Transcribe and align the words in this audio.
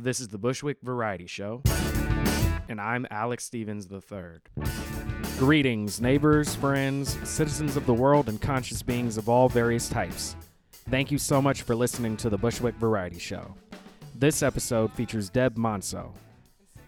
This 0.00 0.20
is 0.20 0.28
the 0.28 0.38
Bushwick 0.38 0.76
Variety 0.80 1.26
Show, 1.26 1.60
and 2.68 2.80
I'm 2.80 3.04
Alex 3.10 3.42
Stevens 3.42 3.88
III. 3.90 4.64
Greetings, 5.38 6.00
neighbors, 6.00 6.54
friends, 6.54 7.18
citizens 7.28 7.76
of 7.76 7.84
the 7.84 7.92
world, 7.92 8.28
and 8.28 8.40
conscious 8.40 8.80
beings 8.80 9.18
of 9.18 9.28
all 9.28 9.48
various 9.48 9.88
types. 9.88 10.36
Thank 10.88 11.10
you 11.10 11.18
so 11.18 11.42
much 11.42 11.62
for 11.62 11.74
listening 11.74 12.16
to 12.18 12.30
the 12.30 12.38
Bushwick 12.38 12.76
Variety 12.76 13.18
Show. 13.18 13.56
This 14.14 14.40
episode 14.40 14.92
features 14.92 15.30
Deb 15.30 15.56
Monso. 15.56 16.12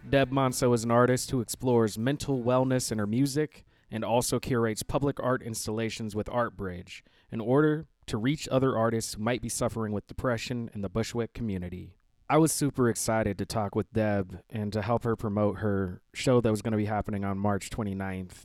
Deb 0.08 0.30
Monso 0.30 0.72
is 0.72 0.84
an 0.84 0.92
artist 0.92 1.32
who 1.32 1.40
explores 1.40 1.98
mental 1.98 2.40
wellness 2.44 2.92
in 2.92 2.98
her 2.98 3.08
music 3.08 3.64
and 3.90 4.04
also 4.04 4.38
curates 4.38 4.84
public 4.84 5.18
art 5.18 5.42
installations 5.42 6.14
with 6.14 6.28
ArtBridge 6.28 7.02
in 7.32 7.40
order 7.40 7.86
to 8.06 8.16
reach 8.16 8.48
other 8.52 8.78
artists 8.78 9.14
who 9.14 9.22
might 9.24 9.42
be 9.42 9.48
suffering 9.48 9.92
with 9.92 10.06
depression 10.06 10.70
in 10.74 10.82
the 10.82 10.88
Bushwick 10.88 11.34
community. 11.34 11.96
I 12.30 12.38
was 12.38 12.52
super 12.52 12.88
excited 12.88 13.38
to 13.38 13.44
talk 13.44 13.74
with 13.74 13.92
Deb 13.92 14.38
and 14.48 14.72
to 14.72 14.82
help 14.82 15.02
her 15.02 15.16
promote 15.16 15.58
her 15.58 16.00
show 16.14 16.40
that 16.40 16.48
was 16.48 16.62
going 16.62 16.70
to 16.70 16.78
be 16.78 16.84
happening 16.84 17.24
on 17.24 17.36
March 17.36 17.70
29th, 17.70 18.44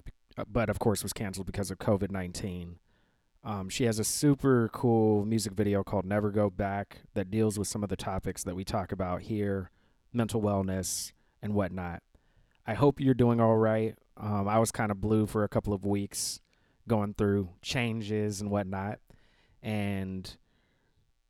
but 0.52 0.72
of 0.72 0.80
course 0.80 1.04
was 1.04 1.14
canceled 1.14 1.46
because 1.46 1.70
of 1.70 1.78
COVID 1.78 2.10
19. 2.10 2.80
Um, 3.44 3.70
she 3.70 3.84
has 3.84 4.00
a 4.00 4.04
super 4.04 4.72
cool 4.74 5.24
music 5.24 5.54
video 5.54 5.84
called 5.84 6.04
Never 6.04 6.32
Go 6.32 6.50
Back 6.50 7.02
that 7.14 7.30
deals 7.30 7.60
with 7.60 7.68
some 7.68 7.84
of 7.84 7.90
the 7.90 7.96
topics 7.96 8.44
that 8.46 8.56
we 8.56 8.64
talk 8.64 8.92
about 8.92 9.22
here 9.22 9.70
mental 10.12 10.42
wellness 10.42 11.12
and 11.44 11.54
whatnot. 11.54 12.02
I 12.66 12.74
hope 12.74 13.00
you're 13.00 13.14
doing 13.14 13.40
all 13.40 13.58
right. 13.58 13.96
Um, 14.18 14.48
I 14.48 14.58
was 14.58 14.72
kind 14.72 14.90
of 14.90 15.00
blue 15.00 15.28
for 15.28 15.44
a 15.44 15.48
couple 15.48 15.74
of 15.74 15.86
weeks 15.86 16.40
going 16.88 17.14
through 17.14 17.50
changes 17.62 18.42
and 18.42 18.50
whatnot. 18.50 18.98
And 19.62 20.36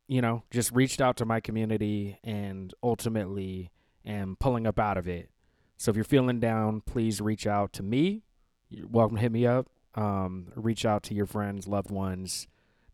you 0.08 0.20
know, 0.20 0.42
just 0.50 0.72
reached 0.72 1.00
out 1.00 1.16
to 1.16 1.24
my 1.24 1.40
community 1.40 2.18
and 2.22 2.72
ultimately 2.82 3.70
am 4.04 4.36
pulling 4.38 4.66
up 4.66 4.78
out 4.78 4.96
of 4.96 5.08
it. 5.08 5.30
So 5.76 5.90
if 5.90 5.96
you're 5.96 6.04
feeling 6.04 6.40
down, 6.40 6.80
please 6.80 7.20
reach 7.20 7.46
out 7.46 7.72
to 7.74 7.82
me. 7.82 8.22
You're 8.70 8.86
welcome 8.86 9.16
to 9.16 9.22
hit 9.22 9.32
me 9.32 9.46
up. 9.46 9.68
Um, 9.94 10.52
reach 10.54 10.84
out 10.84 11.02
to 11.04 11.14
your 11.14 11.26
friends, 11.26 11.66
loved 11.66 11.90
ones. 11.90 12.46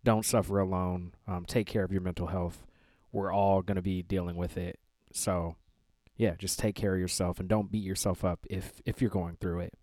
Don't 0.05 0.25
suffer 0.25 0.59
alone. 0.59 1.15
Um, 1.27 1.45
take 1.45 1.67
care 1.67 1.85
of 1.85 1.93
your 1.93 2.01
mental 2.01 2.29
health. 2.29 2.67
We're 3.13 3.33
all 3.33 3.63
going 3.63 3.77
to 3.77 3.83
be 3.83 4.03
dealing 4.03 4.37
with 4.37 4.57
it. 4.57 4.79
So, 5.13 5.57
yeah, 6.17 6.35
just 6.39 6.59
take 6.59 6.75
care 6.75 6.95
of 6.95 7.01
yourself 7.01 7.39
and 7.39 7.49
don't 7.49 7.71
beat 7.71 7.85
yourself 7.85 8.25
up 8.25 8.47
if 8.49 8.81
if 8.85 9.01
you're 9.01 9.11
going 9.11 9.37
through 9.37 9.61
it. 9.61 9.75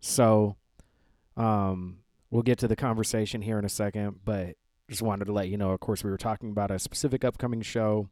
So, 0.00 0.56
um, 1.36 1.98
we'll 2.30 2.42
get 2.42 2.58
to 2.58 2.68
the 2.68 2.76
conversation 2.76 3.42
here 3.42 3.58
in 3.58 3.64
a 3.64 3.68
second, 3.70 4.20
but 4.24 4.56
just 4.90 5.02
wanted 5.02 5.26
to 5.26 5.32
let 5.32 5.48
you 5.48 5.56
know. 5.56 5.70
Of 5.70 5.80
course, 5.80 6.04
we 6.04 6.10
were 6.10 6.18
talking 6.18 6.50
about 6.50 6.70
a 6.70 6.78
specific 6.78 7.24
upcoming 7.24 7.62
show. 7.62 8.08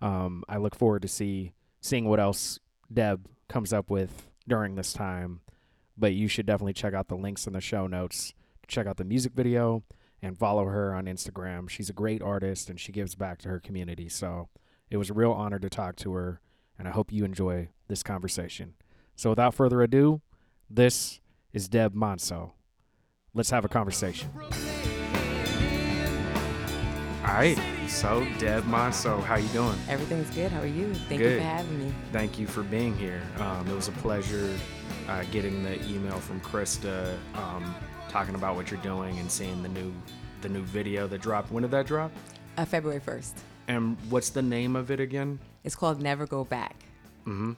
Um, 0.00 0.42
I 0.48 0.56
look 0.56 0.74
forward 0.74 1.02
to 1.02 1.08
see 1.08 1.52
seeing 1.80 2.08
what 2.08 2.18
else 2.18 2.58
Deb 2.92 3.28
comes 3.48 3.72
up 3.72 3.90
with 3.90 4.28
during 4.48 4.74
this 4.74 4.92
time. 4.92 5.40
But 5.96 6.14
you 6.14 6.26
should 6.26 6.46
definitely 6.46 6.72
check 6.72 6.94
out 6.94 7.08
the 7.08 7.16
links 7.16 7.46
in 7.46 7.52
the 7.52 7.60
show 7.60 7.86
notes. 7.86 8.34
Check 8.66 8.86
out 8.86 8.96
the 8.96 9.04
music 9.04 9.32
video 9.34 9.84
and 10.22 10.38
follow 10.38 10.64
her 10.64 10.94
on 10.94 11.04
Instagram. 11.04 11.68
She's 11.68 11.90
a 11.90 11.94
great 11.94 12.22
artist 12.22 12.68
and 12.68 12.80
she 12.80 12.92
gives 12.92 13.14
back 13.14 13.38
to 13.40 13.48
her 13.48 13.60
community. 13.60 14.08
So 14.08 14.48
it 14.90 14.96
was 14.96 15.10
a 15.10 15.14
real 15.14 15.32
honor 15.32 15.58
to 15.58 15.68
talk 15.68 15.96
to 15.96 16.12
her, 16.14 16.40
and 16.78 16.86
I 16.86 16.90
hope 16.90 17.12
you 17.12 17.24
enjoy 17.24 17.68
this 17.88 18.02
conversation. 18.02 18.74
So 19.14 19.30
without 19.30 19.54
further 19.54 19.82
ado, 19.82 20.20
this 20.68 21.20
is 21.52 21.68
Deb 21.68 21.94
Monso. 21.94 22.52
Let's 23.34 23.50
have 23.50 23.64
a 23.64 23.68
conversation. 23.68 24.30
All 27.26 27.32
right. 27.34 27.58
So, 27.88 28.24
Deb 28.38 28.62
Monso, 28.64 29.20
how 29.20 29.34
you 29.34 29.48
doing? 29.48 29.76
Everything's 29.88 30.30
good. 30.30 30.52
How 30.52 30.60
are 30.60 30.66
you? 30.66 30.94
Thank 30.94 31.20
Good. 31.20 31.32
you 31.32 31.38
for 31.38 31.42
having 31.44 31.78
me. 31.84 31.92
Thank 32.12 32.38
you 32.38 32.46
for 32.46 32.62
being 32.62 32.96
here. 32.96 33.20
Um, 33.40 33.66
it 33.68 33.74
was 33.74 33.88
a 33.88 33.92
pleasure 33.92 34.56
uh, 35.08 35.24
getting 35.32 35.64
the 35.64 35.74
email 35.88 36.20
from 36.20 36.40
Krista 36.40 37.16
um, 37.34 37.74
talking 38.08 38.36
about 38.36 38.54
what 38.54 38.70
you're 38.70 38.80
doing 38.80 39.18
and 39.18 39.28
seeing 39.30 39.60
the 39.64 39.68
new 39.68 39.92
the 40.42 40.48
new 40.48 40.62
video 40.62 41.08
that 41.08 41.20
dropped. 41.20 41.50
When 41.50 41.62
did 41.62 41.72
that 41.72 41.86
drop? 41.86 42.12
Uh, 42.56 42.64
February 42.64 43.00
1st. 43.00 43.32
And 43.66 43.96
what's 44.08 44.30
the 44.30 44.42
name 44.42 44.76
of 44.76 44.92
it 44.92 45.00
again? 45.00 45.40
It's 45.64 45.74
called 45.74 46.00
Never 46.00 46.26
Go 46.26 46.44
Back. 46.44 46.76
Mhm. 47.26 47.56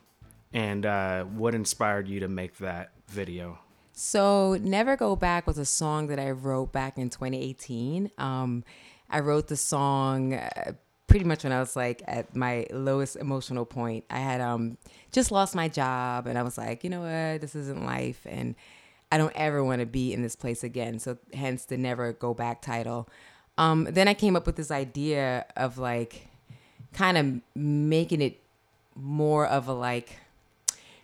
And 0.54 0.86
uh, 0.86 1.24
what 1.24 1.54
inspired 1.54 2.08
you 2.08 2.20
to 2.20 2.28
make 2.28 2.56
that 2.58 2.92
video? 3.08 3.58
So, 3.92 4.56
Never 4.62 4.96
Go 4.96 5.14
Back 5.14 5.46
was 5.46 5.58
a 5.58 5.66
song 5.66 6.06
that 6.06 6.18
I 6.18 6.30
wrote 6.30 6.72
back 6.72 6.96
in 6.96 7.10
2018. 7.10 8.12
Um, 8.16 8.64
I 9.10 9.20
wrote 9.20 9.48
the 9.48 9.56
song 9.56 10.34
uh, 10.34 10.72
pretty 11.06 11.24
much 11.24 11.42
when 11.42 11.52
I 11.52 11.60
was 11.60 11.74
like 11.74 12.02
at 12.06 12.36
my 12.36 12.66
lowest 12.70 13.16
emotional 13.16 13.64
point. 13.64 14.04
I 14.10 14.18
had 14.18 14.40
um, 14.40 14.76
just 15.10 15.32
lost 15.32 15.54
my 15.54 15.68
job 15.68 16.26
and 16.26 16.38
I 16.38 16.42
was 16.42 16.58
like, 16.58 16.84
you 16.84 16.90
know 16.90 17.00
what, 17.00 17.40
this 17.40 17.54
isn't 17.54 17.84
life. 17.84 18.26
And 18.26 18.54
I 19.10 19.16
don't 19.18 19.32
ever 19.34 19.64
want 19.64 19.80
to 19.80 19.86
be 19.86 20.12
in 20.12 20.22
this 20.22 20.36
place 20.36 20.62
again. 20.62 20.98
So, 20.98 21.16
hence 21.32 21.64
the 21.64 21.78
Never 21.78 22.12
Go 22.12 22.34
Back 22.34 22.60
title. 22.60 23.08
Um, 23.56 23.88
then 23.90 24.06
I 24.06 24.14
came 24.14 24.36
up 24.36 24.46
with 24.46 24.56
this 24.56 24.70
idea 24.70 25.46
of 25.56 25.78
like 25.78 26.28
kind 26.92 27.16
of 27.16 27.40
making 27.60 28.20
it 28.20 28.40
more 28.94 29.46
of 29.46 29.66
a 29.66 29.72
like 29.72 30.18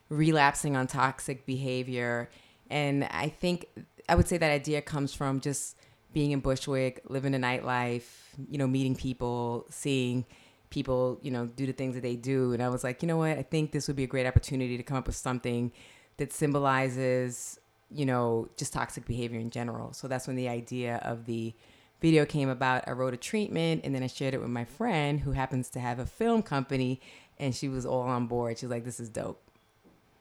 relapsing 0.09 0.77
on 0.77 0.87
toxic 0.87 1.47
behavior. 1.47 2.29
And 2.71 3.05
I 3.05 3.29
think 3.29 3.67
I 4.09 4.15
would 4.15 4.29
say 4.29 4.37
that 4.37 4.51
idea 4.51 4.83
comes 4.83 5.15
from 5.15 5.41
just 5.41 5.77
being 6.15 6.31
in 6.31 6.41
Bushwick, 6.41 7.03
living 7.09 7.33
the 7.33 7.39
nightlife, 7.39 8.05
you 8.49 8.57
know, 8.57 8.67
meeting 8.67 8.95
people, 8.95 9.67
seeing 9.69 10.25
people, 10.71 11.19
you 11.23 11.31
know, 11.31 11.47
do 11.47 11.67
the 11.67 11.73
things 11.73 11.95
that 11.95 12.03
they 12.03 12.17
do. 12.17 12.53
And 12.53 12.63
I 12.63 12.69
was 12.69 12.83
like, 12.83 13.03
you 13.03 13.09
know 13.09 13.19
what? 13.19 13.37
I 13.37 13.43
think 13.43 13.73
this 13.73 13.87
would 13.89 13.97
be 13.97 14.05
a 14.05 14.09
great 14.09 14.27
opportunity 14.27 14.77
to 14.77 14.83
come 14.83 14.97
up 14.97 15.07
with 15.07 15.17
something 15.17 15.73
that 16.17 16.33
symbolizes, 16.33 17.59
you 17.91 18.07
know, 18.07 18.49
just 18.57 18.73
toxic 18.73 19.05
behavior 19.05 19.39
in 19.39 19.51
general. 19.51 19.93
So 19.93 20.09
that's 20.09 20.27
when 20.27 20.37
the 20.37 20.49
idea 20.49 20.97
of 21.03 21.27
the 21.27 21.53
video 22.01 22.25
came 22.25 22.49
about. 22.49 22.89
I 22.89 22.93
wrote 22.93 23.15
a 23.15 23.19
treatment 23.19 23.83
and 23.85 23.95
then 23.95 24.03
I 24.03 24.07
shared 24.07 24.35
it 24.35 24.41
with 24.41 24.51
my 24.51 24.65
friend 24.65 25.21
who 25.21 25.33
happens 25.33 25.69
to 25.71 25.81
have 25.81 25.99
a 25.99 26.07
film 26.07 26.43
company 26.43 27.01
and 27.39 27.55
she 27.55 27.69
was 27.69 27.85
all 27.85 28.03
on 28.03 28.27
board. 28.27 28.59
She 28.59 28.67
was 28.67 28.71
like, 28.71 28.85
this 28.85 29.01
is 29.01 29.09
dope. 29.09 29.41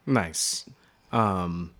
Nice. 0.05 0.65
Um, 1.11 1.73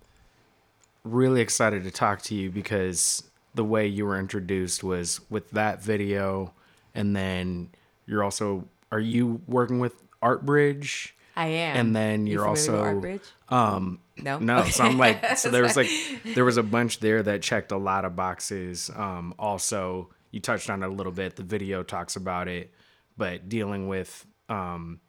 really 1.02 1.40
excited 1.40 1.84
to 1.84 1.90
talk 1.90 2.22
to 2.22 2.34
you 2.34 2.50
because 2.50 3.24
the 3.54 3.64
way 3.64 3.86
you 3.86 4.06
were 4.06 4.18
introduced 4.18 4.82
was 4.84 5.20
with 5.30 5.50
that 5.52 5.82
video, 5.82 6.52
and 6.94 7.14
then 7.14 7.70
you're 8.06 8.22
also 8.24 8.68
are 8.92 9.00
you 9.00 9.40
working 9.46 9.80
with 9.80 9.94
ArtBridge? 10.22 11.12
I 11.36 11.46
am. 11.48 11.76
And 11.76 11.96
then 11.96 12.26
You 12.26 12.34
you're 12.34 12.56
familiar 12.56 13.20
also 13.48 13.54
um 13.54 13.98
No? 14.16 14.38
no. 14.38 14.64
So 14.64 14.84
I'm 14.84 14.98
like 14.98 15.36
so 15.36 15.50
there 15.50 15.62
was 15.62 15.76
like 15.76 15.88
there 16.24 16.44
was 16.44 16.56
a 16.56 16.62
bunch 16.62 17.00
there 17.00 17.22
that 17.22 17.42
checked 17.42 17.72
a 17.72 17.76
lot 17.76 18.04
of 18.04 18.14
boxes. 18.14 18.90
Um, 18.94 19.34
also 19.38 20.10
you 20.30 20.40
touched 20.40 20.70
on 20.70 20.82
it 20.82 20.86
a 20.86 20.92
little 20.92 21.12
bit. 21.12 21.36
The 21.36 21.42
video 21.42 21.82
talks 21.82 22.16
about 22.16 22.48
it, 22.48 22.72
but 23.16 23.48
dealing 23.48 23.88
with 23.88 24.26
um, 24.48 25.00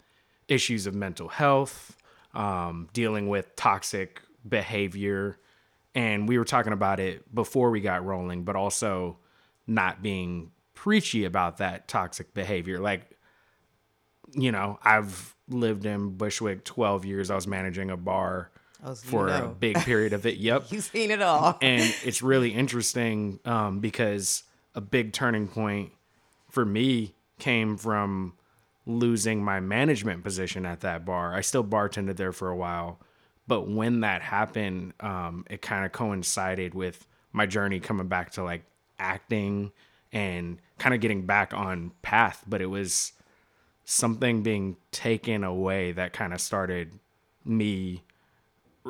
issues 0.48 0.88
of 0.88 0.94
mental 0.96 1.28
health, 1.28 1.96
um, 2.34 2.90
dealing 2.94 3.28
with 3.28 3.56
toxic 3.56 4.22
behavior, 4.48 5.38
and 5.96 6.28
we 6.28 6.38
were 6.38 6.46
talking 6.46 6.74
about 6.74 7.00
it 7.00 7.34
before 7.34 7.72
we 7.72 7.80
got 7.82 8.06
rolling, 8.06 8.44
but 8.44 8.56
also 8.56 9.18
not 9.66 10.04
being 10.04 10.52
preachy 10.74 11.26
about 11.26 11.58
that 11.58 11.88
toxic 11.88 12.34
behavior. 12.34 12.80
Like, 12.80 13.10
you 14.34 14.52
know, 14.52 14.78
I've 14.84 15.34
lived 15.48 15.86
in 15.86 16.18
Bushwick 16.18 16.66
12 16.66 17.06
years. 17.06 17.32
I 17.32 17.36
was 17.36 17.48
managing 17.48 17.90
a 17.90 17.98
bar 17.98 18.52
for 19.04 19.30
a 19.30 19.48
big 19.48 19.78
period 19.78 20.14
of 20.14 20.26
it. 20.26 20.38
Yep 20.38 20.66
You've 20.70 20.84
seen 20.84 21.10
it 21.10 21.22
all. 21.22 21.58
and 21.62 21.96
it's 22.04 22.22
really 22.22 22.50
interesting 22.50 23.40
um, 23.46 23.80
because 23.80 24.44
a 24.76 24.82
big 24.82 25.14
turning 25.14 25.48
point 25.48 25.92
for 26.52 26.66
me 26.66 27.16
came 27.40 27.78
from 27.78 28.34
losing 28.86 29.44
my 29.44 29.60
management 29.60 30.24
position 30.24 30.66
at 30.66 30.82
that 30.82 31.06
bar. 31.06 31.34
I 31.34 31.42
still 31.42 31.64
bartended 31.64 32.18
there 32.18 32.32
for 32.32 32.50
a 32.50 32.56
while, 32.56 33.00
but 33.48 33.70
when 33.70 34.02
that 34.02 34.22
happened, 34.22 34.94
um, 35.00 35.46
it 35.50 35.62
kind 35.62 35.86
of 35.86 35.92
coincided 35.92 36.74
with 36.74 37.06
my 37.32 37.46
journey 37.46 37.80
coming 37.80 38.08
back 38.08 38.32
to 38.32 38.44
like 38.44 38.64
acting 39.00 39.72
and 40.12 40.60
kind 40.78 40.96
of 40.96 41.02
getting 41.02 41.26
back 41.26 41.54
on 41.54 41.92
path. 42.02 42.44
But 42.48 42.62
it 42.62 42.68
was 42.68 43.12
something 43.86 44.42
being 44.42 44.78
taken 44.92 45.44
away 45.44 45.92
that 45.92 46.14
kind 46.14 46.34
of 46.34 46.42
started 46.42 47.00
me 47.44 48.02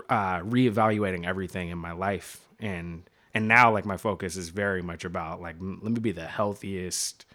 uh, 0.09 0.39
reevaluating 0.39 1.25
everything 1.25 1.69
in 1.69 1.77
my 1.77 1.91
life 1.91 2.47
and 2.59 3.03
and 3.33 3.47
now 3.47 3.71
like 3.71 3.85
my 3.85 3.97
focus 3.97 4.37
is 4.37 4.49
very 4.49 4.81
much 4.81 5.03
about 5.05 5.41
like 5.41 5.55
m- 5.57 5.79
let 5.81 5.91
me 5.91 5.99
be 5.99 6.11
the 6.11 6.25
healthiest 6.27 7.25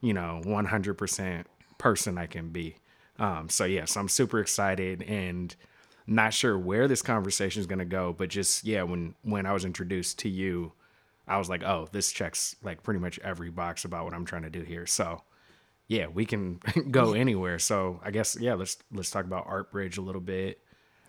you 0.00 0.12
know 0.12 0.40
100% 0.44 1.44
person 1.78 2.18
i 2.18 2.26
can 2.26 2.48
be 2.48 2.76
um, 3.18 3.48
so 3.48 3.64
yes 3.64 3.96
i'm 3.96 4.08
super 4.08 4.40
excited 4.40 5.02
and 5.02 5.54
not 6.08 6.32
sure 6.32 6.58
where 6.58 6.88
this 6.88 7.02
conversation 7.02 7.60
is 7.60 7.66
going 7.66 7.78
to 7.78 7.84
go 7.84 8.12
but 8.12 8.28
just 8.28 8.64
yeah 8.64 8.82
when 8.82 9.14
when 9.22 9.46
i 9.46 9.52
was 9.52 9.64
introduced 9.64 10.18
to 10.18 10.28
you 10.28 10.72
i 11.26 11.36
was 11.36 11.48
like 11.48 11.62
oh 11.62 11.86
this 11.92 12.10
checks 12.10 12.56
like 12.62 12.82
pretty 12.82 12.98
much 12.98 13.18
every 13.20 13.50
box 13.50 13.84
about 13.84 14.04
what 14.04 14.14
i'm 14.14 14.24
trying 14.24 14.42
to 14.42 14.50
do 14.50 14.62
here 14.62 14.86
so 14.86 15.22
yeah, 15.88 16.06
we 16.06 16.26
can 16.26 16.60
go 16.90 17.14
anywhere. 17.14 17.58
So 17.58 18.00
I 18.04 18.10
guess 18.10 18.36
yeah, 18.38 18.54
let's 18.54 18.76
let's 18.92 19.10
talk 19.10 19.24
about 19.24 19.48
ArtBridge 19.48 19.98
a 19.98 20.02
little 20.02 20.20
bit. 20.20 20.60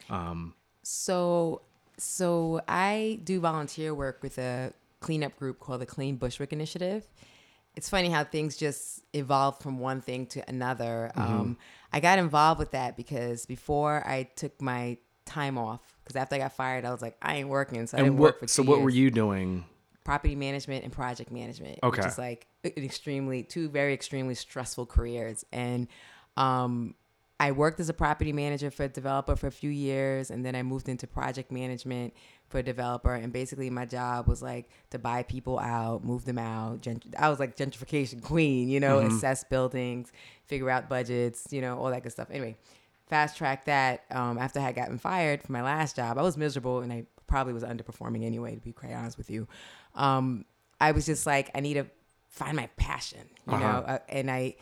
Um, 0.10 0.56
So, 0.81 1.62
so 1.98 2.62
I 2.68 3.19
do 3.24 3.40
volunteer 3.42 3.94
work 3.94 4.24
with 4.24 4.38
a 4.40 4.74
cleanup 5.02 5.38
group 5.38 5.60
called 5.60 5.81
the 5.81 5.86
Clean 5.86 6.16
Bushwick 6.16 6.52
Initiative. 6.54 7.06
It's 7.75 7.90
funny 7.90 8.10
how 8.10 8.24
things 8.24 8.57
just 8.57 9.02
evolve 9.13 9.60
from 9.60 9.80
one 9.80 10.02
thing 10.02 10.25
to 10.28 10.50
another. 10.50 11.12
Mm-hmm. 11.16 11.34
Um, 11.34 11.57
I 11.92 12.00
got 12.00 12.20
involved 12.20 12.60
with 12.60 12.72
that 12.72 12.96
because 12.96 13.46
before 13.46 14.06
I 14.06 14.30
took 14.36 14.62
my 14.62 14.98
time 15.26 15.58
off, 15.58 15.82
because 16.04 16.16
after 16.16 16.36
I 16.36 16.40
got 16.40 16.54
fired, 16.54 16.86
I 16.86 16.92
was 16.92 17.02
like, 17.02 17.18
I 17.22 17.38
ain't 17.38 17.50
working, 17.50 17.86
so 17.88 17.98
I 17.98 18.02
didn't 18.02 18.18
work 18.18 18.40
for 18.40 18.44
what? 18.44 18.50
So 18.50 18.64
what 18.64 18.82
were 18.82 18.90
you 18.90 19.12
doing? 19.12 19.66
Property 20.04 20.36
management 20.36 20.84
and 20.84 20.94
project 20.94 21.32
management, 21.32 21.80
Okay. 21.84 22.02
which 22.02 22.08
is 22.08 22.18
like 22.18 22.48
an 22.64 22.72
extremely 22.78 23.44
two 23.44 23.70
very 23.70 23.94
extremely 23.94 24.36
stressful 24.36 24.88
careers. 24.88 25.46
And 25.52 25.88
um, 26.36 26.96
I 27.40 27.52
worked 27.52 27.80
as 27.80 27.90
a 27.90 27.94
property 27.94 28.34
manager 28.34 28.70
for 28.72 28.84
a 28.84 28.90
developer 28.90 29.36
for 29.36 29.48
a 29.48 29.52
few 29.52 29.70
years, 29.70 30.32
and 30.32 30.46
then 30.46 30.56
I 30.56 30.64
moved 30.64 30.90
into 30.90 31.08
project 31.08 31.52
management 31.52 32.14
for 32.50 32.57
a 32.60 32.63
developer. 32.63 33.13
And 33.13 33.31
basically, 33.31 33.69
my 33.69 33.86
job 33.86 34.28
was 34.28 34.42
like 34.42 34.69
to 34.90 35.00
buy 35.00 35.24
people 35.24 35.57
out, 35.60 36.04
move 36.04 36.25
them 36.25 36.38
out. 36.38 36.81
Gent- 36.81 37.06
I 37.18 37.30
was 37.30 37.40
like 37.40 37.56
gentrification 37.56 38.22
queen, 38.31 38.69
you 38.69 38.80
know, 38.80 39.00
assess 39.00 39.44
buildings, 39.44 40.12
figure 40.46 40.69
out 40.69 40.90
budgets, 40.90 41.48
you 41.51 41.62
know, 41.62 41.78
all 41.78 41.90
that 41.92 42.04
good 42.04 42.12
stuff. 42.12 42.28
Anyway, 42.31 42.57
fast 43.07 43.38
track 43.38 43.66
that. 43.66 44.04
Um, 44.12 44.38
after 44.38 44.60
I 44.60 44.63
had 44.63 44.75
gotten 44.75 44.98
fired 44.98 45.44
from 45.44 45.54
my 45.54 45.62
last 45.63 45.96
job, 45.96 46.18
I 46.18 46.22
was 46.24 46.38
miserable, 46.38 46.80
and 46.81 46.92
I 46.92 47.06
probably 47.28 47.54
was 47.54 47.63
underperforming 47.63 48.25
anyway, 48.25 48.56
to 48.56 48.62
be 48.62 48.72
quite 48.74 48.92
honest 48.94 49.18
with 49.18 49.30
you. 49.30 49.48
Um, 49.95 50.45
I 50.81 50.92
was 50.92 51.06
just 51.06 51.28
like, 51.28 51.52
I 51.54 51.60
need 51.60 51.75
to 51.75 51.86
find 52.30 52.56
my 52.56 52.68
passion, 52.78 53.22
you 53.48 53.54
Uh-huh. 53.54 53.60
know, 53.60 53.78
uh, 53.86 54.00
and 54.10 54.31
I 54.31 54.56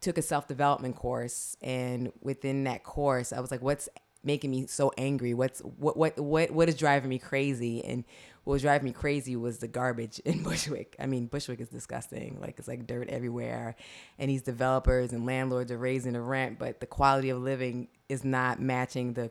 took 0.00 0.18
a 0.18 0.22
self 0.22 0.48
development 0.48 0.96
course, 0.96 1.56
and 1.62 2.12
within 2.20 2.64
that 2.64 2.82
course, 2.82 3.32
I 3.32 3.38
was 3.40 3.50
like, 3.52 3.62
"What's 3.62 3.88
making 4.24 4.50
me 4.50 4.66
so 4.66 4.92
angry? 4.96 5.34
What's 5.34 5.60
what 5.60 5.96
what 5.96 6.18
what 6.18 6.50
what 6.50 6.68
is 6.68 6.76
driving 6.76 7.08
me 7.08 7.18
crazy?" 7.18 7.84
And 7.84 8.04
what 8.44 8.54
was 8.54 8.62
driving 8.62 8.86
me 8.86 8.92
crazy 8.92 9.36
was 9.36 9.58
the 9.58 9.68
garbage 9.68 10.18
in 10.20 10.42
Bushwick. 10.44 10.96
I 10.98 11.06
mean, 11.06 11.26
Bushwick 11.26 11.60
is 11.60 11.68
disgusting. 11.68 12.38
Like 12.40 12.58
it's 12.58 12.68
like 12.68 12.86
dirt 12.86 13.08
everywhere, 13.08 13.76
and 14.18 14.30
these 14.30 14.42
developers 14.42 15.12
and 15.12 15.26
landlords 15.26 15.70
are 15.70 15.78
raising 15.78 16.12
the 16.14 16.20
rent, 16.20 16.58
but 16.58 16.80
the 16.80 16.86
quality 16.86 17.30
of 17.30 17.38
living 17.38 17.88
is 18.08 18.24
not 18.24 18.60
matching 18.60 19.14
the 19.14 19.30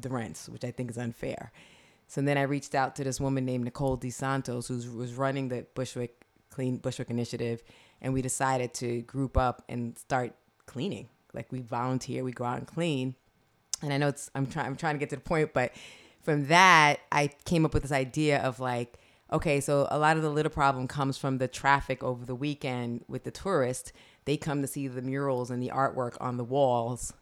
the 0.00 0.08
rents, 0.08 0.48
which 0.48 0.64
I 0.64 0.70
think 0.70 0.90
is 0.90 0.98
unfair. 0.98 1.52
So 2.06 2.20
then 2.20 2.36
I 2.36 2.42
reached 2.42 2.74
out 2.74 2.94
to 2.96 3.04
this 3.04 3.20
woman 3.20 3.44
named 3.46 3.64
Nicole 3.64 3.96
DeSantos, 3.96 4.68
who 4.68 4.98
was 4.98 5.14
running 5.14 5.48
the 5.48 5.66
Bushwick 5.74 6.26
Clean 6.50 6.76
Bushwick 6.76 7.10
Initiative, 7.10 7.62
and 8.00 8.12
we 8.12 8.22
decided 8.22 8.74
to 8.74 9.00
group 9.02 9.36
up 9.36 9.64
and 9.68 9.98
start 9.98 10.34
cleaning. 10.66 11.08
Like 11.32 11.50
we 11.50 11.60
volunteer, 11.60 12.22
we 12.22 12.32
go 12.32 12.44
out 12.44 12.58
and 12.58 12.66
clean. 12.66 13.16
And 13.82 13.92
I 13.92 13.98
know 13.98 14.08
it's 14.08 14.30
I'm 14.34 14.46
trying 14.46 14.66
I'm 14.66 14.76
trying 14.76 14.94
to 14.94 14.98
get 14.98 15.10
to 15.10 15.16
the 15.16 15.22
point, 15.22 15.52
but 15.52 15.72
from 16.22 16.46
that 16.46 17.00
I 17.10 17.30
came 17.44 17.64
up 17.64 17.74
with 17.74 17.82
this 17.82 17.92
idea 17.92 18.40
of 18.40 18.60
like, 18.60 18.98
okay, 19.32 19.60
so 19.60 19.86
a 19.90 19.98
lot 19.98 20.16
of 20.16 20.22
the 20.22 20.30
litter 20.30 20.48
problem 20.48 20.86
comes 20.86 21.18
from 21.18 21.38
the 21.38 21.48
traffic 21.48 22.02
over 22.02 22.24
the 22.24 22.34
weekend 22.34 23.04
with 23.08 23.24
the 23.24 23.30
tourists. 23.30 23.92
They 24.24 24.36
come 24.36 24.62
to 24.62 24.68
see 24.68 24.86
the 24.88 25.02
murals 25.02 25.50
and 25.50 25.62
the 25.62 25.70
artwork 25.70 26.16
on 26.20 26.36
the 26.36 26.44
walls. 26.44 27.12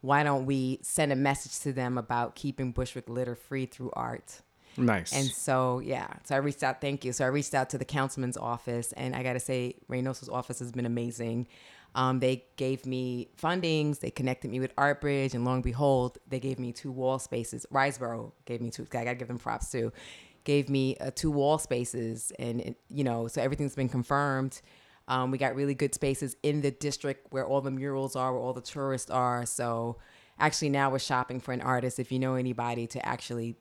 Why 0.00 0.22
don't 0.22 0.46
we 0.46 0.78
send 0.82 1.12
a 1.12 1.16
message 1.16 1.60
to 1.60 1.72
them 1.72 1.98
about 1.98 2.34
keeping 2.34 2.72
Bushwick 2.72 3.08
litter 3.08 3.34
free 3.34 3.66
through 3.66 3.90
art? 3.94 4.40
Nice. 4.76 5.12
And 5.12 5.26
so, 5.26 5.80
yeah, 5.80 6.06
so 6.24 6.36
I 6.36 6.38
reached 6.38 6.62
out. 6.62 6.80
Thank 6.80 7.04
you. 7.04 7.12
So 7.12 7.24
I 7.24 7.28
reached 7.28 7.54
out 7.54 7.70
to 7.70 7.78
the 7.78 7.84
councilman's 7.84 8.36
office, 8.36 8.92
and 8.92 9.16
I 9.16 9.22
got 9.22 9.32
to 9.32 9.40
say, 9.40 9.74
Reynoso's 9.88 10.28
office 10.28 10.60
has 10.60 10.70
been 10.70 10.86
amazing. 10.86 11.48
Um, 11.94 12.20
they 12.20 12.44
gave 12.56 12.86
me 12.86 13.28
fundings. 13.40 14.00
They 14.00 14.10
connected 14.10 14.50
me 14.50 14.60
with 14.60 14.74
ArtBridge, 14.76 15.34
and 15.34 15.44
lo 15.44 15.52
and 15.54 15.62
behold, 15.62 16.18
they 16.28 16.38
gave 16.38 16.58
me 16.58 16.72
two 16.72 16.92
wall 16.92 17.18
spaces. 17.18 17.66
Riseboro 17.72 18.32
gave 18.44 18.60
me 18.60 18.70
two. 18.70 18.86
I 18.92 19.04
got 19.04 19.10
to 19.10 19.14
give 19.16 19.28
them 19.28 19.38
props 19.38 19.70
too. 19.70 19.92
Gave 20.44 20.68
me 20.68 20.96
uh, 20.98 21.10
two 21.14 21.30
wall 21.30 21.58
spaces, 21.58 22.32
and 22.38 22.60
it- 22.60 22.80
you 22.88 23.04
know, 23.04 23.26
so 23.28 23.42
everything's 23.42 23.74
been 23.74 23.88
confirmed. 23.88 24.60
Um, 25.08 25.30
we 25.30 25.38
got 25.38 25.54
really 25.56 25.74
good 25.74 25.94
spaces 25.94 26.36
in 26.42 26.60
the 26.60 26.70
district 26.70 27.32
where 27.32 27.46
all 27.46 27.62
the 27.62 27.70
murals 27.70 28.14
are, 28.14 28.32
where 28.32 28.42
all 28.42 28.52
the 28.52 28.60
tourists 28.60 29.10
are. 29.10 29.46
So 29.46 29.96
actually, 30.38 30.68
now 30.68 30.90
we're 30.90 30.98
shopping 30.98 31.40
for 31.40 31.52
an 31.52 31.62
artist. 31.62 31.98
If 31.98 32.12
you 32.12 32.18
know 32.18 32.34
anybody 32.34 32.86
to 32.88 33.04
actually 33.06 33.56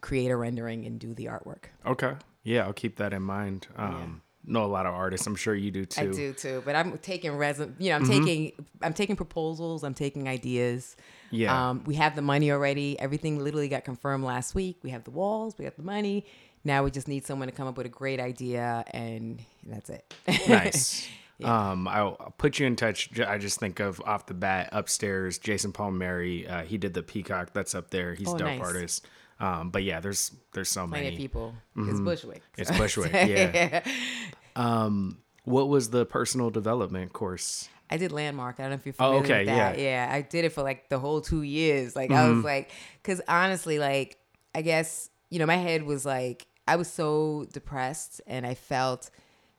create 0.00 0.30
a 0.30 0.36
rendering 0.36 0.84
and 0.86 0.98
do 0.98 1.12
the 1.14 1.26
artwork. 1.26 1.66
okay. 1.84 2.14
Yeah, 2.42 2.64
I'll 2.64 2.72
keep 2.72 2.96
that 2.96 3.12
in 3.12 3.22
mind. 3.22 3.66
Um, 3.76 4.22
know 4.46 4.64
a 4.64 4.66
lot 4.66 4.86
of 4.86 4.94
artists. 4.94 5.26
I'm 5.26 5.34
sure 5.36 5.54
you 5.54 5.70
do 5.70 5.84
too. 5.84 6.00
I 6.00 6.06
do 6.06 6.32
too, 6.32 6.62
but 6.64 6.74
I'm 6.76 6.96
taking 6.98 7.36
resume. 7.36 7.74
You 7.78 7.90
know, 7.90 7.96
I'm 7.96 8.06
taking 8.06 8.52
I'm 8.82 8.94
taking 8.94 9.16
proposals. 9.16 9.84
I'm 9.84 9.94
taking 9.94 10.28
ideas. 10.28 10.96
Yeah. 11.30 11.70
Um, 11.70 11.82
we 11.84 11.96
have 11.96 12.14
the 12.16 12.22
money 12.22 12.50
already. 12.52 12.98
Everything 13.00 13.38
literally 13.42 13.68
got 13.68 13.84
confirmed 13.84 14.24
last 14.24 14.54
week. 14.54 14.78
We 14.82 14.90
have 14.90 15.04
the 15.04 15.10
walls. 15.10 15.56
We 15.58 15.64
have 15.64 15.76
the 15.76 15.82
money. 15.82 16.24
Now 16.64 16.84
we 16.84 16.90
just 16.90 17.06
need 17.08 17.24
someone 17.26 17.48
to 17.48 17.52
come 17.54 17.66
up 17.68 17.76
with 17.76 17.86
a 17.86 17.90
great 17.90 18.18
idea, 18.20 18.84
and 18.92 19.40
that's 19.66 19.90
it. 19.90 20.14
nice. 20.48 21.06
Um, 21.44 21.86
I'll, 21.86 22.16
I'll 22.18 22.34
put 22.38 22.58
you 22.58 22.66
in 22.66 22.76
touch. 22.76 23.20
I 23.20 23.38
just 23.38 23.60
think 23.60 23.78
of 23.78 24.00
off 24.06 24.26
the 24.26 24.34
bat 24.34 24.70
upstairs, 24.72 25.38
Jason 25.38 25.70
Palmieri. 25.72 26.48
Uh, 26.48 26.62
he 26.62 26.78
did 26.78 26.94
the 26.94 27.02
Peacock. 27.02 27.52
That's 27.52 27.74
up 27.74 27.90
there. 27.90 28.14
He's 28.14 28.28
Oh, 28.28 28.34
a 28.36 28.38
dope 28.38 28.48
nice. 28.48 28.60
artist. 28.60 29.06
Um, 29.38 29.68
but 29.70 29.82
yeah, 29.82 30.00
there's 30.00 30.32
there's 30.54 30.70
so 30.70 30.86
Plenty 30.86 31.04
many. 31.04 31.16
of 31.16 31.20
people. 31.20 31.54
It's 31.76 32.00
Bushwick. 32.00 32.42
It's 32.56 32.70
Bushwick. 32.70 33.12
Yeah. 33.12 33.84
um, 34.56 35.18
what 35.44 35.68
was 35.68 35.90
the 35.90 36.04
personal 36.04 36.50
development 36.50 37.12
course? 37.12 37.68
I 37.88 37.98
did 37.98 38.10
Landmark. 38.10 38.58
I 38.58 38.62
don't 38.64 38.70
know 38.70 38.74
if 38.76 38.86
you're 38.86 38.94
Oh, 38.98 39.20
familiar 39.20 39.22
okay, 39.22 39.38
with 39.38 39.46
that. 39.46 39.78
yeah. 39.78 40.06
Yeah, 40.08 40.12
I 40.12 40.22
did 40.22 40.44
it 40.44 40.52
for 40.52 40.62
like 40.64 40.88
the 40.88 40.98
whole 40.98 41.20
two 41.20 41.42
years. 41.42 41.94
Like 41.94 42.10
I 42.10 42.28
was 42.28 42.42
like, 42.44 42.70
because 43.02 43.20
honestly, 43.28 43.78
like 43.78 44.18
I 44.54 44.62
guess 44.62 45.08
you 45.30 45.38
know, 45.38 45.46
my 45.46 45.56
head 45.56 45.82
was 45.84 46.04
like, 46.04 46.46
I 46.66 46.76
was 46.76 46.88
so 46.88 47.46
depressed 47.52 48.20
and 48.26 48.44
I 48.46 48.54
felt 48.54 49.10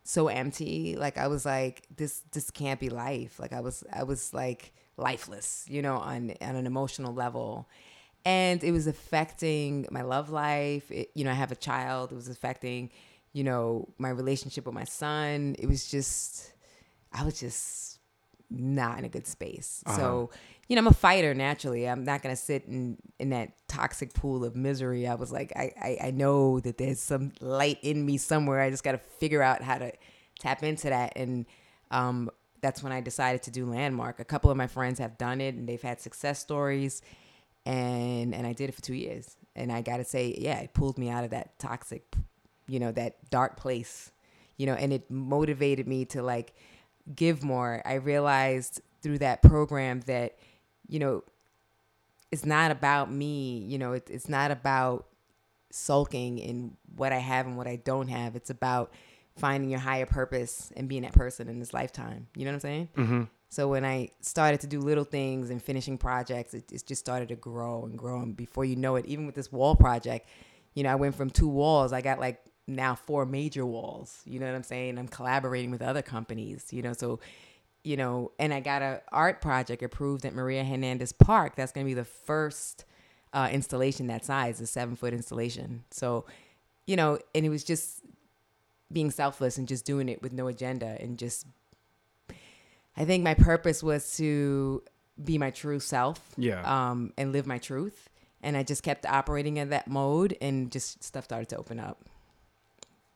so 0.04 0.28
empty. 0.28 0.96
Like 0.98 1.18
I 1.18 1.28
was 1.28 1.46
like, 1.46 1.84
this 1.96 2.22
this 2.34 2.52
can't 2.52 2.80
be 2.82 2.90
life. 2.90 3.40
Like 3.40 3.54
I 3.54 3.62
was 3.62 3.84
I 3.94 4.04
was 4.04 4.34
like 4.34 4.74
lifeless, 4.98 5.66
you 5.70 5.82
know, 5.82 5.96
on 5.98 6.34
on 6.42 6.56
an 6.58 6.66
emotional 6.68 7.14
level. 7.14 7.70
And 8.26 8.62
it 8.62 8.74
was 8.74 8.88
affecting 8.88 9.88
my 9.90 10.02
love 10.02 10.30
life. 10.30 10.92
It, 10.92 11.12
you 11.16 11.24
know, 11.24 11.32
I 11.32 11.36
have 11.36 11.54
a 11.54 11.56
child. 11.56 12.12
It 12.12 12.16
was 12.16 12.28
affecting, 12.28 12.90
you 13.38 13.44
know, 13.44 13.88
my 14.00 14.10
relationship 14.10 14.66
with 14.66 14.74
my 14.74 14.84
son. 14.86 15.56
It 15.60 15.68
was 15.68 15.82
just, 15.92 16.54
I 17.14 17.24
was 17.24 17.40
just 17.40 18.00
not 18.50 18.98
in 19.00 19.06
a 19.06 19.10
good 19.10 19.28
space. 19.28 19.84
So, 19.96 20.30
you 20.68 20.76
know, 20.76 20.82
I'm 20.82 20.88
a 20.88 20.94
fighter 20.94 21.34
naturally. 21.34 21.88
I'm 21.88 22.04
not 22.04 22.22
gonna 22.24 22.36
sit 22.36 22.66
in 22.66 22.98
in 23.20 23.30
that 23.30 23.50
toxic 23.68 24.14
pool 24.14 24.44
of 24.44 24.56
misery. 24.56 25.08
I 25.08 25.16
was 25.16 25.32
like, 25.32 25.54
I 25.56 25.72
I, 25.90 26.08
I 26.08 26.12
know 26.12 26.60
that 26.62 26.78
there's 26.78 27.00
some 27.00 27.32
light 27.40 27.80
in 27.84 28.06
me 28.06 28.18
somewhere. 28.18 28.60
I 28.60 28.70
just 28.70 28.84
got 28.84 28.94
to 28.94 29.02
figure 29.20 29.44
out 29.50 29.62
how 29.62 29.78
to 29.78 29.92
tap 30.40 30.64
into 30.64 30.90
that. 30.90 31.14
And 31.16 31.46
um, 31.92 32.30
that's 32.62 32.82
when 32.84 32.92
I 32.92 33.02
decided 33.02 33.44
to 33.44 33.52
do 33.52 33.66
Landmark. 33.66 34.20
A 34.20 34.26
couple 34.26 34.50
of 34.50 34.58
my 34.58 34.68
friends 34.68 35.00
have 35.00 35.18
done 35.18 35.42
it, 35.42 35.54
and 35.56 35.70
they've 35.70 35.82
had 35.82 36.02
success 36.02 36.40
stories. 36.40 37.02
And 37.66 38.34
and 38.34 38.48
I 38.48 38.54
did 38.54 38.70
it 38.70 38.76
for 38.76 38.82
two 38.82 38.96
years. 38.96 39.36
And 39.56 39.72
I 39.72 39.82
got 39.82 39.98
to 39.98 40.04
say, 40.04 40.36
yeah, 40.38 40.60
it 40.60 40.74
pulled 40.74 40.98
me 40.98 41.10
out 41.10 41.24
of 41.24 41.32
that 41.32 41.60
toxic, 41.60 42.04
you 42.68 42.80
know, 42.80 42.92
that 42.92 43.30
dark 43.30 43.58
place. 43.58 44.12
You 44.58 44.66
know, 44.66 44.74
and 44.74 44.92
it 44.92 45.12
motivated 45.12 45.88
me 45.88 46.06
to 46.06 46.24
like 46.24 46.54
give 47.16 47.44
more. 47.44 47.82
I 47.86 47.96
realized 47.96 48.82
through 49.04 49.20
that 49.20 49.42
program 49.44 50.02
that, 50.08 50.38
you 50.88 51.00
know, 51.00 51.24
it's 52.32 52.46
not 52.46 52.72
about 52.72 53.12
me. 53.12 53.60
You 53.60 53.78
know, 53.78 53.94
it, 53.94 54.10
it's 54.10 54.28
not 54.28 54.50
about 54.52 55.06
sulking 55.70 56.40
in 56.40 56.76
what 56.96 57.12
I 57.12 57.20
have 57.20 57.46
and 57.46 57.56
what 57.56 57.68
I 57.68 57.76
don't 57.76 58.08
have. 58.08 58.36
It's 58.36 58.50
about 58.50 58.92
finding 59.38 59.70
your 59.70 59.80
higher 59.80 60.06
purpose 60.06 60.72
and 60.76 60.90
being 60.90 61.04
that 61.04 61.14
person 61.14 61.48
in 61.48 61.60
this 61.60 61.74
lifetime. 61.74 62.28
You 62.36 62.46
know 62.46 62.52
what 62.52 62.56
I'm 62.56 62.60
saying? 62.62 62.90
Mm-hmm. 62.98 63.24
So 63.50 63.68
when 63.70 63.86
I 63.86 64.10
started 64.22 64.60
to 64.62 64.68
do 64.68 64.80
little 64.80 65.04
things 65.04 65.50
and 65.50 65.62
finishing 65.62 65.98
projects, 65.98 66.54
it, 66.54 66.72
it 66.72 66.86
just 66.86 67.00
started 67.00 67.30
to 67.30 67.36
grow 67.36 67.86
and 67.86 67.98
grow. 67.98 68.22
And 68.22 68.36
before 68.36 68.66
you 68.66 68.76
know 68.76 68.96
it, 68.96 69.06
even 69.06 69.26
with 69.26 69.36
this 69.36 69.52
wall 69.52 69.76
project, 69.76 70.28
you 70.74 70.84
know, 70.84 70.90
I 70.90 70.96
went 70.96 71.16
from 71.16 71.30
two 71.30 71.48
walls. 71.48 71.94
I 71.94 72.02
got 72.02 72.20
like 72.20 72.42
now 72.68 72.96
four 72.96 73.26
major 73.26 73.66
walls. 73.66 74.22
You 74.26 74.40
know 74.40 74.46
what 74.46 74.56
I'm 74.56 74.64
saying? 74.64 74.98
I'm 74.98 75.08
collaborating 75.08 75.72
with 75.72 75.82
other 75.82 76.02
companies. 76.02 76.68
You 76.72 76.82
know, 76.82 76.94
so 76.94 77.20
you 77.84 77.96
know, 77.96 78.32
and 78.38 78.54
I 78.54 78.60
got 78.60 78.82
a 78.82 79.02
art 79.12 79.40
project 79.42 79.82
approved 79.82 80.26
at 80.26 80.34
Maria 80.34 80.64
Hernandez 80.66 81.14
Park. 81.14 81.56
That's 81.56 81.72
going 81.72 81.86
to 81.86 81.90
be 81.90 81.94
the 81.94 82.04
first 82.04 82.84
uh, 83.34 83.48
installation 83.52 84.08
that 84.08 84.26
size, 84.26 84.60
a 84.60 84.68
seven 84.68 84.96
foot 84.98 85.14
installation. 85.14 85.84
So, 85.92 86.26
you 86.86 86.98
know, 86.98 87.18
and 87.34 87.46
it 87.46 87.50
was 87.50 87.64
just 87.64 88.02
being 88.92 89.10
selfless 89.12 89.58
and 89.58 89.68
just 89.68 89.86
doing 89.86 90.10
it 90.10 90.22
with 90.22 90.34
no 90.34 90.48
agenda 90.48 90.98
and 91.00 91.18
just. 91.18 91.46
I 92.98 93.06
think 93.06 93.24
my 93.24 93.36
purpose 93.36 93.84
was 93.84 94.18
to 94.18 94.82
be 95.24 95.38
my 95.38 95.52
true 95.52 95.80
self, 95.80 96.20
Yeah. 96.36 96.62
um, 96.90 97.14
and 97.18 97.32
live 97.32 97.46
my 97.46 97.58
truth. 97.60 98.10
And 98.42 98.58
I 98.58 98.64
just 98.64 98.82
kept 98.84 99.06
operating 99.06 99.58
in 99.58 99.70
that 99.70 99.88
mode, 99.88 100.36
and 100.42 100.72
just 100.72 101.04
stuff 101.04 101.24
started 101.26 101.48
to 101.50 101.58
open 101.58 101.80
up. 101.80 102.04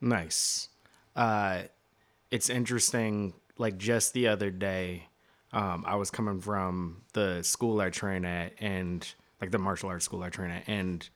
Nice. 0.02 0.70
Uh, 1.16 1.64
it's 2.32 2.50
interesting. 2.50 3.34
Like 3.58 3.78
just 3.78 4.14
the 4.14 4.28
other 4.28 4.50
day, 4.50 5.08
um, 5.54 5.84
I 5.88 5.96
was 5.96 6.10
coming 6.10 6.40
from 6.40 7.04
the 7.14 7.44
school 7.44 7.80
I 7.80 7.90
train 7.90 8.26
at 8.26 8.54
and 8.60 9.08
like 9.40 9.52
the 9.52 9.60
martial 9.60 9.90
arts 9.90 10.06
school 10.06 10.24
I 10.24 10.30
train 10.30 10.52
at. 10.52 10.68
And 10.68 11.08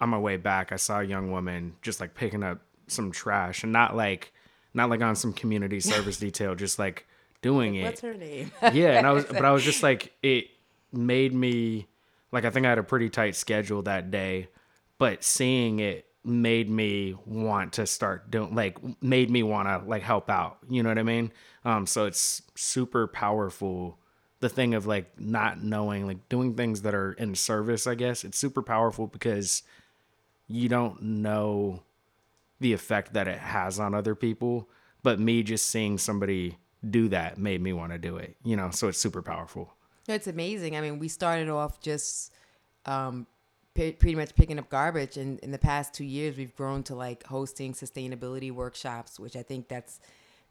on 0.00 0.10
my 0.10 0.18
way 0.18 0.36
back, 0.36 0.72
I 0.72 0.76
saw 0.76 1.00
a 1.00 1.04
young 1.04 1.30
woman 1.30 1.76
just 1.82 2.00
like 2.00 2.14
picking 2.14 2.42
up 2.42 2.60
some 2.88 3.12
trash 3.12 3.62
and 3.62 3.72
not 3.72 3.96
like, 3.96 4.32
not 4.74 4.90
like 4.90 5.00
on 5.00 5.16
some 5.16 5.32
community 5.32 5.80
service 5.80 6.18
detail, 6.18 6.54
just 6.54 6.78
like 6.78 7.06
doing 7.42 7.76
it. 7.76 7.84
What's 7.84 8.00
her 8.00 8.14
name? 8.14 8.50
yeah. 8.72 8.98
And 8.98 9.06
I 9.06 9.12
was, 9.12 9.24
but 9.30 9.44
I 9.44 9.52
was 9.52 9.64
just 9.64 9.82
like, 9.82 10.12
it 10.22 10.48
made 10.92 11.32
me, 11.32 11.86
like, 12.32 12.44
I 12.44 12.50
think 12.50 12.66
I 12.66 12.70
had 12.70 12.78
a 12.78 12.82
pretty 12.82 13.08
tight 13.08 13.36
schedule 13.36 13.82
that 13.82 14.10
day, 14.10 14.48
but 14.98 15.24
seeing 15.24 15.78
it 15.78 16.06
made 16.24 16.68
me 16.68 17.14
want 17.24 17.72
to 17.72 17.86
start 17.86 18.30
doing 18.30 18.54
like 18.54 18.78
made 19.02 19.30
me 19.30 19.42
want 19.42 19.66
to 19.66 19.88
like 19.88 20.02
help 20.02 20.28
out 20.28 20.58
you 20.68 20.82
know 20.82 20.90
what 20.90 20.98
i 20.98 21.02
mean? 21.02 21.32
Um 21.64 21.86
so 21.86 22.04
it's 22.04 22.42
super 22.54 23.06
powerful 23.06 23.98
the 24.40 24.48
thing 24.48 24.74
of 24.74 24.86
like 24.86 25.18
not 25.18 25.62
knowing 25.62 26.06
like 26.06 26.28
doing 26.28 26.54
things 26.54 26.82
that 26.82 26.94
are 26.94 27.12
in 27.12 27.34
service 27.34 27.86
i 27.86 27.94
guess 27.94 28.24
it's 28.24 28.38
super 28.38 28.62
powerful 28.62 29.06
because 29.06 29.62
you 30.46 30.68
don't 30.68 31.02
know 31.02 31.82
the 32.58 32.72
effect 32.72 33.12
that 33.14 33.28
it 33.28 33.38
has 33.38 33.78
on 33.78 33.94
other 33.94 34.14
people 34.14 34.68
but 35.02 35.18
me 35.18 35.42
just 35.42 35.66
seeing 35.66 35.96
somebody 35.96 36.58
do 36.88 37.08
that 37.08 37.38
made 37.38 37.62
me 37.62 37.72
want 37.72 37.92
to 37.92 37.98
do 37.98 38.16
it 38.16 38.36
you 38.44 38.56
know? 38.56 38.70
So 38.70 38.88
it's 38.88 38.98
super 38.98 39.22
powerful. 39.22 39.72
It's 40.08 40.26
amazing. 40.26 40.76
I 40.76 40.80
mean 40.80 40.98
we 40.98 41.08
started 41.08 41.48
off 41.48 41.80
just 41.80 42.32
um 42.84 43.26
pretty 43.74 44.14
much 44.14 44.34
picking 44.34 44.58
up 44.58 44.68
garbage. 44.68 45.16
And 45.16 45.38
in 45.40 45.50
the 45.50 45.58
past 45.58 45.94
two 45.94 46.04
years, 46.04 46.36
we've 46.36 46.54
grown 46.54 46.82
to 46.84 46.94
like 46.94 47.24
hosting 47.24 47.72
sustainability 47.72 48.50
workshops, 48.50 49.18
which 49.18 49.36
I 49.36 49.42
think 49.42 49.68
that's 49.68 50.00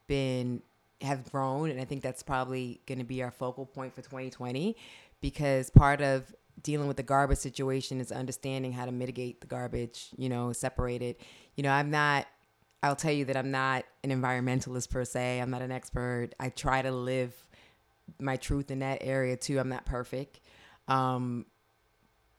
been 0.08 0.62
have 1.02 1.32
grown, 1.32 1.70
and 1.70 1.80
I 1.80 1.86
think 1.86 2.04
that's 2.04 2.24
probably 2.24 2.82
going 2.86 3.00
to 3.00 3.06
be 3.06 3.24
our 3.24 3.32
focal 3.32 3.66
point 3.66 3.96
for 3.96 4.02
2020, 4.02 4.76
because 5.22 5.70
part 5.70 6.02
of 6.02 6.36
dealing 6.62 6.88
with 6.88 6.98
the 6.98 7.04
garbage 7.04 7.38
situation 7.38 8.02
is 8.02 8.12
understanding 8.12 8.74
how 8.74 8.86
to 8.86 8.92
mitigate 8.92 9.40
the 9.40 9.48
garbage, 9.48 10.10
you 10.18 10.28
know, 10.28 10.52
separate 10.52 11.02
it. 11.02 11.22
You 11.56 11.64
know, 11.64 11.72
I'm 11.72 11.90
not. 11.90 12.28
I'll 12.82 12.96
tell 12.96 13.12
you 13.12 13.26
that 13.26 13.36
I'm 13.36 13.52
not 13.52 13.84
an 14.04 14.10
environmentalist 14.10 14.90
per 14.90 15.04
se. 15.04 15.40
I'm 15.40 15.50
not 15.50 15.62
an 15.62 15.72
expert. 15.72 16.30
I 16.40 16.50
try 16.50 16.82
to 16.82 16.92
live 16.92 17.34
my 18.20 18.38
truth 18.38 18.72
in 18.72 18.80
that 18.80 19.00
area 19.02 19.36
too. 19.36 19.60
I'm 19.60 19.70
not 19.70 19.86
perfect. 19.86 20.40
Um, 20.88 21.46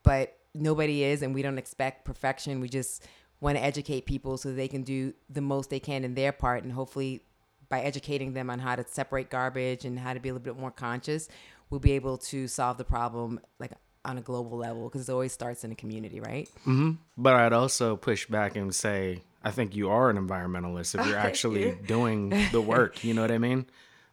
but 0.03 0.37
nobody 0.54 1.04
is 1.04 1.23
and 1.23 1.35
we 1.35 1.42
don't 1.42 1.59
expect 1.59 2.04
perfection. 2.04 2.61
We 2.61 2.69
just 2.69 3.07
want 3.40 3.57
to 3.57 3.64
educate 3.64 4.07
people 4.07 4.37
so 4.37 4.52
they 4.52 4.69
can 4.69 4.83
do 4.83 5.14
the 5.28 5.40
most 5.40 5.71
they 5.71 5.80
can 5.80 6.04
in 6.04 6.14
their 6.14 6.33
part 6.33 6.62
and 6.62 6.73
hopefully 6.73 7.25
by 7.69 7.80
educating 7.80 8.33
them 8.33 8.50
on 8.50 8.59
how 8.59 8.76
to 8.76 8.85
separate 8.87 9.30
garbage 9.30 9.85
and 9.85 9.99
how 9.99 10.12
to 10.12 10.21
be 10.21 10.28
a 10.28 10.33
little 10.33 10.45
bit 10.45 10.59
more 10.59 10.71
conscious 10.71 11.28
we'll 11.71 11.80
be 11.80 11.92
able 11.92 12.19
to 12.19 12.47
solve 12.47 12.76
the 12.76 12.85
problem 12.85 13.40
like 13.59 13.73
on 14.04 14.19
a 14.19 14.21
global 14.21 14.59
level 14.59 14.88
because 14.88 15.09
it 15.09 15.12
always 15.12 15.33
starts 15.33 15.64
in 15.64 15.73
a 15.73 15.75
community 15.75 16.21
right? 16.21 16.49
Mm-hmm. 16.61 16.92
but 17.16 17.35
i'd 17.35 17.52
also 17.52 17.97
push 17.97 18.26
back 18.26 18.57
and 18.57 18.75
say 18.75 19.23
i 19.42 19.50
think 19.50 19.75
you 19.75 19.88
are 19.88 20.11
an 20.11 20.16
environmentalist 20.16 20.99
if 20.99 21.07
you're 21.07 21.16
actually 21.16 21.78
doing 21.87 22.30
the 22.52 22.61
work. 22.61 23.02
You 23.04 23.14
know 23.14 23.23
what 23.23 23.30
i 23.30 23.38
mean? 23.38 23.66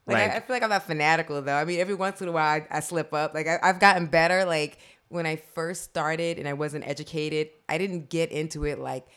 Like, 0.05 0.17
like 0.19 0.31
I, 0.31 0.35
I, 0.37 0.39
feel 0.39 0.55
like 0.55 0.63
i'm 0.63 0.69
not 0.69 0.83
fanatical 0.83 1.41
though. 1.41 1.55
I 1.55 1.65
mean 1.65 1.79
every 1.79 1.95
once 1.95 2.21
in 2.21 2.29
a 2.29 2.31
while 2.31 2.61
i, 2.61 2.67
I 2.77 2.79
slip 2.79 3.13
up. 3.13 3.33
Like 3.33 3.47
I, 3.47 3.59
i've 3.61 3.79
gotten 3.79 4.07
better 4.07 4.45
like 4.45 4.77
when 5.09 5.25
I 5.25 5.37
first 5.37 5.83
started 5.83 6.37
and 6.37 6.47
I 6.47 6.53
wasn't 6.53 6.87
educated, 6.87 7.49
I 7.69 7.77
didn't 7.77 8.09
get 8.09 8.31
into 8.31 8.65
it 8.65 8.79
like, 8.79 9.07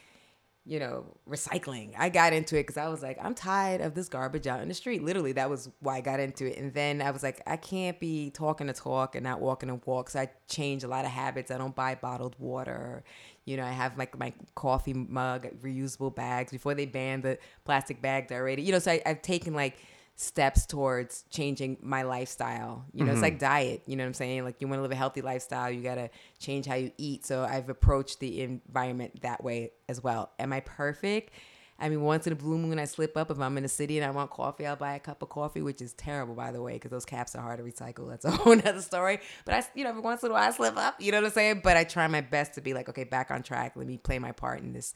you 0.67 0.79
know, 0.79 1.05
recycling. 1.29 1.95
I 1.99 2.11
got 2.11 2.33
into 2.33 2.57
it 2.57 2.63
because 2.63 2.77
I 2.77 2.89
was 2.89 3.03
like, 3.03 3.19
I'm 3.21 3.35
tired 3.35 3.81
of 3.81 3.95
this 3.95 4.09
garbage 4.09 4.47
out 4.47 4.61
in 4.61 4.69
the 4.69 4.75
street. 4.75 5.03
Literally, 5.03 5.33
that 5.33 5.51
was 5.51 5.71
why 5.81 5.97
I 5.97 6.01
got 6.01 6.21
into 6.21 6.47
it. 6.47 6.59
And 6.59 6.73
then 6.75 7.03
I 7.03 7.11
was 7.11 7.23
like, 7.23 7.43
I 7.47 7.57
can't 7.57 7.99
be 7.99 8.31
talking 8.31 8.67
to 8.67 8.73
talk 8.73 9.15
and 9.15 9.25
not 9.25 9.41
walking 9.41 9.69
to 9.69 9.81
walk. 9.85 10.11
So 10.11 10.21
I 10.21 10.31
changed 10.49 10.85
a 10.85 10.89
lot 10.89 11.05
of 11.05 11.11
habits. 11.11 11.51
I 11.51 11.59
don't 11.59 11.75
buy 11.75 11.95
bottled 11.95 12.37
water. 12.39 13.03
You 13.47 13.57
know, 13.57 13.65
I 13.65 13.73
have 13.73 13.99
like 13.99 14.17
my 14.19 14.33
coffee 14.55 14.93
mug, 14.93 15.49
reusable 15.63 16.15
bags 16.15 16.53
before 16.53 16.75
they 16.75 16.87
banned 16.87 17.25
the 17.25 17.39
plastic 17.65 18.01
bags 18.01 18.31
already. 18.31 18.63
You 18.63 18.73
know, 18.73 18.79
so 18.79 18.93
I, 18.93 19.03
I've 19.07 19.23
taken 19.23 19.55
like 19.55 19.79
steps 20.21 20.67
towards 20.67 21.25
changing 21.31 21.79
my 21.81 22.03
lifestyle. 22.03 22.85
You 22.93 23.01
know, 23.01 23.07
mm-hmm. 23.07 23.13
it's 23.15 23.23
like 23.23 23.39
diet. 23.39 23.83
You 23.87 23.97
know 23.97 24.05
what 24.05 24.09
I'm 24.09 24.15
saying? 24.15 24.45
Like 24.45 24.57
you 24.61 24.69
want 24.69 24.79
to 24.79 24.83
live 24.83 24.93
a 24.93 24.97
healthy 24.97 25.23
lifestyle, 25.23 25.71
you 25.71 25.83
got 25.83 25.95
to 25.95 26.11
change 26.39 26.67
how 26.67 26.75
you 26.75 26.93
eat. 26.99 27.25
So 27.25 27.43
I've 27.43 27.71
approached 27.71 28.21
the 28.21 28.43
environment 28.43 29.23
that 29.23 29.43
way 29.43 29.73
as 29.89 30.03
well. 30.03 30.31
Am 30.39 30.53
I 30.53 30.61
perfect? 30.61 31.33
I 31.79 31.89
mean, 31.89 32.03
once 32.03 32.27
in 32.27 32.35
a 32.35 32.37
blue 32.37 32.59
moon, 32.59 32.79
I 32.79 32.85
slip 32.85 33.17
up. 33.17 33.31
If 33.31 33.41
I'm 33.41 33.57
in 33.57 33.65
a 33.65 33.69
city 33.69 33.97
and 33.97 34.07
I 34.07 34.11
want 34.11 34.31
coffee, 34.31 34.67
I'll 34.67 34.77
buy 34.77 34.95
a 34.95 35.01
cup 35.01 35.23
of 35.23 35.31
coffee, 35.31 35.63
which 35.63 35.81
is 35.81 35.95
terrible, 35.95 36.35
by 36.35 36.53
the 36.53 36.61
way, 36.61 36.75
because 36.75 36.91
those 36.91 37.07
caps 37.07 37.35
are 37.35 37.41
hard 37.41 37.59
to 37.59 37.65
recycle. 37.65 38.11
That's 38.11 38.27
a 38.27 38.31
whole 38.31 38.53
other 38.53 38.83
story. 38.83 39.21
But 39.47 39.55
I, 39.55 39.65
you 39.75 39.85
know, 39.85 39.91
every 39.91 40.03
once 40.03 40.23
in 40.23 40.31
a 40.31 40.35
while, 40.35 40.47
I 40.47 40.51
slip 40.51 40.77
up. 40.77 41.01
You 41.01 41.13
know 41.13 41.23
what 41.23 41.29
I'm 41.29 41.33
saying? 41.33 41.61
But 41.65 41.79
I 41.79 41.85
try 41.85 42.07
my 42.09 42.21
best 42.21 42.55
to 42.55 42.61
be 42.61 42.75
like, 42.75 42.91
okay, 42.91 43.05
back 43.05 43.31
on 43.31 43.43
track. 43.43 43.73
Let 43.77 43.87
me 43.87 43.97
play 43.97 44.19
my 44.19 44.33
part 44.33 44.61
in 44.61 44.75
this, 44.75 44.93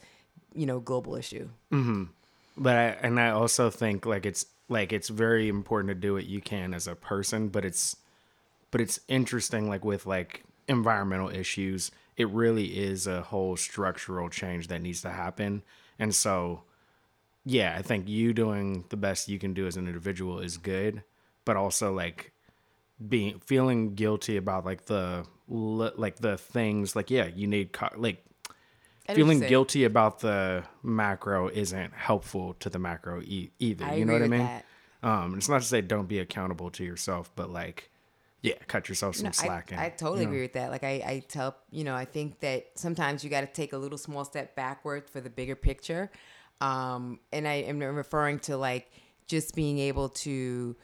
you 0.54 0.66
know, 0.66 0.81
global 0.81 1.16
issue. 1.16 1.49
Mm-hmm. 1.73 2.04
But 2.59 2.76
I, 2.76 2.85
and 3.00 3.19
I 3.19 3.31
also 3.31 3.71
think 3.71 4.04
like 4.04 4.26
it's 4.26 4.45
like 4.68 4.92
it's 4.92 5.09
very 5.09 5.49
important 5.49 5.88
to 5.88 5.94
do 5.94 6.14
what 6.14 6.26
you 6.26 6.40
can 6.40 6.75
as 6.75 6.87
a 6.87 6.94
person 6.94 7.49
but 7.49 7.64
it's 7.64 7.97
but 8.71 8.80
it's 8.80 9.00
interesting 9.09 9.68
like 9.68 9.85
with 9.85 10.06
like 10.06 10.44
environmental 10.68 11.28
issues 11.28 11.90
it 12.16 12.28
really 12.30 12.78
is 12.78 13.06
a 13.06 13.23
whole 13.23 13.56
structural 13.56 14.28
change 14.28 14.68
that 14.68 14.80
needs 14.80 15.02
to 15.02 15.11
happen. 15.11 15.64
And 15.99 16.14
so 16.14 16.62
yeah 17.44 17.75
i 17.78 17.83
think 17.83 18.09
you 18.09 18.33
doing 18.33 18.85
the 18.88 18.97
best 18.97 19.28
you 19.28 19.38
can 19.38 19.52
do 19.52 19.66
as 19.66 19.76
an 19.76 19.87
individual 19.87 20.40
is 20.40 20.56
good 20.56 21.02
but 21.44 21.56
also 21.56 21.92
like 21.92 22.33
being 23.06 23.38
feeling 23.40 23.94
guilty 23.94 24.37
about 24.37 24.64
like 24.64 24.87
the 24.87 25.25
like 25.49 26.16
the 26.16 26.38
things 26.38 26.97
like 26.97 27.11
yeah 27.11 27.26
you 27.26 27.47
need 27.47 27.76
like 27.97 28.25
feeling 29.13 29.41
guilty 29.41 29.85
about 29.85 30.21
the 30.21 30.65
macro 30.83 31.49
isn't 31.49 31.93
helpful 31.93 32.55
to 32.55 32.71
the 32.71 32.79
macro 32.79 33.21
e- 33.23 33.51
either. 33.59 33.85
I 33.85 33.95
you 33.95 34.05
know 34.05 34.15
what 34.15 34.23
I 34.23 34.29
mean? 34.29 34.51
Um, 35.03 35.35
it's 35.37 35.49
not 35.49 35.61
to 35.61 35.67
say 35.67 35.83
don't 35.83 36.09
be 36.09 36.19
accountable 36.19 36.71
to 36.71 36.85
yourself, 36.85 37.31
but 37.37 37.51
like, 37.51 37.91
yeah, 38.41 38.55
cut 38.67 38.89
yourself 38.89 39.17
some 39.17 39.27
no, 39.27 39.33
slack. 39.33 39.73
I, 39.77 39.87
I 39.87 39.89
totally 39.91 40.21
you 40.21 40.27
know. 40.27 40.33
agree 40.33 40.43
with 40.43 40.55
that. 40.55 40.71
Like 40.71 40.85
I, 40.85 41.03
I 41.07 41.25
tell, 41.29 41.57
you 41.71 41.85
know, 41.85 41.95
I 41.95 42.07
think 42.07 42.41
that 42.41 42.71
sometimes 42.75 43.23
you 43.23 43.31
got 43.31 43.43
to 43.43 43.47
take 43.47 43.75
a 43.75 43.79
little 43.79 43.99
small 43.99 44.25
step 44.25 44.55
backward 44.57 45.09
for 45.09 45.21
the 45.21 45.31
bigger 45.31 45.57
picture. 45.57 46.11
Um, 46.61 47.21
and 47.33 47.47
I 47.47 47.55
am 47.55 47.81
referring 47.81 48.39
to 48.41 48.57
like 48.57 48.91
just 49.27 49.55
being 49.55 49.79
able 49.79 50.09
to 50.11 50.77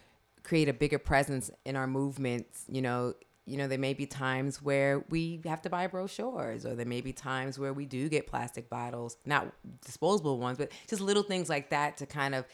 create 0.42 0.68
a 0.68 0.72
bigger 0.72 0.98
presence 0.98 1.50
in 1.64 1.76
our 1.76 1.86
movements, 1.86 2.64
you 2.68 2.82
know, 2.82 3.14
you 3.50 3.56
know, 3.56 3.66
there 3.66 3.78
may 3.78 3.94
be 3.94 4.06
times 4.06 4.62
where 4.62 5.04
we 5.10 5.40
have 5.44 5.60
to 5.62 5.70
buy 5.70 5.86
brochures, 5.86 6.64
or 6.64 6.74
there 6.74 6.86
may 6.86 7.00
be 7.00 7.12
times 7.12 7.58
where 7.58 7.72
we 7.72 7.84
do 7.84 8.08
get 8.08 8.26
plastic 8.26 8.70
bottles, 8.70 9.16
not 9.26 9.52
disposable 9.84 10.38
ones, 10.38 10.56
but 10.58 10.70
just 10.88 11.02
little 11.02 11.22
things 11.22 11.48
like 11.48 11.70
that 11.70 11.96
to 11.96 12.06
kind 12.06 12.34
of 12.34 12.46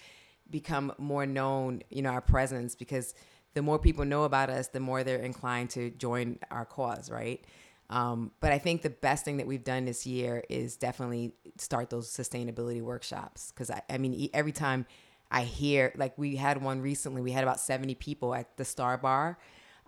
become 0.50 0.92
more 0.98 1.26
known, 1.26 1.82
you 1.90 2.02
know, 2.02 2.10
our 2.10 2.20
presence 2.20 2.74
because 2.74 3.14
the 3.54 3.62
more 3.62 3.78
people 3.78 4.04
know 4.04 4.24
about 4.24 4.50
us, 4.50 4.68
the 4.68 4.80
more 4.80 5.04
they're 5.04 5.18
inclined 5.18 5.70
to 5.70 5.90
join 5.90 6.38
our 6.50 6.64
cause, 6.64 7.10
right? 7.10 7.44
Um, 7.88 8.32
but 8.40 8.52
I 8.52 8.58
think 8.58 8.82
the 8.82 8.90
best 8.90 9.24
thing 9.24 9.36
that 9.36 9.46
we've 9.46 9.64
done 9.64 9.84
this 9.84 10.06
year 10.06 10.42
is 10.48 10.76
definitely 10.76 11.34
start 11.56 11.90
those 11.90 12.10
sustainability 12.10 12.82
workshops 12.82 13.52
because 13.52 13.70
I, 13.70 13.82
I 13.88 13.98
mean, 13.98 14.28
every 14.34 14.52
time 14.52 14.86
I 15.30 15.42
hear, 15.42 15.92
like 15.96 16.16
we 16.18 16.36
had 16.36 16.62
one 16.62 16.80
recently, 16.80 17.22
we 17.22 17.32
had 17.32 17.42
about 17.42 17.60
70 17.60 17.94
people 17.96 18.34
at 18.34 18.56
the 18.56 18.64
Star 18.64 18.96
Bar 18.96 19.38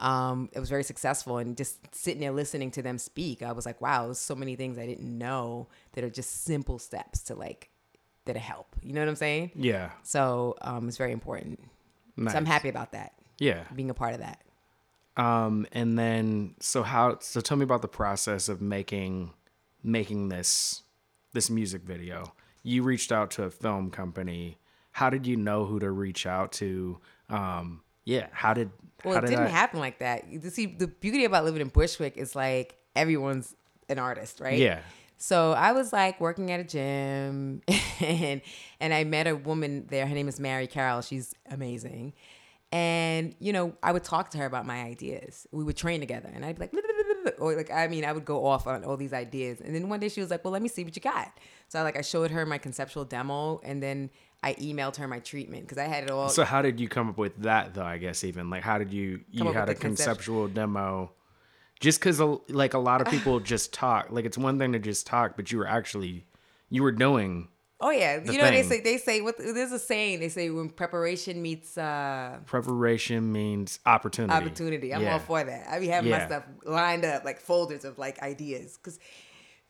um, 0.01 0.49
it 0.53 0.61
was 0.61 0.69
very 0.69 0.85
successful. 0.85 1.39
And 1.39 1.57
just 1.57 1.79
sitting 1.95 2.21
there 2.21 2.33
listening 2.33 2.71
to 2.73 2.83
them 2.83 2.99
speak, 2.99 3.43
I 3.43 3.53
was 3.53 3.67
like, 3.67 3.81
wow, 3.81 4.07
there's 4.07 4.19
so 4.19 4.35
many 4.35 4.57
things 4.57 4.79
I 4.79 4.87
didn't 4.87 5.19
know 5.19 5.69
that 5.93 6.05
are 6.05 6.11
just 6.11 6.45
simple 6.45 6.79
steps 6.79 7.23
to 7.25 7.35
like 7.35 7.71
that 8.27 8.37
help. 8.37 8.77
You 8.83 8.93
know 8.93 9.01
what 9.01 9.09
I'm 9.09 9.17
saying? 9.17 9.53
Yeah. 9.55 9.91
So 10.03 10.57
um, 10.61 10.89
it's 10.89 10.97
very 10.97 11.13
important. 11.13 11.61
Nice. 12.17 12.33
So 12.33 12.39
I'm 12.39 12.47
happy 12.47 12.69
about 12.69 12.93
that. 12.93 13.13
Yeah. 13.39 13.65
Being 13.75 13.91
a 13.91 13.95
part 13.95 14.15
of 14.15 14.21
that. 14.21 14.43
Um, 15.17 15.67
and 15.73 15.99
then 15.99 16.55
so 16.61 16.85
how 16.85 17.19
so 17.21 17.41
tell 17.41 17.57
me 17.57 17.65
about 17.65 17.83
the 17.83 17.89
process 17.89 18.49
of 18.49 18.63
making 18.63 19.33
making 19.83 20.29
this 20.29 20.83
this 21.33 21.51
music 21.51 21.83
video. 21.83 22.35
You 22.63 22.85
reached 22.85 23.11
out 23.11 23.31
to 23.33 23.45
a 23.45 23.51
film 23.51 23.91
company. 23.91 24.59
How 24.93 25.11
did 25.11 25.27
you 25.27 25.37
know 25.37 25.65
who 25.65 25.81
to 25.81 25.91
reach 25.91 26.25
out 26.25 26.53
to? 26.53 26.99
Um, 27.29 27.83
yeah, 28.09 28.29
how 28.33 28.55
did 28.55 28.71
well, 29.05 29.15
how 29.15 29.21
it 29.21 29.27
didn't 29.27 29.45
I... 29.45 29.49
happen 29.49 29.81
like 29.81 29.99
that. 29.99 30.33
You 30.33 30.41
see, 30.49 30.65
the 30.65 30.87
beauty 30.87 31.27
about 31.27 31.45
living 31.45 31.61
in 31.61 31.69
Bushwick 31.69 32.17
is 32.17 32.35
like 32.35 32.79
everyone's 32.97 33.55
an 33.91 33.99
artist, 33.99 34.41
right? 34.41 34.59
Yeah. 34.59 34.81
So 35.19 35.53
I 35.53 35.73
was 35.73 35.93
like 35.93 36.19
working 36.19 36.51
at 36.51 36.59
a 36.59 36.65
gym, 36.65 37.61
and 38.01 38.41
and 38.81 38.95
I 38.95 39.05
met 39.05 39.27
a 39.27 39.37
woman 39.37 39.85
there. 39.91 40.07
Her 40.07 40.15
name 40.15 40.27
is 40.27 40.41
Mary 40.41 40.67
Carroll. 40.67 41.03
She's 41.03 41.35
amazing, 41.51 42.15
and 42.73 43.35
you 43.41 43.53
know 43.53 43.75
I 43.83 43.93
would 43.93 44.05
talk 44.05 44.31
to 44.31 44.39
her 44.39 44.47
about 44.47 44.65
my 44.65 44.81
ideas. 44.85 45.47
We 45.53 45.63
would 45.63 45.77
train 45.77 46.01
together, 46.01 46.31
and 46.33 46.47
I'd 46.47 46.57
be 46.57 46.61
like, 46.63 46.75
or 47.39 47.57
like 47.57 47.71
I 47.71 47.89
mean 47.89 48.07
I 48.07 48.13
would 48.13 48.25
go 48.25 48.47
off 48.47 48.67
on 48.67 48.85
all 48.85 48.97
these 48.97 49.13
ideas, 49.13 49.61
and 49.61 49.75
then 49.75 49.91
one 49.91 50.01
day 50.01 50.09
she 50.09 50.23
was 50.23 50.31
like, 50.31 50.45
"Well, 50.45 50.53
let 50.53 50.63
me 50.63 50.69
see 50.69 50.83
what 50.83 50.97
you 50.97 51.03
got." 51.03 51.31
So 51.69 51.79
I 51.79 51.83
like 51.83 51.99
I 51.99 52.03
showed 52.03 52.31
her 52.31 52.47
my 52.47 52.57
conceptual 52.57 53.05
demo, 53.05 53.61
and 53.65 53.83
then 53.83 54.09
I 54.43 54.55
emailed 54.55 54.97
her 54.97 55.09
my 55.09 55.19
treatment 55.19 55.63
because 55.63 55.79
I 55.79 55.85
had 55.85 56.05
it 56.05 56.11
all. 56.11 56.29
So 56.29 56.45
how 56.45 56.63
did 56.63 56.79
you 56.79 56.89
come 56.89 57.09
up 57.09 57.19
with 57.19 57.37
that 57.43 57.75
though? 57.75 57.85
I 57.85 57.99
guess 57.99 58.23
even 58.25 58.51
like 58.51 58.63
how 58.63 58.79
did 58.79 58.93
you 58.93 59.21
you 59.31 59.45
had 59.53 59.69
a 59.69 59.75
concept- 59.75 59.81
conceptual 59.81 60.49
demo? 60.49 61.13
Just 61.81 62.01
because 62.01 62.21
like 62.49 62.75
a 62.75 62.79
lot 62.79 63.01
of 63.01 63.09
people 63.09 63.41
just 63.55 63.73
talk. 63.73 64.09
Like 64.11 64.25
it's 64.25 64.39
one 64.39 64.59
thing 64.59 64.73
to 64.73 64.79
just 64.79 65.07
talk, 65.07 65.37
but 65.37 65.51
you 65.51 65.59
were 65.59 65.67
actually 65.67 66.27
you 66.71 66.83
were 66.83 66.93
doing 66.93 67.49
oh 67.81 67.91
yeah, 67.91 68.21
you 68.25 68.39
know 68.39 68.51
they 68.51 68.63
say 68.63 68.81
they 68.81 68.99
say 68.99 69.21
what 69.21 69.39
there's 69.39 69.73
a 69.73 69.79
saying 69.79 70.21
they 70.21 70.29
say 70.29 70.51
when 70.51 70.71
preparation 70.71 71.43
meets 71.43 71.77
uh, 71.77 72.39
preparation 72.47 73.33
means 73.33 73.81
opportunity. 73.87 74.35
opportunity. 74.35 74.95
I'm 74.95 75.03
Yeah. 75.03 75.15
all 75.15 75.19
for 75.19 75.43
that. 75.43 75.69
I 75.69 75.81
be 75.81 75.89
having 75.89 76.11
my 76.11 76.27
stuff 76.27 76.45
lined 76.65 77.05
up 77.05 77.25
like 77.25 77.41
folders 77.41 77.85
of 77.85 77.99
like 77.99 78.21
ideas 78.23 78.77
because 78.77 78.99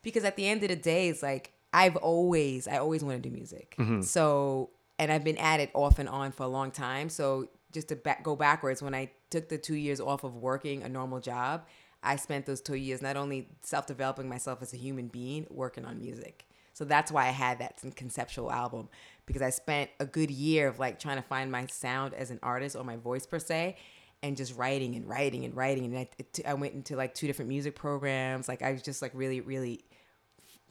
because 0.03 0.25
at 0.25 0.37
the 0.37 0.47
end 0.47 0.63
of 0.63 0.69
the 0.69 0.77
day, 0.77 1.09
it's 1.09 1.23
like 1.23 1.53
I've 1.73 1.97
always 1.97 2.67
I 2.67 2.79
always 2.79 3.05
want 3.05 3.23
to 3.23 3.29
do 3.29 3.35
music. 3.35 3.75
Mm-hmm. 3.79 4.03
So 4.03 4.71
and 4.99 5.13
I've 5.13 5.25
been 5.25 5.39
at 5.39 5.61
it 5.61 5.71
off 5.75 5.99
and 5.99 6.09
on 6.09 6.33
for 6.33 6.43
a 6.43 6.49
long 6.49 6.71
time. 6.71 7.09
So 7.09 7.49
just 7.73 7.89
to 7.89 7.97
back, 7.97 8.23
go 8.23 8.35
backwards, 8.35 8.83
when 8.83 8.95
I 8.95 9.11
took 9.31 9.49
the 9.49 9.59
two 9.59 9.75
years 9.75 10.01
off 10.01 10.25
of 10.25 10.35
working 10.37 10.83
a 10.83 10.89
normal 10.89 11.21
job, 11.21 11.67
I 12.03 12.17
spent 12.17 12.47
those 12.47 12.61
two 12.61 12.77
years 12.77 13.03
not 13.03 13.17
only 13.17 13.49
self 13.63 13.87
developing 13.87 14.29
myself 14.29 14.63
as 14.63 14.73
a 14.73 14.77
human 14.77 15.09
being, 15.09 15.47
working 15.51 15.85
on 15.85 15.99
music. 15.99 16.47
So 16.73 16.85
that's 16.85 17.11
why 17.11 17.27
I 17.27 17.31
had 17.31 17.59
that 17.59 17.83
conceptual 17.97 18.53
album 18.53 18.89
because 19.27 19.43
I 19.43 19.51
spent 19.51 19.91
a 19.99 20.07
good 20.07 20.31
year 20.31 20.69
of 20.69 20.79
like 20.79 21.01
trying 21.01 21.17
to 21.17 21.23
find 21.23 21.51
my 21.51 21.67
sound 21.67 22.15
as 22.15 22.31
an 22.31 22.39
artist 22.43 22.77
or 22.77 22.85
my 22.85 22.97
voice 22.97 23.27
per 23.27 23.41
se, 23.41 23.77
and 24.23 24.37
just 24.37 24.57
writing 24.57 24.95
and 24.95 25.09
writing 25.09 25.45
and 25.45 25.57
writing. 25.57 25.85
And 25.87 25.99
I, 25.99 26.09
it, 26.19 26.41
I 26.47 26.55
went 26.55 26.75
into 26.75 26.97
like 26.97 27.15
two 27.15 27.27
different 27.27 27.49
music 27.49 27.75
programs. 27.75 28.49
Like 28.49 28.63
I 28.63 28.73
was 28.73 28.83
just 28.83 29.03
like 29.03 29.11
really, 29.15 29.41
really 29.41 29.85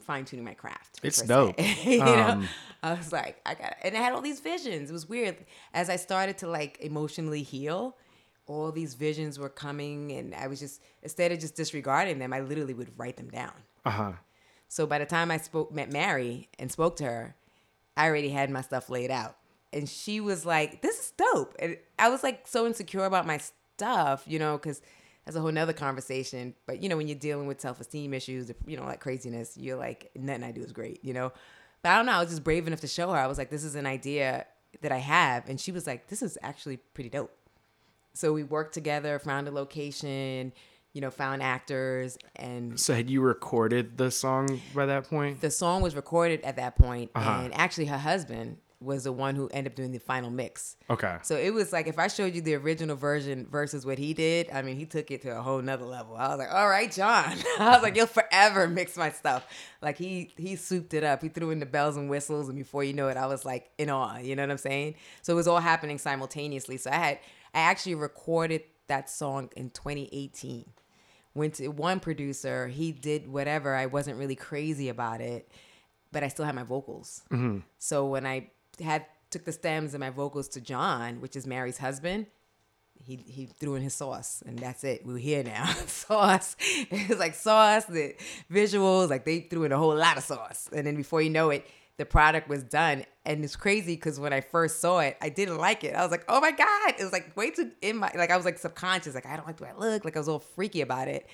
fine 0.08 0.24
tuning 0.24 0.44
my 0.44 0.54
craft. 0.54 1.00
It's 1.02 1.20
dope. 1.22 1.54
you 1.84 1.98
know, 1.98 2.28
Um, 2.30 2.48
I 2.82 2.94
was 2.94 3.12
like, 3.12 3.40
I 3.46 3.54
got, 3.54 3.76
and 3.84 3.94
I 3.96 4.00
had 4.00 4.12
all 4.14 4.22
these 4.22 4.40
visions. 4.40 4.88
It 4.90 4.92
was 4.92 5.08
weird. 5.08 5.36
As 5.74 5.88
I 5.90 5.96
started 5.96 6.38
to 6.38 6.48
like 6.48 6.78
emotionally 6.80 7.42
heal, 7.42 7.94
all 8.46 8.72
these 8.72 8.94
visions 8.94 9.38
were 9.38 9.50
coming, 9.50 10.10
and 10.12 10.34
I 10.34 10.46
was 10.46 10.58
just 10.60 10.80
instead 11.02 11.30
of 11.30 11.38
just 11.38 11.54
disregarding 11.54 12.18
them, 12.18 12.32
I 12.32 12.40
literally 12.40 12.74
would 12.74 12.90
write 12.96 13.16
them 13.18 13.28
down. 13.28 13.52
Uh 13.84 13.90
huh. 13.90 14.12
So 14.68 14.86
by 14.86 14.98
the 14.98 15.06
time 15.06 15.30
I 15.30 15.36
spoke, 15.36 15.70
met 15.72 15.92
Mary 15.92 16.48
and 16.58 16.72
spoke 16.72 16.96
to 16.96 17.04
her, 17.04 17.36
I 17.96 18.06
already 18.08 18.30
had 18.30 18.50
my 18.50 18.62
stuff 18.62 18.88
laid 18.90 19.10
out. 19.10 19.36
And 19.72 19.86
she 19.88 20.20
was 20.20 20.46
like, 20.46 20.80
this 20.80 20.98
is 20.98 21.12
dope. 21.16 21.54
And 21.58 21.76
I 21.98 22.08
was 22.08 22.22
like 22.22 22.46
so 22.46 22.66
insecure 22.66 23.04
about 23.04 23.26
my 23.26 23.38
stuff, 23.38 24.24
you 24.26 24.38
know, 24.38 24.56
because 24.56 24.80
that's 25.28 25.36
a 25.36 25.42
whole 25.42 25.52
nother 25.52 25.74
conversation. 25.74 26.54
But, 26.66 26.82
you 26.82 26.88
know, 26.88 26.96
when 26.96 27.06
you're 27.06 27.18
dealing 27.18 27.46
with 27.46 27.60
self 27.60 27.82
esteem 27.82 28.14
issues, 28.14 28.50
you 28.66 28.78
know, 28.78 28.84
like 28.86 28.98
craziness, 29.00 29.58
you're 29.58 29.76
like, 29.76 30.10
nothing 30.16 30.42
I 30.42 30.52
do 30.52 30.62
is 30.62 30.72
great, 30.72 31.04
you 31.04 31.12
know? 31.12 31.32
But 31.82 31.90
I 31.90 31.96
don't 31.98 32.06
know. 32.06 32.12
I 32.12 32.20
was 32.20 32.30
just 32.30 32.42
brave 32.42 32.66
enough 32.66 32.80
to 32.80 32.86
show 32.88 33.10
her. 33.10 33.18
I 33.18 33.26
was 33.26 33.36
like, 33.36 33.50
this 33.50 33.62
is 33.62 33.74
an 33.74 33.84
idea 33.84 34.46
that 34.80 34.90
I 34.90 34.96
have. 34.96 35.46
And 35.46 35.60
she 35.60 35.70
was 35.70 35.86
like, 35.86 36.08
this 36.08 36.22
is 36.22 36.38
actually 36.42 36.78
pretty 36.78 37.10
dope. 37.10 37.30
So 38.14 38.32
we 38.32 38.42
worked 38.42 38.72
together, 38.72 39.18
found 39.18 39.48
a 39.48 39.50
location, 39.50 40.54
you 40.94 41.02
know, 41.02 41.10
found 41.10 41.42
actors, 41.42 42.16
and 42.36 42.80
So 42.80 42.94
had 42.94 43.10
you 43.10 43.20
recorded 43.20 43.98
the 43.98 44.10
song 44.10 44.62
by 44.74 44.86
that 44.86 45.10
point? 45.10 45.42
the 45.42 45.50
song 45.50 45.82
was 45.82 45.94
recorded 45.94 46.40
at 46.40 46.56
that 46.56 46.74
point, 46.76 47.10
Uh-huh. 47.14 47.42
and 47.44 47.54
actually 47.54 47.84
her 47.84 47.98
husband 47.98 48.56
was 48.80 49.04
the 49.04 49.12
one 49.12 49.34
who 49.34 49.48
ended 49.48 49.72
up 49.72 49.76
doing 49.76 49.90
the 49.90 49.98
final 49.98 50.30
mix. 50.30 50.76
Okay. 50.88 51.16
So 51.22 51.36
it 51.36 51.52
was 51.52 51.72
like 51.72 51.88
if 51.88 51.98
I 51.98 52.06
showed 52.08 52.34
you 52.34 52.40
the 52.40 52.54
original 52.54 52.96
version 52.96 53.46
versus 53.50 53.84
what 53.84 53.98
he 53.98 54.14
did, 54.14 54.48
I 54.52 54.62
mean, 54.62 54.76
he 54.76 54.86
took 54.86 55.10
it 55.10 55.22
to 55.22 55.36
a 55.36 55.42
whole 55.42 55.60
nother 55.60 55.84
level. 55.84 56.16
I 56.16 56.28
was 56.28 56.38
like, 56.38 56.52
all 56.52 56.68
right, 56.68 56.90
John. 56.90 57.36
I 57.58 57.70
was 57.70 57.82
like, 57.82 57.96
you'll 57.96 58.06
forever 58.06 58.68
mix 58.68 58.96
my 58.96 59.10
stuff. 59.10 59.46
Like 59.82 59.98
he 59.98 60.32
he 60.36 60.56
souped 60.56 60.94
it 60.94 61.02
up. 61.02 61.22
He 61.22 61.28
threw 61.28 61.50
in 61.50 61.58
the 61.58 61.66
bells 61.66 61.96
and 61.96 62.08
whistles, 62.08 62.48
and 62.48 62.56
before 62.56 62.84
you 62.84 62.92
know 62.92 63.08
it, 63.08 63.16
I 63.16 63.26
was 63.26 63.44
like 63.44 63.70
in 63.78 63.90
awe. 63.90 64.18
You 64.18 64.36
know 64.36 64.42
what 64.42 64.50
I'm 64.50 64.58
saying? 64.58 64.94
So 65.22 65.32
it 65.32 65.36
was 65.36 65.48
all 65.48 65.60
happening 65.60 65.98
simultaneously. 65.98 66.76
So 66.76 66.90
I 66.90 66.96
had 66.96 67.18
I 67.54 67.60
actually 67.60 67.96
recorded 67.96 68.62
that 68.86 69.10
song 69.10 69.50
in 69.56 69.70
2018 69.70 70.66
went 71.34 71.54
to 71.54 71.68
one 71.68 72.00
producer. 72.00 72.68
He 72.68 72.92
did 72.92 73.28
whatever. 73.28 73.74
I 73.74 73.86
wasn't 73.86 74.18
really 74.18 74.34
crazy 74.34 74.88
about 74.88 75.20
it, 75.20 75.50
but 76.12 76.22
I 76.22 76.28
still 76.28 76.44
had 76.44 76.54
my 76.54 76.64
vocals. 76.64 77.22
Mm-hmm. 77.30 77.58
So 77.78 78.06
when 78.06 78.26
I 78.26 78.50
had 78.80 79.06
took 79.30 79.44
the 79.44 79.52
stems 79.52 79.94
and 79.94 80.00
my 80.00 80.10
vocals 80.10 80.48
to 80.48 80.60
John, 80.60 81.20
which 81.20 81.36
is 81.36 81.46
Mary's 81.46 81.78
husband, 81.78 82.26
he 83.00 83.16
he 83.16 83.46
threw 83.46 83.74
in 83.74 83.82
his 83.82 83.94
sauce, 83.94 84.42
and 84.46 84.58
that's 84.58 84.84
it. 84.84 85.04
We're 85.04 85.18
here 85.18 85.42
now. 85.42 85.66
sauce. 85.86 86.56
It 86.58 87.08
was 87.08 87.18
like 87.18 87.34
sauce. 87.34 87.84
The 87.84 88.14
visuals, 88.50 89.10
like 89.10 89.24
they 89.24 89.40
threw 89.40 89.64
in 89.64 89.72
a 89.72 89.78
whole 89.78 89.94
lot 89.94 90.16
of 90.16 90.24
sauce, 90.24 90.68
and 90.72 90.86
then 90.86 90.96
before 90.96 91.22
you 91.22 91.30
know 91.30 91.50
it. 91.50 91.66
The 91.96 92.06
product 92.06 92.48
was 92.48 92.62
done, 92.62 93.04
and 93.26 93.42
it's 93.42 93.56
crazy 93.56 93.96
because 93.96 94.20
when 94.20 94.32
I 94.32 94.40
first 94.40 94.80
saw 94.80 95.00
it, 95.00 95.16
I 95.20 95.30
didn't 95.30 95.58
like 95.58 95.82
it. 95.82 95.96
I 95.96 96.02
was 96.02 96.12
like, 96.12 96.24
"Oh 96.28 96.40
my 96.40 96.52
god!" 96.52 96.94
It 96.96 97.02
was 97.02 97.12
like 97.12 97.36
way 97.36 97.50
too 97.50 97.72
in 97.82 97.96
my 97.96 98.12
like 98.14 98.30
I 98.30 98.36
was 98.36 98.44
like 98.44 98.56
subconscious, 98.56 99.16
like 99.16 99.26
I 99.26 99.34
don't 99.34 99.48
like 99.48 99.56
the 99.56 99.64
way 99.64 99.70
I 99.70 99.76
look, 99.76 100.04
like 100.04 100.14
I 100.14 100.20
was 100.20 100.28
all 100.28 100.38
freaky 100.38 100.80
about 100.80 101.08
it. 101.08 101.26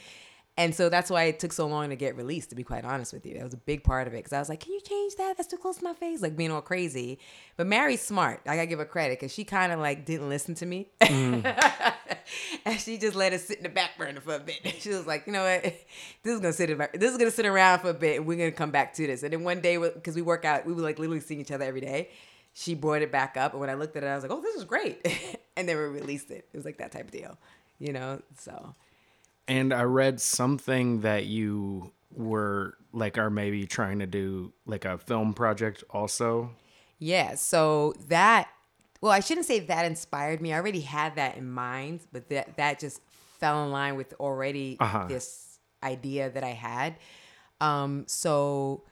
And 0.57 0.73
so 0.73 0.89
that's 0.89 1.11
why 1.11 1.25
it 1.25 1.41
took 1.41 1.53
so 1.53 1.67
long 1.67 1.89
to 1.89 1.97
get 1.97 2.17
released, 2.17 2.51
to 2.51 2.57
be 2.57 2.63
quite 2.63 2.85
honest 2.85 3.13
with 3.13 3.27
you. 3.27 3.35
That 3.35 3.43
was 3.43 3.55
a 3.55 3.59
big 3.59 3.83
part 3.83 4.07
of 4.07 4.15
it. 4.15 4.19
Because 4.19 4.33
I 4.33 4.39
was 4.39 4.49
like, 4.49 4.61
can 4.61 4.73
you 4.73 4.81
change 4.81 5.17
that? 5.17 5.37
That's 5.37 5.49
too 5.49 5.57
close 5.57 5.79
to 5.79 5.85
my 5.85 5.95
face. 5.95 6.23
Like 6.23 6.37
being 6.37 6.53
all 6.53 6.63
crazy. 6.63 7.19
But 7.57 7.67
Mary's 7.67 8.03
smart. 8.03 8.41
I 8.47 8.55
gotta 8.55 8.69
give 8.69 8.79
her 8.79 8.85
credit 8.85 9.19
because 9.19 9.33
she 9.33 9.43
kind 9.43 9.73
of 9.73 9.81
like 9.81 10.05
didn't 10.05 10.29
listen 10.29 10.55
to 10.57 10.67
me. 10.67 10.91
Mm. 11.01 11.93
and 12.65 12.79
she 12.79 12.99
just 12.99 13.17
let 13.17 13.33
it 13.33 13.41
sit 13.41 13.57
in 13.59 13.65
the 13.65 13.69
back 13.69 13.99
burner 13.99 14.21
for 14.21 14.37
a 14.37 14.39
bit. 14.39 14.61
She 14.85 14.91
was 14.91 15.07
like, 15.07 15.27
you 15.27 15.33
know 15.33 15.43
what? 15.43 15.63
This 16.23 16.35
is 16.35 16.41
gonna 16.41 16.53
sit 16.53 16.71
in 16.71 16.79
back, 16.79 16.93
this 16.93 17.11
is 17.11 17.19
gonna 17.19 17.31
sit 17.31 17.47
around 17.47 17.81
for 17.81 17.91
a 17.91 17.95
bit 17.95 18.19
and 18.19 18.27
we're 18.27 18.39
gonna 18.39 18.53
come 18.53 18.71
back 18.71 18.95
to 18.95 19.07
this. 19.07 19.25
And 19.25 19.33
then 19.33 19.43
one 19.43 19.61
day, 19.61 19.77
because 19.77 20.15
we 20.15 20.23
work 20.23 20.45
out, 20.45 20.67
we 20.67 20.73
were 20.73 20.83
like 20.83 20.99
literally 21.01 21.21
seeing 21.21 21.41
each 21.41 21.51
other 21.51 21.65
every 21.65 21.81
day. 21.81 22.11
She 22.53 22.75
brought 22.75 23.03
it 23.03 23.11
back 23.11 23.37
up. 23.37 23.53
And 23.53 23.61
when 23.61 23.71
I 23.71 23.75
looked 23.75 23.97
at 23.97 24.05
it, 24.05 24.07
I 24.07 24.15
was 24.15 24.23
like, 24.23 24.31
oh, 24.31 24.41
this 24.41 24.55
is 24.55 24.65
great. 24.65 25.05
and 25.57 25.69
then 25.69 25.77
we 25.77 25.85
released 25.85 26.31
it. 26.31 26.47
It 26.53 26.57
was 26.57 26.65
like 26.65 26.79
that 26.79 26.93
type 26.93 27.07
of 27.07 27.11
deal, 27.11 27.37
you 27.81 27.93
know? 27.93 28.23
So. 28.39 28.77
And 29.47 29.73
I 29.75 29.83
read 29.83 30.21
something 30.21 31.03
that 31.03 31.27
you 31.27 31.93
were 32.11 32.77
like 32.93 33.19
are 33.19 33.31
maybe 33.31 33.67
trying 33.67 33.99
to 33.99 34.07
do 34.07 34.53
like 34.67 34.85
a 34.85 34.97
film 34.99 35.35
project 35.35 35.85
also. 35.91 36.51
Yeah, 36.99 37.35
so 37.35 37.95
that 38.09 38.49
well, 39.01 39.13
I 39.13 39.21
shouldn't 39.21 39.47
say 39.47 39.61
that 39.61 39.85
inspired 39.85 40.41
me. 40.41 40.53
I 40.55 40.57
already 40.57 40.81
had 40.81 41.17
that 41.17 41.37
in 41.37 41.51
mind, 41.51 42.01
but 42.13 42.29
that 42.31 42.57
that 42.57 42.79
just 42.79 43.01
fell 43.39 43.65
in 43.65 43.71
line 43.71 43.97
with 43.97 44.15
already 44.19 44.77
Uh-huh. 44.81 45.07
this 45.09 45.59
idea 45.83 46.31
that 46.31 46.43
I 46.45 46.51
had. 46.53 46.97
Um, 47.61 48.05
so 48.07 48.85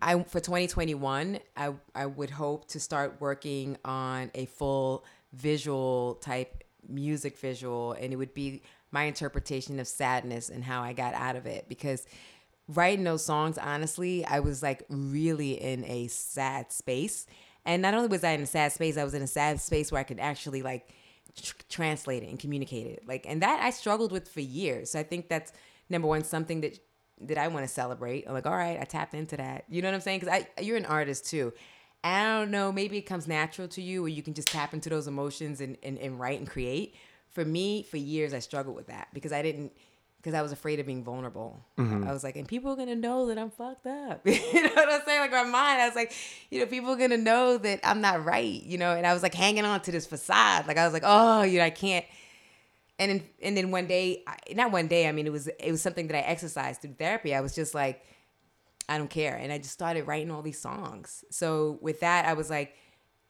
I 0.00 0.22
for 0.22 0.40
2021, 0.40 1.40
I 1.56 1.74
I 1.94 2.06
would 2.06 2.30
hope 2.30 2.68
to 2.68 2.80
start 2.80 3.16
working 3.20 3.76
on 3.84 4.30
a 4.34 4.46
full 4.46 5.04
visual 5.32 6.14
type 6.22 6.64
music 6.88 7.36
visual 7.36 7.92
and 7.92 8.12
it 8.12 8.16
would 8.16 8.32
be 8.32 8.62
my 8.90 9.04
interpretation 9.04 9.78
of 9.80 9.88
sadness 9.88 10.48
and 10.48 10.64
how 10.64 10.82
I 10.82 10.92
got 10.92 11.14
out 11.14 11.36
of 11.36 11.46
it 11.46 11.68
because 11.68 12.06
writing 12.68 13.04
those 13.04 13.24
songs 13.24 13.58
honestly, 13.58 14.24
I 14.24 14.40
was 14.40 14.62
like 14.62 14.84
really 14.88 15.52
in 15.52 15.84
a 15.84 16.08
sad 16.08 16.72
space. 16.72 17.26
And 17.64 17.82
not 17.82 17.94
only 17.94 18.08
was 18.08 18.24
I 18.24 18.30
in 18.30 18.42
a 18.42 18.46
sad 18.46 18.72
space, 18.72 18.96
I 18.96 19.04
was 19.04 19.14
in 19.14 19.22
a 19.22 19.26
sad 19.26 19.60
space 19.60 19.92
where 19.92 20.00
I 20.00 20.04
could 20.04 20.20
actually 20.20 20.62
like 20.62 20.88
tr- 21.40 21.54
translate 21.68 22.22
it 22.22 22.28
and 22.28 22.38
communicate 22.38 22.86
it. 22.86 23.02
Like 23.06 23.26
and 23.28 23.42
that 23.42 23.60
I 23.62 23.70
struggled 23.70 24.12
with 24.12 24.28
for 24.28 24.40
years. 24.40 24.90
So 24.90 25.00
I 25.00 25.02
think 25.02 25.28
that's 25.28 25.52
number 25.90 26.08
one 26.08 26.24
something 26.24 26.60
that 26.62 26.78
that 27.22 27.38
I 27.38 27.48
want 27.48 27.66
to 27.66 27.72
celebrate. 27.72 28.26
I'm 28.26 28.32
like, 28.32 28.46
all 28.46 28.56
right, 28.56 28.78
I 28.80 28.84
tapped 28.84 29.14
into 29.14 29.36
that. 29.38 29.64
You 29.68 29.82
know 29.82 29.88
what 29.88 29.94
I'm 29.96 30.00
saying? 30.00 30.20
Because 30.20 30.42
I 30.56 30.62
you're 30.62 30.76
an 30.76 30.86
artist 30.86 31.26
too. 31.26 31.52
I 32.04 32.24
don't 32.24 32.50
know, 32.52 32.70
maybe 32.70 32.96
it 32.96 33.02
comes 33.02 33.26
natural 33.26 33.66
to 33.68 33.82
you 33.82 34.04
or 34.04 34.08
you 34.08 34.22
can 34.22 34.32
just 34.32 34.48
tap 34.48 34.72
into 34.72 34.88
those 34.88 35.08
emotions 35.08 35.60
and, 35.60 35.76
and, 35.82 35.98
and 35.98 36.18
write 36.18 36.38
and 36.38 36.48
create. 36.48 36.94
For 37.30 37.44
me, 37.44 37.82
for 37.82 37.96
years, 37.96 38.34
I 38.34 38.38
struggled 38.38 38.76
with 38.76 38.88
that 38.88 39.08
because 39.12 39.32
I 39.32 39.42
didn't, 39.42 39.72
because 40.18 40.34
I 40.34 40.42
was 40.42 40.50
afraid 40.50 40.80
of 40.80 40.86
being 40.86 41.04
vulnerable. 41.04 41.64
Mm-hmm. 41.78 42.08
I 42.08 42.12
was 42.12 42.24
like, 42.24 42.36
and 42.36 42.48
people 42.48 42.72
are 42.72 42.76
going 42.76 42.88
to 42.88 42.96
know 42.96 43.26
that 43.26 43.38
I'm 43.38 43.50
fucked 43.50 43.86
up. 43.86 44.22
you 44.26 44.62
know 44.62 44.70
what 44.74 44.88
I'm 44.88 45.00
saying? 45.04 45.20
Like, 45.20 45.30
my 45.30 45.44
mind, 45.44 45.80
I 45.80 45.86
was 45.86 45.94
like, 45.94 46.12
you 46.50 46.58
know, 46.60 46.66
people 46.66 46.90
are 46.90 46.96
going 46.96 47.10
to 47.10 47.16
know 47.16 47.56
that 47.58 47.80
I'm 47.84 48.00
not 48.00 48.24
right, 48.24 48.62
you 48.62 48.78
know? 48.78 48.92
And 48.92 49.06
I 49.06 49.14
was 49.14 49.22
like 49.22 49.34
hanging 49.34 49.64
on 49.64 49.80
to 49.82 49.92
this 49.92 50.06
facade. 50.06 50.66
Like, 50.66 50.76
I 50.76 50.84
was 50.84 50.92
like, 50.92 51.04
oh, 51.04 51.42
you 51.42 51.58
know, 51.58 51.64
I 51.64 51.70
can't. 51.70 52.04
And 52.98 53.12
then, 53.12 53.22
and 53.40 53.56
then 53.56 53.70
one 53.70 53.86
day, 53.86 54.24
not 54.54 54.72
one 54.72 54.88
day, 54.88 55.08
I 55.08 55.12
mean, 55.12 55.26
it 55.26 55.32
was, 55.32 55.46
it 55.46 55.70
was 55.70 55.80
something 55.80 56.08
that 56.08 56.16
I 56.16 56.20
exercised 56.22 56.82
through 56.82 56.94
therapy. 56.94 57.32
I 57.32 57.40
was 57.40 57.54
just 57.54 57.72
like, 57.72 58.04
I 58.88 58.98
don't 58.98 59.10
care. 59.10 59.36
And 59.36 59.52
I 59.52 59.58
just 59.58 59.72
started 59.72 60.06
writing 60.06 60.32
all 60.32 60.42
these 60.42 60.60
songs. 60.60 61.24
So 61.30 61.78
with 61.80 62.00
that, 62.00 62.24
I 62.24 62.32
was 62.32 62.50
like, 62.50 62.74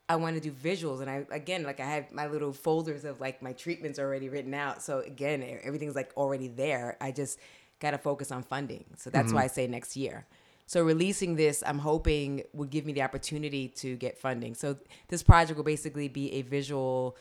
I 0.09 0.17
want 0.17 0.37
to 0.37 0.41
do 0.41 0.51
visuals. 0.51 1.01
And 1.01 1.11
I, 1.11 1.27
again, 1.31 1.65
like 1.65 1.81
I 1.81 1.85
have 1.85 2.11
my 2.13 2.27
little 2.27 2.53
folders 2.53 3.05
of 3.05 3.21
like 3.21 3.43
my 3.43 3.53
treatments 3.53 3.99
already 3.99 4.29
written 4.29 4.55
out. 4.55 4.83
So 4.83 5.01
again, 5.01 5.45
everything's 5.63 5.95
like 5.95 6.13
already 6.17 6.49
there. 6.49 6.97
I 7.01 7.11
just 7.11 7.39
got 7.81 7.91
to 7.91 7.99
focus 7.99 8.33
on 8.33 8.43
funding. 8.43 8.85
So 8.97 9.11
that's 9.11 9.29
mm-hmm. 9.29 9.37
why 9.37 9.45
I 9.45 9.47
say 9.49 9.67
next 9.67 9.97
year. 9.97 10.27
So 10.67 10.83
releasing 10.83 11.37
this, 11.37 11.63
I'm 11.67 11.79
hoping 11.79 12.43
would 12.53 12.71
give 12.71 12.85
me 12.85 12.93
the 12.93 13.03
opportunity 13.03 13.69
to 13.69 13.97
get 13.97 14.19
funding. 14.19 14.55
So 14.55 14.77
this 15.09 15.23
project 15.23 15.57
will 15.57 15.65
basically 15.65 16.09
be 16.09 16.33
a 16.35 16.43
visual 16.43 17.17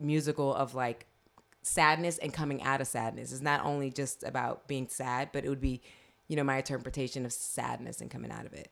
musical 0.00 0.54
of 0.54 0.74
like 0.74 1.06
sadness 1.62 2.18
and 2.18 2.32
coming 2.32 2.62
out 2.62 2.80
of 2.80 2.86
sadness. 2.86 3.32
It's 3.32 3.42
not 3.42 3.64
only 3.64 3.90
just 3.90 4.22
about 4.22 4.66
being 4.68 4.88
sad, 4.88 5.30
but 5.32 5.44
it 5.44 5.48
would 5.48 5.60
be, 5.60 5.82
you 6.28 6.36
know, 6.36 6.44
my 6.44 6.58
interpretation 6.58 7.26
of 7.26 7.32
sadness 7.32 8.00
and 8.00 8.10
coming 8.10 8.30
out 8.30 8.46
of 8.46 8.52
it. 8.52 8.70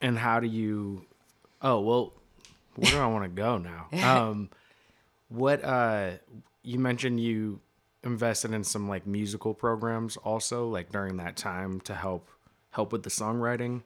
And 0.00 0.18
how 0.18 0.40
do 0.40 0.46
you 0.46 1.06
Oh 1.62 1.80
well, 1.80 2.12
where 2.76 2.92
do 2.92 2.98
I 2.98 3.06
want 3.06 3.24
to 3.24 3.28
go 3.28 3.58
now? 3.58 3.88
Um, 4.06 4.50
what 5.28 5.64
uh, 5.64 6.12
you 6.62 6.78
mentioned 6.78 7.20
you 7.20 7.60
invested 8.04 8.52
in 8.52 8.62
some 8.62 8.88
like 8.88 9.06
musical 9.06 9.52
programs 9.52 10.16
also 10.18 10.68
like 10.68 10.92
during 10.92 11.16
that 11.16 11.36
time 11.36 11.80
to 11.80 11.94
help 11.94 12.28
help 12.70 12.92
with 12.92 13.02
the 13.02 13.10
songwriting. 13.10 13.82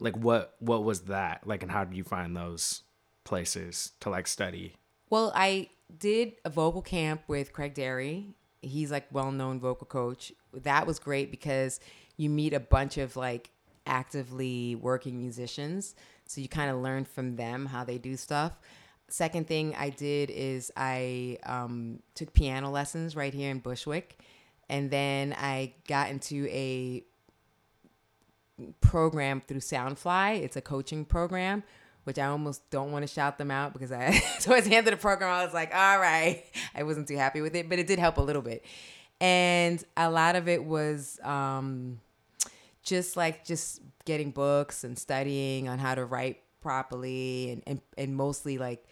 Like 0.00 0.16
what 0.16 0.54
what 0.58 0.84
was 0.84 1.02
that 1.02 1.46
like, 1.46 1.62
and 1.62 1.70
how 1.70 1.84
did 1.84 1.96
you 1.96 2.04
find 2.04 2.36
those 2.36 2.82
places 3.24 3.92
to 4.00 4.10
like 4.10 4.26
study? 4.26 4.74
Well, 5.10 5.32
I 5.34 5.68
did 5.96 6.34
a 6.44 6.50
vocal 6.50 6.82
camp 6.82 7.22
with 7.28 7.52
Craig 7.52 7.74
Derry. 7.74 8.34
He's 8.62 8.90
like 8.90 9.06
well 9.12 9.30
known 9.30 9.60
vocal 9.60 9.86
coach. 9.86 10.32
That 10.52 10.86
was 10.86 10.98
great 10.98 11.30
because 11.30 11.78
you 12.16 12.30
meet 12.30 12.52
a 12.52 12.60
bunch 12.60 12.98
of 12.98 13.16
like 13.16 13.50
actively 13.86 14.74
working 14.74 15.18
musicians. 15.18 15.94
So 16.28 16.42
you 16.42 16.48
kind 16.48 16.70
of 16.70 16.76
learn 16.78 17.06
from 17.06 17.36
them 17.36 17.66
how 17.66 17.84
they 17.84 17.96
do 17.96 18.16
stuff. 18.16 18.52
Second 19.08 19.48
thing 19.48 19.74
I 19.74 19.88
did 19.88 20.30
is 20.30 20.70
I 20.76 21.38
um, 21.44 22.00
took 22.14 22.34
piano 22.34 22.70
lessons 22.70 23.16
right 23.16 23.32
here 23.32 23.50
in 23.50 23.60
Bushwick. 23.60 24.18
And 24.68 24.90
then 24.90 25.34
I 25.38 25.72
got 25.88 26.10
into 26.10 26.46
a 26.50 27.02
program 28.82 29.40
through 29.48 29.60
Soundfly. 29.60 30.42
It's 30.42 30.56
a 30.56 30.60
coaching 30.60 31.06
program, 31.06 31.62
which 32.04 32.18
I 32.18 32.26
almost 32.26 32.68
don't 32.68 32.92
want 32.92 33.08
to 33.08 33.12
shout 33.12 33.38
them 33.38 33.50
out 33.50 33.72
because 33.72 33.90
I 33.90 34.22
towards 34.42 34.68
the 34.68 34.76
end 34.76 34.86
of 34.86 34.90
the 34.92 35.00
program 35.00 35.30
I 35.30 35.42
was 35.46 35.54
like, 35.54 35.74
all 35.74 35.98
right, 35.98 36.44
I 36.74 36.82
wasn't 36.82 37.08
too 37.08 37.16
happy 37.16 37.40
with 37.40 37.56
it, 37.56 37.70
but 37.70 37.78
it 37.78 37.86
did 37.86 37.98
help 37.98 38.18
a 38.18 38.22
little 38.22 38.42
bit. 38.42 38.66
And 39.18 39.82
a 39.96 40.10
lot 40.10 40.36
of 40.36 40.46
it 40.46 40.62
was 40.62 41.18
um, 41.24 42.00
just 42.82 43.16
like 43.16 43.46
just 43.46 43.80
getting 44.08 44.30
books 44.30 44.84
and 44.84 44.98
studying 44.98 45.68
on 45.68 45.78
how 45.78 45.94
to 45.94 46.02
write 46.02 46.40
properly 46.62 47.50
and, 47.50 47.62
and, 47.66 47.80
and 47.98 48.16
mostly 48.16 48.56
like 48.56 48.86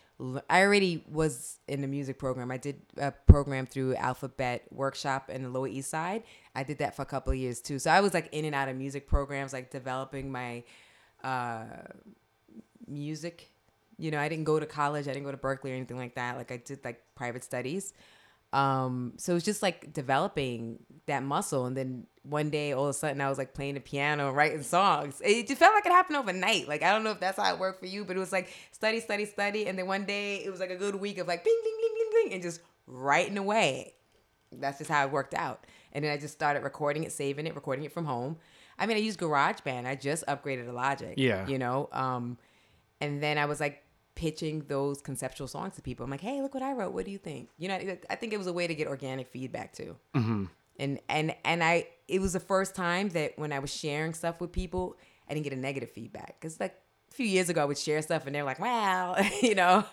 I 0.49 0.63
already 0.63 1.05
was 1.11 1.59
in 1.69 1.81
the 1.81 1.89
music 1.89 2.19
program. 2.19 2.51
I 2.51 2.59
did 2.59 2.83
a 2.99 3.13
program 3.13 3.67
through 3.67 3.97
Alphabet 3.97 4.65
Workshop 4.71 5.31
in 5.31 5.43
the 5.43 5.49
Lower 5.49 5.69
East 5.69 5.91
Side. 5.91 6.23
I 6.55 6.65
did 6.65 6.79
that 6.79 6.95
for 6.97 7.03
a 7.03 7.07
couple 7.07 7.33
of 7.33 7.39
years 7.39 7.63
too. 7.63 7.79
So 7.79 7.91
I 7.91 8.01
was 8.01 8.13
like 8.13 8.29
in 8.33 8.45
and 8.45 8.55
out 8.55 8.69
of 8.69 8.77
music 8.77 9.07
programs, 9.09 9.55
like 9.55 9.71
developing 9.71 10.31
my 10.31 10.65
uh, 11.25 11.65
music. 12.87 13.51
You 13.99 14.11
know, 14.11 14.19
I 14.19 14.29
didn't 14.29 14.45
go 14.45 14.61
to 14.61 14.67
college. 14.67 15.09
I 15.09 15.13
didn't 15.13 15.25
go 15.25 15.33
to 15.33 15.39
Berklee 15.39 15.71
or 15.71 15.75
anything 15.75 15.99
like 15.99 16.15
that. 16.17 16.37
Like 16.37 16.53
I 16.53 16.59
did 16.59 16.85
like 16.85 17.03
private 17.15 17.43
studies. 17.43 17.95
Um, 18.57 19.13
so 19.19 19.33
it 19.33 19.35
was 19.35 19.45
just 19.45 19.63
like 19.63 19.93
developing 19.93 20.79
that 21.05 21.23
muscle. 21.23 21.67
And 21.67 21.77
then 21.77 22.07
one 22.23 22.49
day, 22.49 22.73
all 22.73 22.85
of 22.85 22.91
a 22.91 22.95
sudden, 22.95 23.21
I 23.21 23.29
was 23.29 23.37
like 23.37 23.53
playing 23.53 23.75
the 23.75 23.81
piano, 23.81 24.33
writing 24.33 24.63
songs. 24.63 25.21
It 25.23 25.47
just 25.47 25.59
felt 25.59 25.75
like 25.75 25.85
it 25.85 25.93
happened 25.93 26.17
overnight. 26.17 26.67
Like 26.67 26.83
I 26.83 26.91
don't 26.91 27.05
know 27.05 27.11
if 27.11 27.21
that's 27.21 27.37
how 27.39 27.53
it 27.53 27.61
worked 27.61 27.81
for 27.81 27.87
you, 27.87 28.07
but 28.07 28.17
it 28.17 28.19
was 28.19 28.33
like 28.33 28.49
study, 28.73 29.01
study, 29.01 29.27
study, 29.27 29.67
and 29.67 29.79
then 29.79 29.87
one 29.87 30.07
day 30.07 30.37
it 30.37 30.51
was 30.51 30.59
like 30.59 30.71
a 30.71 30.77
good 30.77 30.95
week 30.95 31.19
of 31.19 31.29
like 31.29 31.45
bing, 31.45 31.61
bing, 31.63 31.77
bing, 31.83 31.95
bing, 31.95 32.23
bing, 32.25 32.33
and 32.33 32.43
just 32.43 32.63
writing 32.87 33.37
away. 33.37 33.93
That's 34.51 34.79
just 34.79 34.91
how 34.91 35.05
it 35.05 35.13
worked 35.13 35.35
out. 35.35 35.67
And 35.93 36.03
then 36.03 36.11
I 36.11 36.17
just 36.17 36.33
started 36.33 36.63
recording 36.63 37.05
it, 37.05 37.13
saving 37.13 37.47
it, 37.47 37.55
recording 37.55 37.85
it 37.85 37.93
from 37.93 38.07
home. 38.07 38.39
I 38.79 38.87
mean, 38.87 38.97
I 38.97 39.01
used 39.01 39.21
GarageBand. 39.21 39.85
I 39.85 39.97
just 39.97 40.25
upgraded 40.27 40.65
to 40.65 40.73
Logic. 40.73 41.15
Yeah. 41.19 41.47
You 41.47 41.59
know, 41.59 41.91
um, 41.93 42.39
and 43.03 43.23
then 43.23 43.37
I 43.37 43.45
was 43.45 43.61
like 43.61 43.83
pitching 44.17 44.65
those 44.67 45.01
conceptual 45.01 45.47
songs 45.47 45.77
to 45.77 45.83
people. 45.83 46.03
I'm 46.03 46.11
like, 46.11 46.23
hey, 46.23 46.43
look 46.43 46.55
what 46.55 46.63
I 46.63 46.73
wrote. 46.73 46.93
What 46.93 47.05
do 47.05 47.13
you 47.13 47.19
think? 47.19 47.51
You 47.59 47.69
know, 47.69 47.97
I 48.11 48.17
think 48.17 48.33
it 48.33 48.39
was 48.39 48.49
a 48.49 48.53
way 48.53 48.67
to 48.67 48.75
get 48.75 48.89
organic 48.89 49.29
feedback 49.29 49.73
too. 49.73 49.95
Mm-hmm. 50.15 50.45
And 50.79 50.99
and 51.09 51.35
and 51.45 51.63
I, 51.63 51.87
it 52.09 52.21
was 52.21 52.33
the 52.33 52.41
first 52.41 52.75
time 52.75 53.11
that 53.11 53.39
when 53.39 53.53
I 53.53 53.61
was 53.61 53.73
sharing 53.73 54.13
stuff 54.15 54.41
with 54.41 54.51
people, 54.51 54.97
I 55.29 55.35
didn't 55.35 55.45
get 55.45 55.53
a 55.53 55.61
negative 55.61 55.91
feedback. 55.91 56.41
Cause 56.41 56.59
like 56.59 56.75
a 57.11 57.15
few 57.15 57.27
years 57.27 57.49
ago, 57.49 57.63
I 57.63 57.65
would 57.67 57.79
share 57.79 58.03
stuff 58.03 58.27
and 58.27 58.35
they're 58.35 58.45
like, 58.45 58.59
wow, 58.59 59.17
you 59.43 59.55
know. 59.55 59.85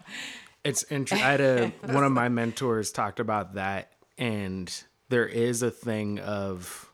It's 0.64 0.84
interesting. 0.90 1.26
I 1.26 1.32
had 1.32 1.42
a 1.42 1.68
one 1.92 2.04
of 2.04 2.12
my 2.12 2.30
mentors 2.30 2.92
talked 2.92 3.20
about 3.20 3.56
that, 3.56 3.92
and 4.18 4.74
there 5.10 5.28
is 5.28 5.62
a 5.62 5.72
thing 5.72 6.20
of 6.20 6.90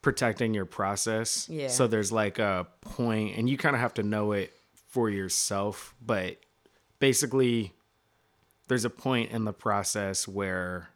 protecting 0.00 0.54
your 0.54 0.64
process. 0.64 1.46
Yeah. 1.50 1.68
So 1.68 1.86
there's 1.86 2.10
like 2.10 2.38
a 2.38 2.66
point, 2.80 3.36
and 3.36 3.50
you 3.50 3.58
kind 3.58 3.76
of 3.76 3.80
have 3.80 3.94
to 3.94 4.02
know 4.02 4.32
it 4.32 4.54
for 4.88 5.10
yourself, 5.10 5.94
but 6.00 6.38
basically 7.02 7.72
there's 8.68 8.84
a 8.84 8.90
point 8.90 9.32
in 9.32 9.44
the 9.44 9.52
process 9.52 10.28
where 10.28 10.88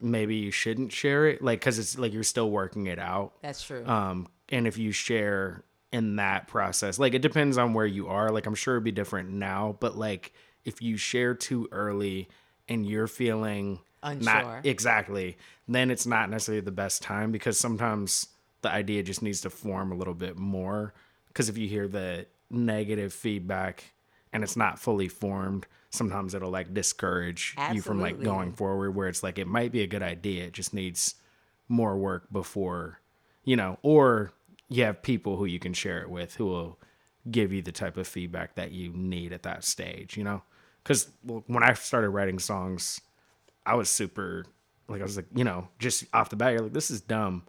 maybe 0.00 0.34
you 0.34 0.50
shouldn't 0.50 0.90
share 0.90 1.28
it 1.28 1.40
like 1.40 1.60
cuz 1.60 1.78
it's 1.78 1.96
like 1.96 2.12
you're 2.12 2.24
still 2.24 2.50
working 2.50 2.86
it 2.86 2.98
out. 2.98 3.32
That's 3.42 3.62
true. 3.62 3.86
Um 3.86 4.26
and 4.48 4.66
if 4.66 4.76
you 4.78 4.90
share 4.90 5.62
in 5.92 6.16
that 6.16 6.48
process, 6.48 6.98
like 6.98 7.14
it 7.14 7.22
depends 7.22 7.58
on 7.58 7.74
where 7.74 7.86
you 7.86 8.08
are, 8.08 8.32
like 8.32 8.44
I'm 8.44 8.56
sure 8.56 8.74
it'd 8.74 8.82
be 8.82 8.90
different 8.90 9.30
now, 9.30 9.76
but 9.78 9.96
like 9.96 10.32
if 10.64 10.82
you 10.82 10.96
share 10.96 11.32
too 11.32 11.68
early 11.70 12.28
and 12.68 12.84
you're 12.84 13.06
feeling 13.06 13.78
Unsure. 14.02 14.34
not 14.34 14.66
exactly, 14.66 15.38
then 15.68 15.92
it's 15.92 16.06
not 16.06 16.28
necessarily 16.28 16.60
the 16.60 16.72
best 16.72 17.02
time 17.02 17.30
because 17.30 17.56
sometimes 17.56 18.26
the 18.62 18.70
idea 18.72 19.04
just 19.04 19.22
needs 19.22 19.42
to 19.42 19.50
form 19.50 19.92
a 19.92 19.94
little 19.94 20.14
bit 20.14 20.36
more 20.36 20.92
because 21.28 21.48
if 21.48 21.56
you 21.56 21.68
hear 21.68 21.86
the 21.86 22.26
negative 22.50 23.12
feedback 23.12 23.92
and 24.32 24.42
it's 24.42 24.56
not 24.56 24.78
fully 24.78 25.08
formed, 25.08 25.66
sometimes 25.90 26.34
it'll 26.34 26.50
like 26.50 26.72
discourage 26.72 27.54
you 27.72 27.82
from 27.82 28.00
like 28.00 28.20
going 28.22 28.52
forward 28.52 28.92
where 28.94 29.08
it's 29.08 29.22
like 29.22 29.38
it 29.38 29.46
might 29.46 29.72
be 29.72 29.82
a 29.82 29.86
good 29.86 30.02
idea, 30.02 30.44
it 30.44 30.52
just 30.52 30.72
needs 30.72 31.16
more 31.68 31.96
work 31.96 32.32
before, 32.32 33.00
you 33.44 33.56
know, 33.56 33.78
or 33.82 34.32
you 34.68 34.84
have 34.84 35.02
people 35.02 35.36
who 35.36 35.44
you 35.44 35.58
can 35.58 35.74
share 35.74 36.00
it 36.00 36.08
with 36.08 36.34
who 36.36 36.46
will 36.46 36.78
give 37.30 37.52
you 37.52 37.62
the 37.62 37.72
type 37.72 37.96
of 37.96 38.08
feedback 38.08 38.54
that 38.54 38.72
you 38.72 38.90
need 38.92 39.32
at 39.32 39.42
that 39.42 39.64
stage, 39.64 40.16
you 40.16 40.24
know? 40.24 40.42
Cuz 40.84 41.10
when 41.24 41.62
I 41.62 41.74
started 41.74 42.08
writing 42.08 42.38
songs, 42.38 43.00
I 43.64 43.74
was 43.74 43.88
super 43.88 44.46
like 44.88 45.00
I 45.00 45.04
was 45.04 45.16
like, 45.16 45.28
you 45.34 45.44
know, 45.44 45.68
just 45.78 46.04
off 46.12 46.30
the 46.30 46.36
bat, 46.36 46.52
you're 46.52 46.62
like, 46.62 46.72
this 46.72 46.90
is 46.90 47.00
dumb. 47.00 47.44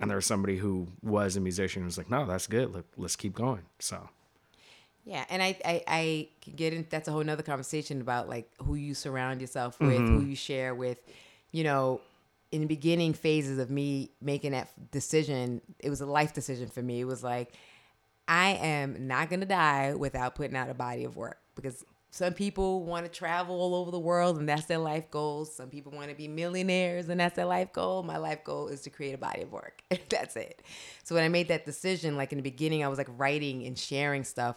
And 0.00 0.10
there 0.10 0.16
was 0.16 0.26
somebody 0.26 0.58
who 0.58 0.88
was 1.02 1.36
a 1.36 1.40
musician 1.40 1.82
who 1.82 1.86
was 1.86 1.98
like, 1.98 2.10
no, 2.10 2.24
that's 2.24 2.46
good. 2.46 2.72
Let, 2.72 2.84
let's 2.96 3.16
keep 3.16 3.34
going. 3.34 3.62
So 3.80 4.08
Yeah, 5.08 5.24
and 5.30 5.42
I, 5.42 5.58
I, 5.64 5.82
I 5.88 6.28
could 6.44 6.54
get 6.54 6.74
in. 6.74 6.86
That's 6.90 7.08
a 7.08 7.12
whole 7.12 7.24
nother 7.24 7.42
conversation 7.42 8.02
about 8.02 8.28
like 8.28 8.46
who 8.62 8.74
you 8.74 8.92
surround 8.92 9.40
yourself 9.40 9.80
with, 9.80 9.96
who 9.96 10.18
mm-hmm. 10.18 10.28
you 10.28 10.36
share 10.36 10.74
with. 10.74 10.98
You 11.50 11.64
know, 11.64 12.02
in 12.52 12.60
the 12.60 12.66
beginning 12.66 13.14
phases 13.14 13.58
of 13.58 13.70
me 13.70 14.10
making 14.20 14.52
that 14.52 14.68
decision, 14.90 15.62
it 15.78 15.88
was 15.88 16.02
a 16.02 16.06
life 16.06 16.34
decision 16.34 16.68
for 16.68 16.82
me. 16.82 17.00
It 17.00 17.06
was 17.06 17.24
like, 17.24 17.54
I 18.28 18.50
am 18.50 19.06
not 19.06 19.30
gonna 19.30 19.46
die 19.46 19.94
without 19.94 20.34
putting 20.34 20.54
out 20.54 20.68
a 20.68 20.74
body 20.74 21.04
of 21.04 21.16
work 21.16 21.38
because 21.54 21.86
some 22.10 22.34
people 22.34 22.84
want 22.84 23.06
to 23.06 23.10
travel 23.10 23.58
all 23.58 23.74
over 23.74 23.90
the 23.90 23.98
world 23.98 24.36
and 24.36 24.46
that's 24.46 24.66
their 24.66 24.76
life 24.76 25.10
goals. 25.10 25.54
Some 25.56 25.70
people 25.70 25.90
want 25.92 26.10
to 26.10 26.14
be 26.14 26.28
millionaires 26.28 27.08
and 27.08 27.18
that's 27.18 27.36
their 27.36 27.46
life 27.46 27.72
goal. 27.72 28.02
My 28.02 28.18
life 28.18 28.44
goal 28.44 28.68
is 28.68 28.82
to 28.82 28.90
create 28.90 29.14
a 29.14 29.18
body 29.18 29.40
of 29.40 29.52
work. 29.52 29.82
that's 30.10 30.36
it. 30.36 30.60
So 31.02 31.14
when 31.14 31.24
I 31.24 31.28
made 31.28 31.48
that 31.48 31.64
decision, 31.64 32.18
like 32.18 32.32
in 32.32 32.36
the 32.36 32.42
beginning, 32.42 32.84
I 32.84 32.88
was 32.88 32.98
like 32.98 33.08
writing 33.16 33.66
and 33.66 33.78
sharing 33.78 34.22
stuff. 34.22 34.56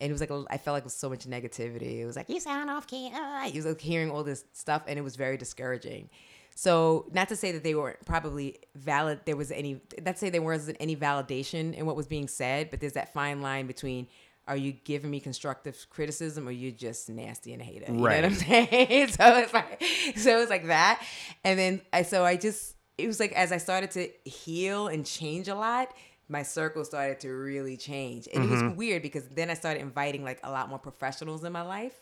And 0.00 0.08
it 0.10 0.12
was 0.12 0.20
like, 0.20 0.30
I 0.50 0.56
felt 0.56 0.74
like 0.74 0.82
it 0.82 0.84
was 0.84 0.94
so 0.94 1.08
much 1.10 1.26
negativity. 1.26 2.00
It 2.00 2.06
was 2.06 2.16
like, 2.16 2.28
you 2.30 2.40
sound 2.40 2.70
off 2.70 2.86
key. 2.86 3.10
Ah. 3.14 3.46
You 3.46 3.54
was 3.56 3.66
like 3.66 3.80
hearing 3.80 4.10
all 4.10 4.24
this 4.24 4.44
stuff 4.52 4.82
and 4.86 4.98
it 4.98 5.02
was 5.02 5.16
very 5.16 5.36
discouraging. 5.36 6.08
So 6.54 7.06
not 7.12 7.28
to 7.28 7.36
say 7.36 7.52
that 7.52 7.62
they 7.62 7.74
weren't 7.74 8.04
probably 8.04 8.58
valid, 8.74 9.20
there 9.24 9.36
was 9.36 9.50
any, 9.50 9.80
not 10.04 10.14
to 10.14 10.18
say 10.18 10.30
there 10.30 10.42
wasn't 10.42 10.76
any 10.80 10.96
validation 10.96 11.74
in 11.74 11.86
what 11.86 11.96
was 11.96 12.06
being 12.06 12.28
said, 12.28 12.70
but 12.70 12.80
there's 12.80 12.94
that 12.94 13.12
fine 13.12 13.40
line 13.42 13.66
between 13.66 14.08
are 14.48 14.56
you 14.56 14.72
giving 14.72 15.10
me 15.10 15.20
constructive 15.20 15.86
criticism 15.90 16.48
or 16.48 16.50
you 16.50 16.72
just 16.72 17.08
nasty 17.08 17.52
and 17.52 17.62
a 17.62 17.64
hater? 17.64 17.84
You 17.86 17.92
know 17.92 18.02
what 18.02 18.12
I'm 18.12 18.22
Right. 18.32 18.38
saying? 18.40 19.08
so 19.08 19.36
it's 19.36 19.54
like, 19.54 19.82
so 20.16 20.36
it 20.36 20.40
was 20.40 20.50
like 20.50 20.66
that. 20.66 21.02
And 21.44 21.58
then 21.58 21.80
I, 21.92 22.02
so 22.02 22.24
I 22.24 22.36
just, 22.36 22.74
it 22.98 23.06
was 23.06 23.20
like 23.20 23.32
as 23.32 23.52
I 23.52 23.58
started 23.58 23.90
to 23.92 24.08
heal 24.28 24.88
and 24.88 25.06
change 25.06 25.46
a 25.48 25.54
lot, 25.54 25.94
my 26.30 26.42
circle 26.42 26.84
started 26.84 27.20
to 27.20 27.30
really 27.30 27.76
change. 27.76 28.28
And 28.32 28.44
it 28.44 28.50
was 28.50 28.76
weird 28.76 29.02
because 29.02 29.26
then 29.28 29.50
I 29.50 29.54
started 29.54 29.82
inviting 29.82 30.22
like 30.24 30.38
a 30.44 30.50
lot 30.50 30.68
more 30.68 30.78
professionals 30.78 31.44
in 31.44 31.52
my 31.52 31.62
life. 31.62 32.00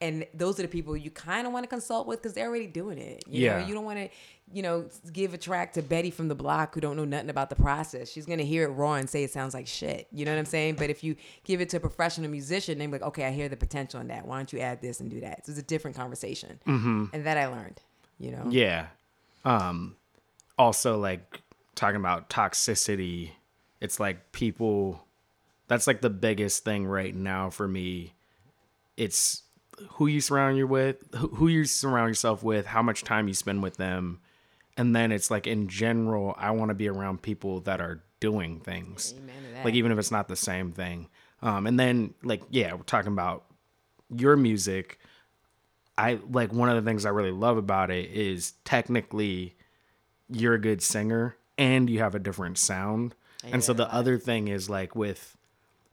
And 0.00 0.26
those 0.34 0.58
are 0.58 0.62
the 0.62 0.68
people 0.68 0.96
you 0.96 1.10
kind 1.10 1.46
of 1.46 1.52
want 1.52 1.64
to 1.64 1.68
consult 1.68 2.06
with 2.06 2.20
because 2.20 2.34
they're 2.34 2.48
already 2.48 2.66
doing 2.66 2.98
it. 2.98 3.24
You 3.26 3.48
know, 3.48 3.58
Yeah. 3.58 3.66
you 3.66 3.74
don't 3.74 3.84
want 3.84 3.98
to, 3.98 4.08
you 4.52 4.62
know, 4.62 4.86
give 5.12 5.34
a 5.34 5.38
track 5.38 5.72
to 5.74 5.82
Betty 5.82 6.10
from 6.10 6.28
the 6.28 6.34
block 6.34 6.74
who 6.74 6.80
don't 6.80 6.96
know 6.96 7.04
nothing 7.04 7.30
about 7.30 7.48
the 7.48 7.56
process. 7.56 8.10
She's 8.10 8.26
gonna 8.26 8.42
hear 8.42 8.64
it 8.64 8.72
raw 8.72 8.94
and 8.94 9.08
say 9.08 9.24
it 9.24 9.30
sounds 9.32 9.54
like 9.54 9.66
shit. 9.66 10.08
You 10.12 10.24
know 10.24 10.32
what 10.32 10.38
I'm 10.38 10.44
saying? 10.44 10.74
But 10.76 10.90
if 10.90 11.02
you 11.02 11.16
give 11.44 11.60
it 11.60 11.68
to 11.70 11.78
a 11.78 11.80
professional 11.80 12.30
musician, 12.30 12.78
they're 12.78 12.88
like, 12.88 13.02
okay, 13.02 13.24
I 13.24 13.30
hear 13.30 13.48
the 13.48 13.56
potential 13.56 14.00
in 14.00 14.08
that. 14.08 14.26
Why 14.26 14.36
don't 14.36 14.52
you 14.52 14.58
add 14.60 14.82
this 14.82 15.00
and 15.00 15.10
do 15.10 15.20
that? 15.20 15.46
So 15.46 15.50
it's 15.50 15.60
a 15.60 15.62
different 15.64 15.96
conversation, 15.96 16.60
mm-hmm. 16.66 17.06
and 17.12 17.24
that 17.26 17.38
I 17.38 17.46
learned. 17.46 17.80
You 18.18 18.32
know, 18.32 18.46
yeah. 18.50 18.86
Um, 19.44 19.96
also 20.58 20.98
like 20.98 21.40
talking 21.74 21.96
about 21.96 22.28
toxicity, 22.30 23.30
it's 23.84 24.00
like 24.00 24.32
people, 24.32 25.06
that's 25.68 25.86
like 25.86 26.00
the 26.00 26.10
biggest 26.10 26.64
thing 26.64 26.86
right 26.86 27.14
now 27.14 27.50
for 27.50 27.68
me. 27.68 28.14
It's 28.96 29.42
who 29.90 30.06
you 30.06 30.20
surround 30.20 30.56
you 30.56 30.66
with, 30.66 31.04
who 31.14 31.48
you 31.48 31.64
surround 31.64 32.08
yourself 32.08 32.42
with, 32.42 32.66
how 32.66 32.82
much 32.82 33.04
time 33.04 33.28
you 33.28 33.34
spend 33.34 33.62
with 33.62 33.76
them. 33.76 34.20
And 34.76 34.96
then 34.96 35.12
it's 35.12 35.30
like 35.30 35.46
in 35.46 35.68
general, 35.68 36.34
I 36.38 36.50
want 36.52 36.70
to 36.70 36.74
be 36.74 36.88
around 36.88 37.22
people 37.22 37.60
that 37.60 37.80
are 37.80 38.02
doing 38.20 38.60
things. 38.60 39.14
Amen 39.16 39.34
to 39.44 39.54
that. 39.54 39.64
Like 39.64 39.74
even 39.74 39.92
if 39.92 39.98
it's 39.98 40.10
not 40.10 40.28
the 40.28 40.36
same 40.36 40.72
thing. 40.72 41.08
Um, 41.42 41.66
and 41.66 41.78
then 41.78 42.14
like 42.22 42.42
yeah, 42.50 42.72
we're 42.74 42.82
talking 42.82 43.12
about 43.12 43.44
your 44.08 44.36
music. 44.36 44.98
I 45.96 46.18
like 46.30 46.52
one 46.52 46.68
of 46.70 46.82
the 46.82 46.88
things 46.88 47.04
I 47.04 47.10
really 47.10 47.30
love 47.30 47.56
about 47.58 47.90
it 47.90 48.10
is 48.10 48.54
technically 48.64 49.54
you're 50.28 50.54
a 50.54 50.60
good 50.60 50.82
singer 50.82 51.36
and 51.58 51.88
you 51.88 52.00
have 52.00 52.14
a 52.14 52.18
different 52.18 52.58
sound. 52.58 53.14
And 53.52 53.62
so 53.62 53.72
the 53.72 53.92
other 53.92 54.18
thing 54.18 54.48
is 54.48 54.68
like 54.70 54.94
with 54.96 55.36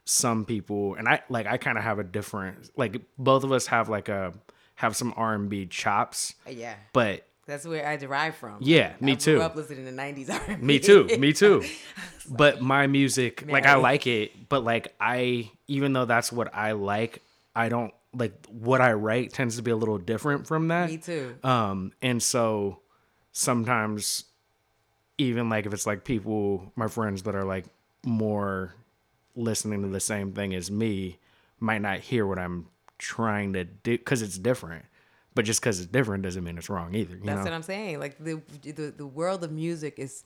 some 0.06 0.46
people 0.46 0.96
and 0.96 1.08
I 1.08 1.22
like 1.30 1.46
I 1.48 1.58
kind 1.58 1.78
of 1.78 1.84
have 1.84 2.00
a 2.00 2.04
different 2.04 2.70
like 2.76 3.02
both 3.18 3.44
of 3.44 3.52
us 3.52 3.68
have 3.68 3.88
like 3.90 4.10
a 4.10 4.34
have 4.76 4.96
some 4.96 5.14
R&B 5.16 5.68
chops, 5.68 6.34
Yeah. 6.50 6.74
but 6.92 7.26
That's 7.46 7.66
where 7.68 7.88
I 7.88 7.98
derive 7.98 8.36
from. 8.36 8.58
Yeah, 8.62 8.94
me 9.00 9.12
I 9.12 9.16
too. 9.16 9.36
Grew 9.36 9.44
up 9.44 9.56
listening 9.56 9.86
to 9.86 9.92
'90s 9.92 10.30
R&B. 10.48 10.66
Me 10.66 10.80
too. 10.80 11.04
Me 11.20 11.34
too. 11.44 11.64
But 12.30 12.62
my 12.62 12.88
music, 12.88 13.46
like 13.48 13.66
I 13.68 13.76
like 13.76 14.08
it, 14.08 14.50
but 14.50 14.64
like 14.64 14.94
I 15.00 15.52
even 15.68 15.94
though 15.94 16.06
that's 16.06 16.32
what 16.32 16.54
I 16.56 16.72
like, 16.72 17.22
I 17.56 17.70
don't 17.70 17.94
like 18.14 18.34
what 18.48 18.82
I 18.82 18.94
write 18.94 19.34
tends 19.34 19.56
to 19.58 19.62
be 19.62 19.72
a 19.72 19.76
little 19.76 19.98
different 20.00 20.48
from 20.48 20.70
that. 20.70 20.90
Me 20.90 20.98
too. 20.98 21.36
Um 21.44 21.92
and 22.02 22.22
so 22.24 22.80
sometimes 23.32 24.26
even 25.22 25.50
like 25.50 25.66
if 25.66 25.74
it's 25.74 25.86
like 25.86 26.04
people 26.04 26.72
my 26.76 26.88
friends 26.88 27.24
that 27.24 27.36
are 27.36 27.44
like 27.46 27.66
more 28.06 28.74
listening 29.36 29.82
to 29.84 29.88
the 29.88 30.00
same 30.00 30.32
thing 30.34 30.54
as 30.54 30.70
me 30.70 31.18
might 31.60 31.82
not 31.82 32.00
hear 32.00 32.26
what 32.26 32.40
I'm 32.40 32.68
trying 32.98 33.54
to 33.54 33.64
do 33.64 33.98
cuz 33.98 34.22
it's 34.22 34.38
different. 34.38 34.86
But 35.34 35.46
just 35.46 35.62
cuz 35.62 35.80
it's 35.80 35.90
different 35.92 36.24
doesn't 36.24 36.44
mean 36.44 36.58
it's 36.58 36.70
wrong 36.70 36.94
either, 36.94 37.16
you 37.16 37.24
That's 37.24 37.38
know. 37.38 37.44
what 37.44 37.54
I'm 37.54 37.64
saying. 37.64 38.00
Like 38.00 38.18
the, 38.18 38.42
the 38.64 38.94
the 38.98 39.06
world 39.08 39.44
of 39.44 39.52
music 39.52 39.96
is 39.98 40.24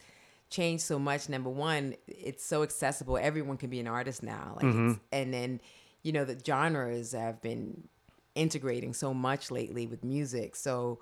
changed 0.50 0.84
so 0.84 0.98
much. 0.98 1.28
Number 1.30 1.50
one, 1.50 1.96
it's 2.08 2.44
so 2.46 2.64
accessible. 2.64 3.18
Everyone 3.18 3.58
can 3.58 3.70
be 3.70 3.80
an 3.80 3.88
artist 3.88 4.24
now. 4.24 4.54
Like, 4.56 4.66
Mm-hmm. 4.66 4.90
it's, 4.92 5.00
and 5.12 5.34
then 5.34 5.62
you 6.04 6.12
know 6.12 6.24
the 6.26 6.40
genres 6.46 7.12
have 7.14 7.42
been 7.42 7.88
integrating 8.36 8.94
so 8.94 9.14
much 9.14 9.50
lately 9.52 9.86
with 9.88 10.04
music. 10.04 10.56
So 10.56 11.00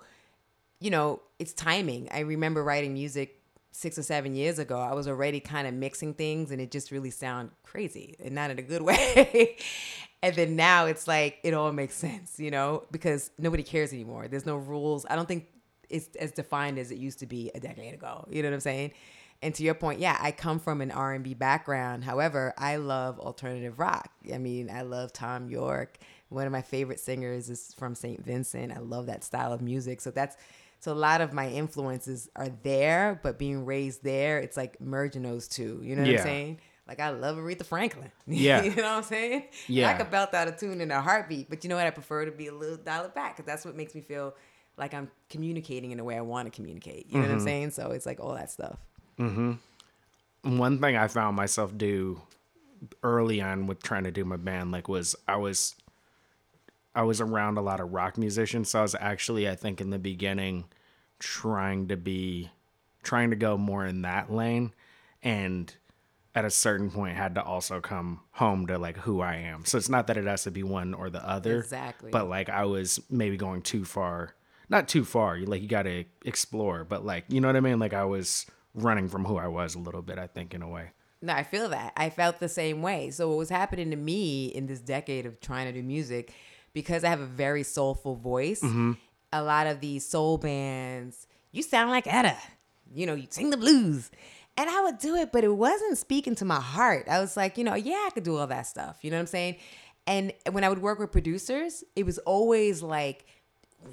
you 0.80 0.90
know 0.90 1.22
it's 1.38 1.52
timing. 1.54 2.08
I 2.10 2.20
remember 2.20 2.62
writing 2.62 2.92
music 2.94 3.40
six 3.74 3.98
or 3.98 4.04
seven 4.04 4.36
years 4.36 4.60
ago. 4.60 4.78
I 4.78 4.94
was 4.94 5.08
already 5.08 5.40
kind 5.40 5.66
of 5.66 5.74
mixing 5.74 6.14
things, 6.14 6.52
and 6.52 6.60
it 6.60 6.70
just 6.70 6.92
really 6.92 7.10
sound 7.10 7.50
crazy, 7.64 8.14
and 8.22 8.34
not 8.34 8.50
in 8.50 8.58
a 8.58 8.62
good 8.62 8.82
way. 8.90 9.56
and 10.22 10.34
then 10.36 10.54
now 10.54 10.86
it's 10.86 11.08
like 11.08 11.38
it 11.42 11.54
all 11.54 11.72
makes 11.72 11.94
sense, 11.94 12.38
you 12.38 12.50
know, 12.50 12.84
because 12.92 13.32
nobody 13.36 13.64
cares 13.64 13.92
anymore. 13.92 14.28
There's 14.28 14.46
no 14.46 14.56
rules. 14.56 15.04
I 15.10 15.16
don't 15.16 15.26
think 15.26 15.48
it's 15.90 16.14
as 16.16 16.30
defined 16.30 16.78
as 16.78 16.92
it 16.92 16.98
used 16.98 17.18
to 17.18 17.26
be 17.26 17.50
a 17.54 17.60
decade 17.60 17.94
ago. 17.94 18.26
You 18.30 18.42
know 18.42 18.48
what 18.48 18.54
I'm 18.54 18.60
saying? 18.60 18.92
And 19.42 19.54
to 19.56 19.64
your 19.64 19.74
point, 19.74 19.98
yeah, 19.98 20.16
I 20.20 20.30
come 20.30 20.60
from 20.60 20.80
an 20.80 20.90
R&B 20.90 21.34
background. 21.34 22.04
However, 22.04 22.54
I 22.56 22.76
love 22.76 23.18
alternative 23.18 23.78
rock. 23.78 24.08
I 24.32 24.38
mean, 24.38 24.70
I 24.70 24.82
love 24.82 25.12
Thom 25.12 25.50
Yorke. 25.50 25.98
One 26.28 26.46
of 26.46 26.52
my 26.52 26.62
favorite 26.62 27.00
singers 27.00 27.50
is 27.50 27.74
from 27.76 27.94
St. 27.94 28.24
Vincent. 28.24 28.72
I 28.72 28.78
love 28.78 29.06
that 29.06 29.24
style 29.24 29.52
of 29.52 29.60
music. 29.60 30.00
So 30.00 30.10
that's 30.10 30.36
so 30.84 30.92
a 30.92 30.94
lot 30.94 31.22
of 31.22 31.32
my 31.32 31.48
influences 31.48 32.28
are 32.36 32.50
there, 32.62 33.18
but 33.22 33.38
being 33.38 33.64
raised 33.64 34.04
there, 34.04 34.38
it's 34.38 34.54
like 34.54 34.78
merging 34.82 35.22
those 35.22 35.48
two. 35.48 35.80
You 35.82 35.96
know 35.96 36.02
what 36.02 36.10
Yeah. 36.10 36.18
I'm 36.18 36.24
saying? 36.24 36.58
Like 36.86 37.00
I 37.00 37.08
love 37.08 37.38
Aretha 37.38 37.64
Franklin. 37.64 38.12
Yeah. 38.26 38.62
you 38.62 38.68
know 38.74 38.82
what 38.82 38.90
I'm 38.98 39.02
saying? 39.04 39.44
Yeah. 39.66 39.88
I 39.88 39.94
could 39.94 40.10
belt 40.10 40.34
out 40.34 40.46
a 40.46 40.52
tune 40.52 40.82
in 40.82 40.90
a 40.90 41.00
heartbeat, 41.00 41.48
but 41.48 41.64
you 41.64 41.70
know 41.70 41.76
what? 41.76 41.86
I 41.86 41.90
prefer 41.90 42.26
to 42.26 42.30
be 42.32 42.48
a 42.48 42.52
little 42.54 42.76
dial 42.76 43.06
it 43.06 43.14
back 43.14 43.34
because 43.34 43.46
that's 43.46 43.64
what 43.64 43.74
makes 43.76 43.94
me 43.94 44.02
feel 44.02 44.34
like 44.76 44.92
I'm 44.92 45.10
communicating 45.30 45.90
in 45.92 45.96
the 45.96 46.04
way 46.04 46.18
I 46.18 46.20
want 46.20 46.44
to 46.44 46.50
communicate. 46.54 47.06
You 47.08 47.14
know 47.14 47.20
Mm-hmm. 47.24 47.32
what 47.32 47.38
I'm 47.40 47.44
saying? 47.46 47.70
So 47.70 47.92
it's 47.92 48.04
like 48.04 48.20
all 48.20 48.34
that 48.34 48.50
stuff. 48.50 48.76
Mm-hmm. 49.18 50.58
one 50.58 50.80
thing 50.80 50.96
I 50.96 51.08
found 51.08 51.34
myself 51.36 51.74
do 51.78 52.20
early 53.02 53.40
on 53.40 53.66
with 53.66 53.82
trying 53.82 54.04
to 54.04 54.10
do 54.10 54.24
my 54.26 54.36
band 54.36 54.70
like 54.70 54.88
was 54.88 55.16
I 55.26 55.36
was 55.36 55.74
I 56.94 57.02
was 57.02 57.20
around 57.22 57.56
a 57.56 57.62
lot 57.62 57.80
of 57.80 57.92
rock 57.94 58.18
musicians 58.18 58.68
so 58.68 58.80
I 58.80 58.82
was 58.82 58.94
actually 59.00 59.48
I 59.48 59.54
think 59.54 59.80
in 59.80 59.88
the 59.90 59.98
beginning 59.98 60.64
trying 61.24 61.88
to 61.88 61.96
be 61.96 62.50
trying 63.02 63.30
to 63.30 63.36
go 63.36 63.56
more 63.56 63.84
in 63.84 64.02
that 64.02 64.32
lane 64.32 64.72
and 65.22 65.74
at 66.34 66.44
a 66.44 66.50
certain 66.50 66.90
point 66.90 67.16
had 67.16 67.34
to 67.36 67.42
also 67.42 67.80
come 67.80 68.20
home 68.32 68.66
to 68.66 68.78
like 68.78 68.96
who 68.98 69.20
I 69.20 69.36
am. 69.36 69.64
So 69.64 69.78
it's 69.78 69.88
not 69.88 70.08
that 70.08 70.16
it 70.16 70.26
has 70.26 70.42
to 70.44 70.50
be 70.50 70.62
one 70.62 70.92
or 70.92 71.08
the 71.08 71.26
other. 71.26 71.58
Exactly. 71.58 72.10
But 72.10 72.28
like 72.28 72.48
I 72.48 72.64
was 72.64 73.00
maybe 73.08 73.36
going 73.36 73.62
too 73.62 73.84
far. 73.84 74.34
Not 74.68 74.88
too 74.88 75.04
far. 75.04 75.36
You 75.36 75.46
like 75.46 75.62
you 75.62 75.68
got 75.68 75.82
to 75.82 76.04
explore, 76.24 76.84
but 76.84 77.04
like 77.04 77.24
you 77.28 77.40
know 77.40 77.48
what 77.48 77.56
I 77.56 77.60
mean? 77.60 77.78
Like 77.78 77.94
I 77.94 78.04
was 78.04 78.46
running 78.74 79.08
from 79.08 79.24
who 79.24 79.36
I 79.36 79.46
was 79.46 79.74
a 79.74 79.78
little 79.78 80.02
bit, 80.02 80.18
I 80.18 80.26
think 80.26 80.54
in 80.54 80.62
a 80.62 80.68
way. 80.68 80.90
No, 81.22 81.32
I 81.32 81.42
feel 81.42 81.70
that. 81.70 81.92
I 81.96 82.10
felt 82.10 82.40
the 82.40 82.48
same 82.48 82.82
way. 82.82 83.10
So 83.10 83.28
what 83.28 83.38
was 83.38 83.48
happening 83.48 83.90
to 83.90 83.96
me 83.96 84.48
in 84.48 84.66
this 84.66 84.80
decade 84.80 85.24
of 85.24 85.40
trying 85.40 85.66
to 85.66 85.72
do 85.72 85.82
music, 85.82 86.34
because 86.74 87.04
I 87.04 87.08
have 87.08 87.20
a 87.20 87.26
very 87.26 87.62
soulful 87.62 88.16
voice, 88.16 88.60
mm-hmm. 88.60 88.92
A 89.34 89.42
lot 89.42 89.66
of 89.66 89.80
these 89.80 90.06
soul 90.06 90.38
bands, 90.38 91.26
you 91.52 91.62
sound 91.62 91.90
like 91.90 92.06
Etta. 92.06 92.36
You 92.94 93.06
know, 93.06 93.14
you 93.14 93.26
sing 93.28 93.50
the 93.50 93.56
blues. 93.56 94.10
And 94.56 94.70
I 94.70 94.82
would 94.82 94.98
do 94.98 95.16
it, 95.16 95.32
but 95.32 95.42
it 95.42 95.54
wasn't 95.54 95.98
speaking 95.98 96.36
to 96.36 96.44
my 96.44 96.60
heart. 96.60 97.06
I 97.10 97.18
was 97.18 97.36
like, 97.36 97.58
you 97.58 97.64
know, 97.64 97.74
yeah, 97.74 98.04
I 98.06 98.10
could 98.14 98.22
do 98.22 98.36
all 98.36 98.46
that 98.46 98.68
stuff. 98.68 98.98
You 99.02 99.10
know 99.10 99.16
what 99.16 99.22
I'm 99.22 99.26
saying? 99.26 99.56
And 100.06 100.32
when 100.52 100.62
I 100.62 100.68
would 100.68 100.80
work 100.80 101.00
with 101.00 101.10
producers, 101.10 101.82
it 101.96 102.06
was 102.06 102.18
always 102.18 102.82
like, 102.82 103.26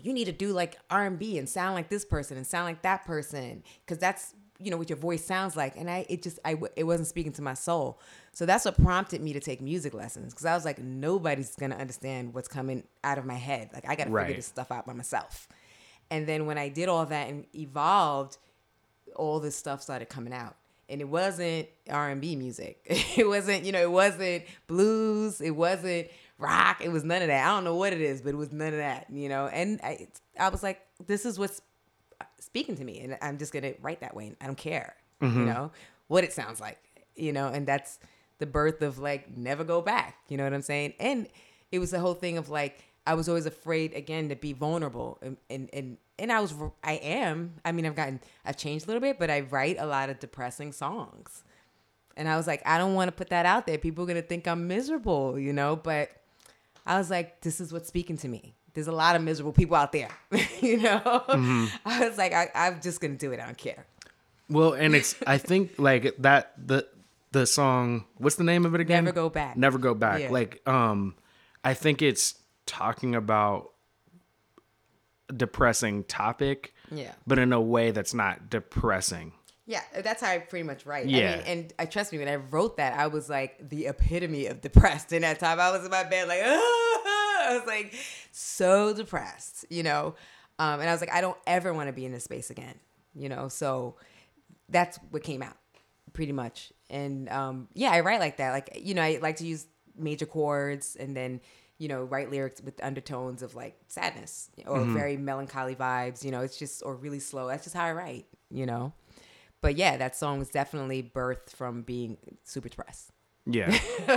you 0.04 0.14
need 0.14 0.26
to 0.26 0.32
do 0.32 0.54
like 0.54 0.78
R&B 0.92 1.40
and 1.40 1.50
sound 1.50 1.74
like 1.74 1.90
this 1.90 2.06
person 2.06 2.38
and 2.38 2.46
sound 2.46 2.66
like 2.66 2.84
that 2.84 3.06
person 3.06 3.64
because 3.86 3.98
that's 3.98 4.36
you 4.58 4.70
know 4.70 4.78
what 4.78 4.90
your 4.90 4.98
voice 4.98 5.26
sounds 5.26 5.58
like 5.58 5.76
and 5.76 5.90
I 5.90 6.06
it 6.08 6.22
just 6.22 6.40
i 6.46 6.56
it 6.76 6.84
wasn't 6.84 7.08
speaking 7.08 7.34
to 7.34 7.42
my 7.42 7.56
soul. 7.56 8.00
So 8.34 8.46
that's 8.46 8.64
what 8.66 8.82
prompted 8.82 9.22
me 9.22 9.34
to 9.34 9.40
take 9.40 9.62
music 9.62 9.94
lessons 9.94 10.34
because 10.34 10.46
I 10.46 10.56
was 10.56 10.64
like 10.64 10.80
nobody's 10.80 11.56
going 11.56 11.72
to 11.72 11.78
understand 11.78 12.34
what's 12.34 12.48
coming 12.48 12.84
out 13.04 13.18
of 13.18 13.26
my 13.26 13.36
head. 13.36 13.70
Like 13.74 13.88
I 13.88 13.96
got 13.96 14.06
to 14.06 14.10
Right. 14.10 14.28
figure 14.28 14.38
this 14.38 14.46
stuff 14.48 14.72
out 14.72 14.86
by 14.86 14.94
myself. 14.94 15.48
And 16.10 16.28
then 16.28 16.46
when 16.46 16.58
I 16.58 16.70
did 16.70 16.90
all 16.90 17.06
that 17.06 17.30
and 17.30 17.46
evolved, 17.56 18.38
all 19.16 19.40
this 19.40 19.56
stuff 19.56 19.82
started 19.82 20.10
coming 20.10 20.34
out. 20.34 20.56
And 20.90 21.00
it 21.00 21.08
wasn't 21.08 21.70
R&B 21.90 22.36
music. 22.36 22.86
It 23.18 23.28
wasn't, 23.28 23.64
you 23.66 23.72
know, 23.72 23.82
it 23.82 23.92
wasn't 23.92 24.44
blues, 24.68 25.42
it 25.42 25.52
wasn't 25.52 26.08
rock, 26.38 26.82
it 26.84 26.90
was 26.90 27.04
none 27.04 27.22
of 27.22 27.28
that. 27.28 27.46
I 27.46 27.50
don't 27.56 27.64
know 27.64 27.76
what 27.76 27.94
it 27.94 28.02
is, 28.02 28.22
but 28.22 28.30
it 28.30 28.38
was 28.38 28.52
none 28.52 28.70
of 28.74 28.80
that, 28.80 29.08
you 29.10 29.30
know. 29.30 29.48
And 29.48 29.80
I 29.84 30.08
I 30.40 30.50
was 30.50 30.64
like 30.64 30.82
this 31.06 31.26
is 31.26 31.38
what's 31.40 31.62
speaking 32.40 32.76
to 32.78 32.84
me 32.84 33.00
and 33.00 33.18
I'm 33.22 33.38
just 33.38 33.54
going 33.54 33.64
to 33.64 33.74
write 33.82 34.02
that 34.02 34.16
way. 34.16 34.28
And 34.28 34.38
I 34.42 34.46
don't 34.46 34.58
care, 34.58 34.96
you 35.22 35.28
mm-hmm. 35.28 35.46
know, 35.46 35.72
what 36.08 36.24
it 36.24 36.34
sounds 36.34 36.60
like, 36.60 36.78
you 37.16 37.32
know, 37.32 37.48
and 37.48 37.66
that's 37.68 38.00
the 38.42 38.46
birth 38.46 38.82
of 38.82 39.00
like 39.00 39.38
never 39.38 39.64
go 39.64 39.82
back, 39.82 40.18
you 40.28 40.36
know 40.36 40.44
what 40.44 40.54
I'm 40.54 40.62
saying? 40.62 40.96
And 41.00 41.30
it 41.72 41.80
was 41.80 41.92
the 41.92 42.00
whole 42.00 42.16
thing 42.16 42.38
of 42.38 42.50
like 42.50 42.84
I 43.08 43.14
was 43.14 43.30
always 43.30 43.46
afraid 43.46 43.94
again 43.94 44.28
to 44.30 44.36
be 44.36 44.52
vulnerable 44.52 45.18
and 45.22 45.38
and 45.50 45.70
and, 45.72 45.98
and 46.20 46.32
I 46.32 46.42
was 46.42 46.54
I 46.84 46.94
am. 46.94 47.54
I 47.64 47.72
mean, 47.72 47.86
I've 47.86 47.96
gotten 47.96 48.20
I've 48.44 48.58
changed 48.58 48.86
a 48.86 48.88
little 48.88 49.00
bit, 49.00 49.18
but 49.20 49.30
I 49.30 49.42
write 49.42 49.78
a 49.80 49.86
lot 49.86 50.10
of 50.10 50.20
depressing 50.20 50.74
songs. 50.74 51.44
And 52.18 52.28
I 52.28 52.36
was 52.36 52.46
like, 52.46 52.62
I 52.66 52.78
don't 52.78 52.94
want 52.94 53.08
to 53.08 53.14
put 53.14 53.30
that 53.30 53.46
out 53.46 53.66
there. 53.66 53.78
People 53.78 54.04
are 54.04 54.08
going 54.08 54.22
to 54.22 54.28
think 54.28 54.46
I'm 54.46 54.68
miserable, 54.68 55.40
you 55.40 55.54
know, 55.54 55.78
but 55.78 56.10
I 56.86 56.98
was 56.98 57.10
like, 57.10 57.40
this 57.40 57.62
is 57.62 57.72
what's 57.72 57.88
speaking 57.88 58.18
to 58.18 58.28
me. 58.28 58.54
There's 58.74 58.88
a 58.88 58.92
lot 58.92 59.16
of 59.16 59.22
miserable 59.22 59.54
people 59.54 59.78
out 59.78 59.94
there, 59.94 60.10
you 60.62 60.78
know. 60.82 61.00
Mm-hmm. 61.00 61.66
I 61.86 62.08
was 62.08 62.18
like, 62.18 62.34
I, 62.34 62.50
I'm 62.54 62.82
just 62.82 63.00
gonna 63.02 63.16
do 63.16 63.32
it. 63.32 63.40
I 63.40 63.46
don't 63.46 63.58
care. 63.58 63.86
Well, 64.50 64.74
and 64.74 64.96
it's 64.96 65.16
I 65.26 65.38
think 65.38 65.74
like 65.78 66.16
that 66.20 66.54
the 66.58 66.86
the 67.32 67.46
song 67.46 68.06
what's 68.18 68.36
the 68.36 68.44
name 68.44 68.66
of 68.66 68.76
it 68.76 68.82
again? 68.82 69.06
Never 69.06 69.16
Go 69.16 69.30
Back. 69.30 69.56
Never 69.58 69.78
go 69.78 69.94
back. 69.94 70.20
Yeah. 70.22 70.32
Like 70.32 70.68
um 70.68 71.16
I 71.64 71.74
think 71.74 72.02
it's 72.02 72.36
talking 72.66 73.16
about 73.16 73.72
a 75.30 75.34
depressing 75.34 76.04
topic, 76.06 76.74
Yeah, 76.92 77.12
but 77.28 77.40
in 77.40 77.54
a 77.54 77.62
way 77.62 77.92
that's 77.92 78.14
not 78.14 78.50
depressing. 78.50 79.34
yeah. 79.66 79.82
That's 80.02 80.22
how 80.22 80.30
I 80.30 80.40
pretty 80.40 80.64
much 80.64 80.86
write. 80.86 81.06
Yeah. 81.08 81.34
I 81.34 81.38
mean, 81.38 81.44
and 81.48 81.74
I 81.80 81.86
trust 81.86 82.12
me 82.12 82.18
when 82.20 82.28
I 82.28 82.36
wrote 82.36 82.78
that, 82.78 82.98
I 83.00 83.08
was 83.08 83.30
like 83.30 83.70
the 83.70 83.88
epitome 83.88 84.48
of 84.48 84.60
depressed. 84.62 85.14
In 85.14 85.22
that 85.22 85.40
time, 85.40 85.60
I 85.60 85.72
was 85.72 85.86
in 85.86 85.92
my 85.92 86.04
bed 86.04 86.28
like, 86.28 86.42
I 86.44 87.58
was 87.58 87.66
like 87.68 87.94
so 88.32 88.94
depressed, 88.94 89.66
you 89.70 89.84
know. 89.84 90.16
Um, 90.60 90.80
and 90.80 90.90
I 90.90 90.92
was 90.92 91.00
like, 91.02 91.12
I 91.12 91.22
don't 91.22 91.38
ever 91.48 91.74
want 91.74 91.88
to 91.88 91.94
be 91.94 92.06
in 92.06 92.12
this 92.12 92.24
space 92.26 92.50
again, 92.50 92.76
you 93.16 93.30
know. 93.30 93.48
So 93.48 93.96
that's 94.70 94.98
what 95.12 95.24
came 95.24 95.42
out 95.42 95.56
pretty 96.14 96.34
much 96.34 96.74
and 96.92 97.30
um 97.30 97.68
yeah 97.74 97.92
i 97.92 98.02
write 98.02 98.20
like 98.20 98.38
that. 98.38 98.52
Like 98.52 98.80
you 98.82 98.94
know 98.94 99.02
i 99.02 99.18
like 99.22 99.38
to 99.38 99.48
use 99.48 99.66
major 99.98 100.26
chords 100.26 100.96
and 100.96 101.16
then 101.16 101.42
you 101.78 101.88
know 101.88 102.04
write 102.04 102.30
lyrics 102.30 102.62
with 102.62 102.82
undertones 102.84 103.42
of 103.42 103.56
like 103.56 103.76
sadness 103.88 104.50
or 104.68 104.84
very 104.86 105.18
melancholy 105.18 105.76
vibes 105.76 106.24
you 106.24 106.32
know 106.32 106.42
it's 106.42 106.58
just 106.58 106.84
or 106.86 106.96
really 106.96 107.20
slow. 107.20 107.48
That's 107.48 107.64
just 107.64 107.76
how 107.76 107.86
i 107.86 107.92
write 107.92 108.26
you 108.52 108.66
know? 108.66 108.94
But 109.62 109.76
yeah 109.78 109.98
that 109.98 110.16
song 110.16 110.40
was 110.40 110.50
definitely 110.50 111.02
birthed 111.04 111.52
from 111.52 111.82
being 111.82 112.18
super 112.44 112.70
depressed. 112.70 113.12
Yeah. 113.46 113.76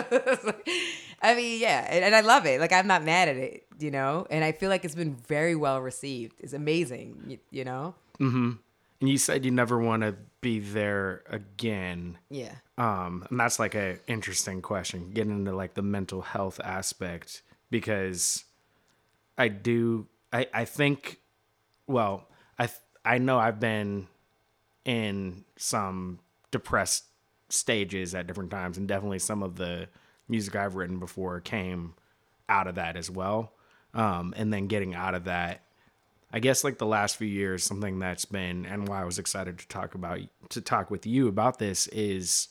i 1.23 1.35
mean 1.35 1.59
yeah 1.61 1.87
and, 1.89 2.05
and 2.05 2.15
i 2.15 2.21
love 2.21 2.45
it. 2.45 2.61
Like 2.61 2.73
i'm 2.73 2.87
not 2.87 3.03
mad 3.05 3.29
at 3.29 3.37
it 3.37 3.67
you 3.79 3.91
know? 3.91 4.27
And 4.31 4.45
i 4.45 4.53
feel 4.53 4.69
like 4.69 4.85
it's 4.85 4.95
been 4.95 5.15
very 5.15 5.55
well 5.57 5.81
received. 5.81 6.41
It's 6.41 6.53
amazing 6.53 7.25
you, 7.29 7.39
you 7.51 7.65
know 7.65 7.95
and 9.05 9.11
You 9.11 9.19
said 9.19 9.45
you 9.45 9.51
never 9.51 9.79
want 9.79 10.03
to 10.03 10.15
be 10.41 10.61
there 10.61 11.25
again. 11.29 12.17
Yeah. 12.31 12.55
Um, 12.79 13.27
and 13.29 13.39
that's 13.39 13.59
like 13.59 13.75
a 13.75 13.99
interesting 14.07 14.63
question, 14.63 15.11
getting 15.13 15.33
into 15.33 15.55
like 15.55 15.75
the 15.75 15.83
mental 15.83 16.23
health 16.23 16.59
aspect 16.65 17.43
because 17.71 18.45
I 19.37 19.49
do 19.49 20.07
I 20.33 20.47
I 20.55 20.65
think 20.65 21.21
well, 21.87 22.29
I 22.59 22.65
th- 22.65 22.79
I 23.05 23.19
know 23.19 23.39
I've 23.39 23.61
been 23.61 24.07
in 24.87 25.45
some 25.59 26.21
depressed 26.51 27.05
stages 27.51 28.15
at 28.15 28.27
different 28.27 28.51
times 28.51 28.79
and 28.79 28.89
definitely 28.89 29.19
some 29.19 29.43
of 29.43 29.57
the 29.57 29.87
music 30.29 30.57
I've 30.57 30.77
written 30.77 30.99
before 30.99 31.41
came 31.41 31.93
out 32.49 32.69
of 32.69 32.77
that 32.77 32.97
as 32.97 33.11
well. 33.11 33.53
Um, 33.93 34.33
and 34.35 34.51
then 34.51 34.67
getting 34.67 34.95
out 34.95 35.15
of 35.15 35.25
that 35.25 35.64
I 36.35 36.41
guess 36.41 36.65
like 36.65 36.79
the 36.79 36.87
last 36.87 37.17
few 37.17 37.29
years, 37.29 37.63
something 37.63 38.01
that's 38.01 38.25
been 38.25 38.67
and 38.67 38.89
why 38.89 39.01
I 39.01 39.05
was 39.05 39.21
excited 39.21 39.57
to 39.57 39.69
talk 39.69 39.95
about 39.95 40.19
to 40.49 40.61
talk 40.61 40.91
with 40.91 41.07
you 41.07 41.29
about 41.29 41.61
this 41.61 41.87
is 41.87 42.49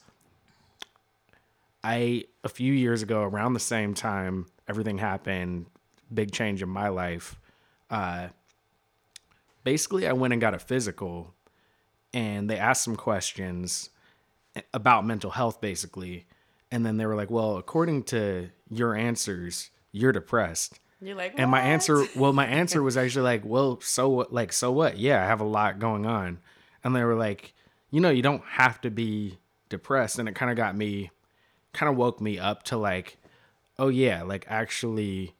I 1.84 2.24
a 2.46 2.50
few 2.50 2.72
years 2.72 3.02
ago, 3.02 3.24
around 3.24 3.54
the 3.54 3.60
same 3.60 3.94
time 3.94 4.46
everything 4.70 5.00
happened, 5.00 5.66
big 6.14 6.32
change 6.32 6.62
in 6.62 6.70
my 6.70 6.88
life. 6.88 7.38
Uh, 7.90 8.30
basically, 9.66 10.08
I 10.08 10.14
went 10.14 10.32
and 10.32 10.40
got 10.40 10.54
a 10.54 10.60
physical, 10.60 11.34
and 12.14 12.50
they 12.50 12.58
asked 12.58 12.86
some 12.86 12.96
questions 12.96 13.90
about 14.74 15.06
mental 15.06 15.32
health, 15.32 15.60
basically, 15.60 16.26
and 16.72 16.86
then 16.86 16.96
they 16.96 17.06
were 17.06 17.16
like, 17.16 17.30
"Well, 17.30 17.58
according 17.58 18.04
to 18.04 18.50
your 18.70 18.96
answers, 18.96 19.72
you're 19.92 20.14
depressed." 20.14 20.80
You're 21.06 21.16
like, 21.16 21.34
And 21.38 21.52
my 21.52 21.62
answer, 21.62 22.06
well, 22.16 22.34
my 22.34 22.46
answer 22.46 22.82
was 22.84 22.98
actually 22.98 23.24
like, 23.24 23.44
well, 23.46 23.80
so 23.82 24.10
what? 24.10 24.34
Like, 24.34 24.54
so 24.54 24.72
what? 24.72 24.98
Yeah, 24.98 25.22
I 25.22 25.26
have 25.26 25.42
a 25.42 25.46
lot 25.46 25.80
going 25.80 26.06
on. 26.06 26.40
And 26.84 26.96
they 26.96 27.04
were 27.04 27.16
like, 27.16 27.54
you 27.92 28.02
know, 28.02 28.10
you 28.10 28.22
don't 28.22 28.44
have 28.44 28.82
to 28.82 28.90
be 28.90 29.38
depressed. 29.70 30.20
And 30.20 30.28
it 30.28 30.36
kind 30.36 30.52
of 30.52 30.58
got 30.58 30.76
me, 30.76 31.12
kind 31.74 31.90
of 31.90 31.98
woke 31.98 32.22
me 32.22 32.40
up 32.40 32.64
to 32.64 32.78
like, 32.78 33.18
oh 33.78 33.90
yeah, 33.90 34.24
like 34.24 34.46
actually, 34.48 35.36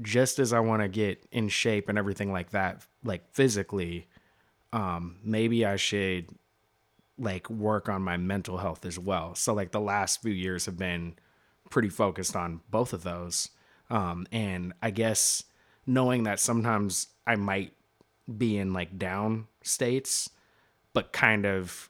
just 0.00 0.38
as 0.38 0.52
I 0.52 0.60
want 0.60 0.82
to 0.82 0.88
get 0.88 1.24
in 1.32 1.48
shape 1.48 1.88
and 1.88 1.98
everything 1.98 2.32
like 2.32 2.50
that, 2.50 2.86
like 3.04 3.32
physically, 3.32 4.06
um, 4.72 5.16
maybe 5.24 5.64
I 5.64 5.76
should 5.76 6.28
like 7.18 7.50
work 7.50 7.88
on 7.88 8.02
my 8.02 8.16
mental 8.16 8.58
health 8.58 8.86
as 8.86 8.98
well. 8.98 9.34
So 9.34 9.54
like 9.54 9.72
the 9.72 9.80
last 9.80 10.22
few 10.22 10.32
years 10.32 10.66
have 10.66 10.76
been 10.76 11.16
pretty 11.70 11.88
focused 11.88 12.36
on 12.36 12.60
both 12.70 12.92
of 12.92 13.02
those. 13.02 13.50
Um, 13.90 14.26
and 14.32 14.72
I 14.82 14.90
guess 14.90 15.44
knowing 15.86 16.24
that 16.24 16.40
sometimes 16.40 17.08
I 17.26 17.36
might 17.36 17.72
be 18.36 18.58
in 18.58 18.72
like 18.72 18.98
down 18.98 19.46
states, 19.62 20.30
but 20.92 21.12
kind 21.12 21.46
of 21.46 21.88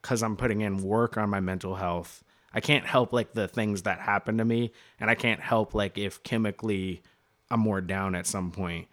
because 0.00 0.22
I'm 0.22 0.36
putting 0.36 0.60
in 0.60 0.82
work 0.82 1.16
on 1.16 1.28
my 1.30 1.40
mental 1.40 1.74
health, 1.74 2.24
I 2.52 2.60
can't 2.60 2.86
help 2.86 3.12
like 3.12 3.32
the 3.32 3.48
things 3.48 3.82
that 3.82 4.00
happen 4.00 4.38
to 4.38 4.44
me. 4.44 4.72
And 4.98 5.10
I 5.10 5.14
can't 5.14 5.40
help 5.40 5.74
like 5.74 5.98
if 5.98 6.22
chemically 6.22 7.02
I'm 7.50 7.60
more 7.60 7.80
down 7.80 8.14
at 8.14 8.26
some 8.26 8.50
point. 8.50 8.88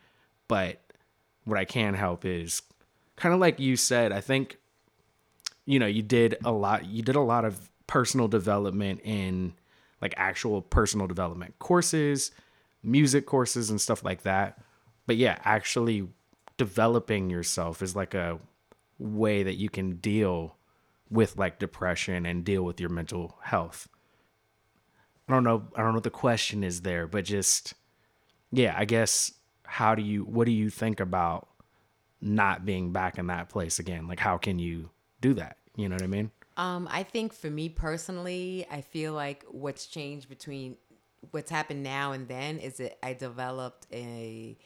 But 0.47 0.81
what 1.45 1.57
I 1.57 1.65
can 1.65 1.93
help 1.93 2.25
is 2.25 2.61
kind 3.15 3.33
of 3.33 3.39
like 3.39 3.59
you 3.59 3.75
said, 3.75 4.11
I 4.11 4.21
think 4.21 4.57
you 5.65 5.79
know, 5.79 5.85
you 5.87 6.01
did 6.01 6.37
a 6.45 6.51
lot 6.51 6.85
you 6.85 7.03
did 7.03 7.15
a 7.15 7.21
lot 7.21 7.45
of 7.45 7.69
personal 7.87 8.27
development 8.27 9.01
in 9.03 9.53
like 10.01 10.13
actual 10.17 10.61
personal 10.61 11.07
development 11.07 11.57
courses, 11.59 12.31
music 12.83 13.25
courses 13.25 13.69
and 13.69 13.79
stuff 13.81 14.03
like 14.03 14.23
that. 14.23 14.59
But 15.05 15.17
yeah, 15.17 15.37
actually 15.43 16.07
developing 16.57 17.29
yourself 17.29 17.81
is 17.81 17.95
like 17.95 18.13
a 18.13 18.39
way 18.99 19.43
that 19.43 19.55
you 19.55 19.69
can 19.69 19.97
deal 19.97 20.55
with 21.09 21.37
like 21.37 21.59
depression 21.59 22.25
and 22.25 22.43
deal 22.43 22.63
with 22.63 22.79
your 22.79 22.89
mental 22.89 23.37
health. 23.43 23.87
I 25.29 25.33
don't 25.33 25.43
know 25.43 25.63
I 25.75 25.81
don't 25.81 25.89
know 25.89 25.95
what 25.95 26.03
the 26.03 26.09
question 26.09 26.63
is 26.63 26.81
there, 26.81 27.07
but 27.07 27.25
just 27.25 27.73
yeah, 28.51 28.73
I 28.77 28.85
guess 28.85 29.33
how 29.63 29.95
do 29.95 30.01
you 30.01 30.23
what 30.23 30.45
do 30.45 30.51
you 30.51 30.69
think 30.69 30.99
about 30.99 31.47
not 32.21 32.65
being 32.65 32.91
back 32.91 33.17
in 33.17 33.27
that 33.27 33.49
place 33.49 33.79
again? 33.79 34.07
Like 34.07 34.19
how 34.19 34.37
can 34.37 34.59
you 34.59 34.89
do 35.21 35.33
that? 35.35 35.57
You 35.75 35.89
know 35.89 35.95
what 35.95 36.03
I 36.03 36.07
mean? 36.07 36.31
Um, 36.57 36.87
I 36.91 37.03
think 37.03 37.33
for 37.33 37.51
me 37.51 37.69
personally, 37.69 38.65
I 38.71 38.81
feel 38.81 39.13
like 39.13 39.45
what's 39.47 39.85
changed 39.85 40.27
between 40.27 40.77
what's 41.31 41.51
happened 41.51 41.83
now 41.83 42.11
and 42.13 42.27
then 42.27 42.57
is 42.59 42.77
that 42.77 43.03
I 43.05 43.13
developed 43.13 43.87
a 43.93 44.57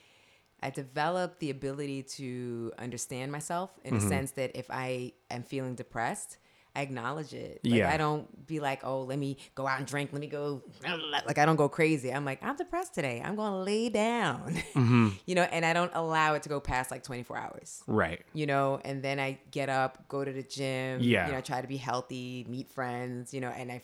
I 0.64 0.70
developed 0.70 1.40
the 1.40 1.50
ability 1.50 2.04
to 2.04 2.72
understand 2.78 3.32
myself 3.32 3.72
in 3.84 3.96
Mm-hmm. 3.96 4.06
a 4.06 4.10
sense 4.10 4.32
that 4.32 4.52
if 4.56 4.70
I 4.70 5.14
am 5.32 5.42
feeling 5.44 5.74
depressed, 5.74 6.38
I 6.76 6.82
acknowledge 6.84 7.34
it. 7.34 7.62
Like 7.66 7.80
Yeah. 7.80 7.90
I 7.92 7.98
don't 7.98 8.46
be 8.46 8.60
like, 8.60 8.86
oh, 8.86 9.02
let 9.02 9.18
me 9.18 9.38
go 9.56 9.68
out 9.68 9.80
and 9.80 9.88
drink, 9.88 10.12
let 10.14 10.22
me 10.22 10.28
go 10.28 10.62
like 11.26 11.38
I 11.40 11.46
don't 11.46 11.56
go 11.56 11.68
crazy. 11.68 12.14
I'm 12.14 12.26
like, 12.26 12.44
I'm 12.44 12.56
depressed 12.56 12.94
today. 12.94 13.22
I'm 13.26 13.36
gonna 13.36 13.62
lay 13.64 13.90
down. 13.90 14.56
Mm-hmm. 14.76 15.10
you 15.26 15.36
know, 15.36 15.42
and 15.44 15.66
I 15.66 15.74
don't 15.74 15.92
allow 15.96 16.36
it 16.36 16.44
to 16.44 16.50
go 16.50 16.60
past 16.60 16.92
like 16.92 17.04
24 17.04 17.38
hours 17.38 17.84
Right. 17.88 18.22
you 18.34 18.46
know, 18.46 18.80
and 18.86 19.02
then 19.04 19.20
I 19.20 19.40
get 19.50 19.68
up, 19.68 20.08
go 20.08 20.24
to 20.24 20.32
the 20.32 20.44
gym, 20.44 21.02
Yeah. 21.02 21.26
you 21.28 21.34
know, 21.34 21.42
try 21.42 21.60
to 21.62 21.68
be 21.68 21.78
healthy, 21.78 22.46
meet 22.48 22.70
friends, 22.70 23.34
you 23.34 23.42
know, 23.42 23.50
and 23.50 23.72
I 23.72 23.82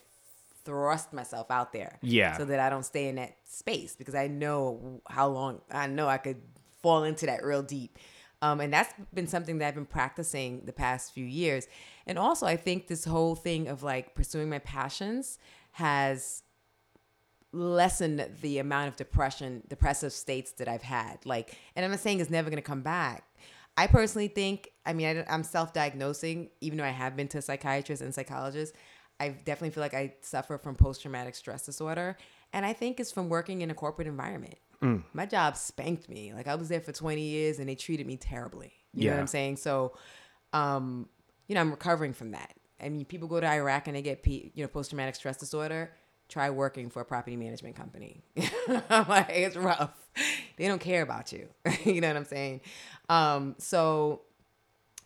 thrust 0.68 1.14
myself 1.14 1.50
out 1.50 1.72
there. 1.72 1.98
Yeah. 2.02 2.38
So 2.38 2.44
that 2.46 2.60
I 2.60 2.70
don't 2.70 2.84
stay 2.84 3.08
in 3.08 3.16
that 3.16 3.38
space 3.46 3.96
because 3.96 4.16
I 4.16 4.28
know 4.28 5.02
how 5.10 5.30
long 5.30 5.62
I 5.72 5.88
know 5.88 6.08
I 6.08 6.18
could 6.18 6.42
fall 6.82 7.06
into 7.06 7.26
that 7.26 7.44
real 7.44 7.64
deep. 7.64 7.98
Um, 8.42 8.60
and 8.60 8.72
that's 8.72 8.94
been 9.14 9.28
something 9.28 9.58
that 9.60 9.70
I've 9.70 9.76
been 9.76 9.86
practicing 9.86 10.62
the 10.66 10.74
past 10.74 11.14
few 11.14 11.26
years. 11.26 11.68
And 12.06 12.20
also, 12.20 12.46
I 12.46 12.58
think 12.58 12.88
this 12.88 13.06
whole 13.06 13.34
thing 13.34 13.68
of 13.70 13.82
like 13.82 14.14
pursuing 14.14 14.50
my 14.50 14.60
passions 14.60 15.40
has 15.72 16.44
lessened 17.54 18.30
the 18.42 18.60
amount 18.60 18.90
of 18.90 18.98
depression, 18.98 19.64
depressive 19.70 20.12
states 20.12 20.52
that 20.54 20.68
I've 20.68 20.84
had. 20.84 21.26
Like, 21.26 21.58
and 21.76 21.86
I'm 21.86 21.92
not 21.92 22.02
saying 22.02 22.20
it's 22.20 22.30
never 22.30 22.50
going 22.50 22.62
to 22.62 22.68
come 22.68 22.82
back. 22.82 23.24
I 23.78 23.88
personally 23.88 24.28
think, 24.28 24.70
I 24.86 24.94
mean, 24.94 25.24
I, 25.28 25.34
am 25.34 25.44
self 25.44 25.72
diagnosing, 25.72 26.50
even 26.62 26.78
though 26.78 26.84
I 26.84 26.90
have 26.90 27.16
been 27.16 27.28
to 27.30 27.42
psychiatrists 27.42 28.04
and 28.04 28.14
psychologists. 28.14 28.76
I 29.20 29.30
definitely 29.30 29.72
feel 29.72 29.82
like 29.82 29.94
I 29.94 30.14
suffer 30.22 30.58
from 30.58 30.76
post 30.76 31.02
traumatic 31.02 31.36
stress 31.36 31.66
disorder. 31.66 32.18
And 32.54 32.66
I 32.66 32.74
think 32.74 33.00
it's 33.00 33.12
from 33.12 33.30
working 33.30 33.62
in 33.62 33.72
a 33.72 33.74
corporate 33.74 34.08
environment. 34.08 34.56
My 35.14 35.26
job 35.26 35.58
spanked 35.58 36.08
me. 36.08 36.34
Like, 36.34 36.48
I 36.48 36.56
was 36.56 36.70
there 36.70 36.80
for 36.80 36.92
20 36.92 37.22
years 37.22 37.60
and 37.60 37.68
they 37.68 37.76
treated 37.76 38.06
me 38.06 38.16
terribly. 38.16 38.74
You 38.94 39.06
know 39.10 39.16
what 39.16 39.22
I'm 39.22 39.28
saying? 39.28 39.58
So, 39.58 39.94
um, 40.54 41.10
you 41.48 41.56
know, 41.56 41.62
I'm 41.62 41.72
recovering 41.72 42.14
from 42.14 42.32
that. 42.32 42.54
I 42.82 42.90
mean, 42.90 43.06
people 43.06 43.28
go 43.28 43.40
to 43.40 43.48
Iraq 43.48 43.88
and 43.88 43.96
they 43.96 44.02
get, 44.02 44.26
you 44.26 44.52
know, 44.56 44.68
post 44.68 44.92
traumatic 44.92 45.16
stress 45.16 45.38
disorder. 45.38 45.92
Try 46.30 46.50
working 46.50 46.90
for 46.90 47.02
a 47.02 47.06
property 47.06 47.38
management 47.38 47.76
company. 47.76 48.22
I'm 48.90 49.08
like, 49.10 49.30
it's 49.30 49.56
rough. 49.56 49.94
They 50.58 50.68
don't 50.68 50.82
care 50.82 51.02
about 51.02 51.32
you. 51.32 51.48
you 51.86 52.02
know 52.02 52.10
what 52.10 52.18
I'm 52.18 52.26
saying? 52.26 52.62
Um, 53.10 53.56
so, 53.60 54.22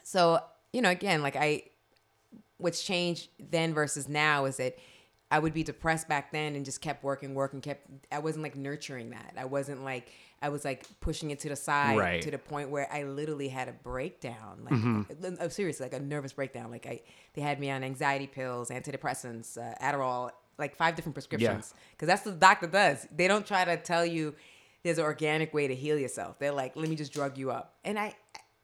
so 0.04 0.39
you 0.74 0.82
know, 0.82 0.89
again, 0.89 1.21
like 1.21 1.36
I, 1.36 1.63
what's 2.62 2.84
changed 2.84 3.30
then 3.52 3.74
versus 3.74 4.08
now 4.08 4.45
is 4.45 4.58
that 4.58 4.78
I 5.30 5.39
would 5.39 5.54
be 5.54 5.63
depressed 5.63 6.10
back 6.10 6.32
then 6.32 6.56
and 6.56 6.65
just 6.65 6.82
kept 6.82 7.04
working, 7.04 7.34
working, 7.36 7.62
kept. 7.62 7.88
I 8.12 8.19
wasn't 8.19 8.43
like 8.43 8.56
nurturing 8.56 9.12
that. 9.12 9.34
I 9.38 9.45
wasn't 9.45 9.84
like 9.84 10.12
I 10.41 10.50
was 10.50 10.65
like 10.65 10.84
pushing 11.00 11.32
it 11.32 11.39
to 11.41 11.50
the 11.50 11.56
side 11.56 11.97
Right. 11.97 12.21
to 12.21 12.32
the 12.32 12.38
point 12.38 12.69
where 12.69 12.91
I 12.91 13.04
literally 13.04 13.47
had 13.47 13.67
a 13.69 13.74
breakdown, 13.74 14.67
like 15.21 15.39
uh, 15.39 15.50
seriously, 15.50 15.86
like 15.86 15.93
a 15.93 16.00
nervous 16.04 16.34
breakdown. 16.34 16.69
Like 16.71 16.86
I, 16.86 17.02
they 17.34 17.41
had 17.41 17.60
me 17.60 17.69
on 17.69 17.84
anxiety 17.84 18.28
pills, 18.28 18.69
antidepressants, 18.69 19.58
uh, 19.58 19.76
Adderall, 19.82 20.32
like 20.58 20.76
five 20.76 20.95
different 20.95 21.13
prescriptions. 21.15 21.74
Because 21.91 22.08
that's 22.08 22.26
what 22.26 22.34
the 22.34 22.39
doctor 22.39 22.67
does. 22.67 23.08
They 23.15 23.28
don't 23.28 23.45
try 23.45 23.63
to 23.65 23.78
tell 23.78 24.06
you 24.06 24.36
there's 24.84 24.97
an 24.97 25.04
organic 25.06 25.54
way 25.54 25.67
to 25.67 25.76
heal 25.76 25.97
yourself. 25.97 26.39
They're 26.39 26.52
like, 26.52 26.76
let 26.76 26.89
me 26.89 26.95
just 26.95 27.13
drug 27.13 27.38
you 27.38 27.52
up. 27.52 27.76
And 27.86 27.97
I, 28.00 28.15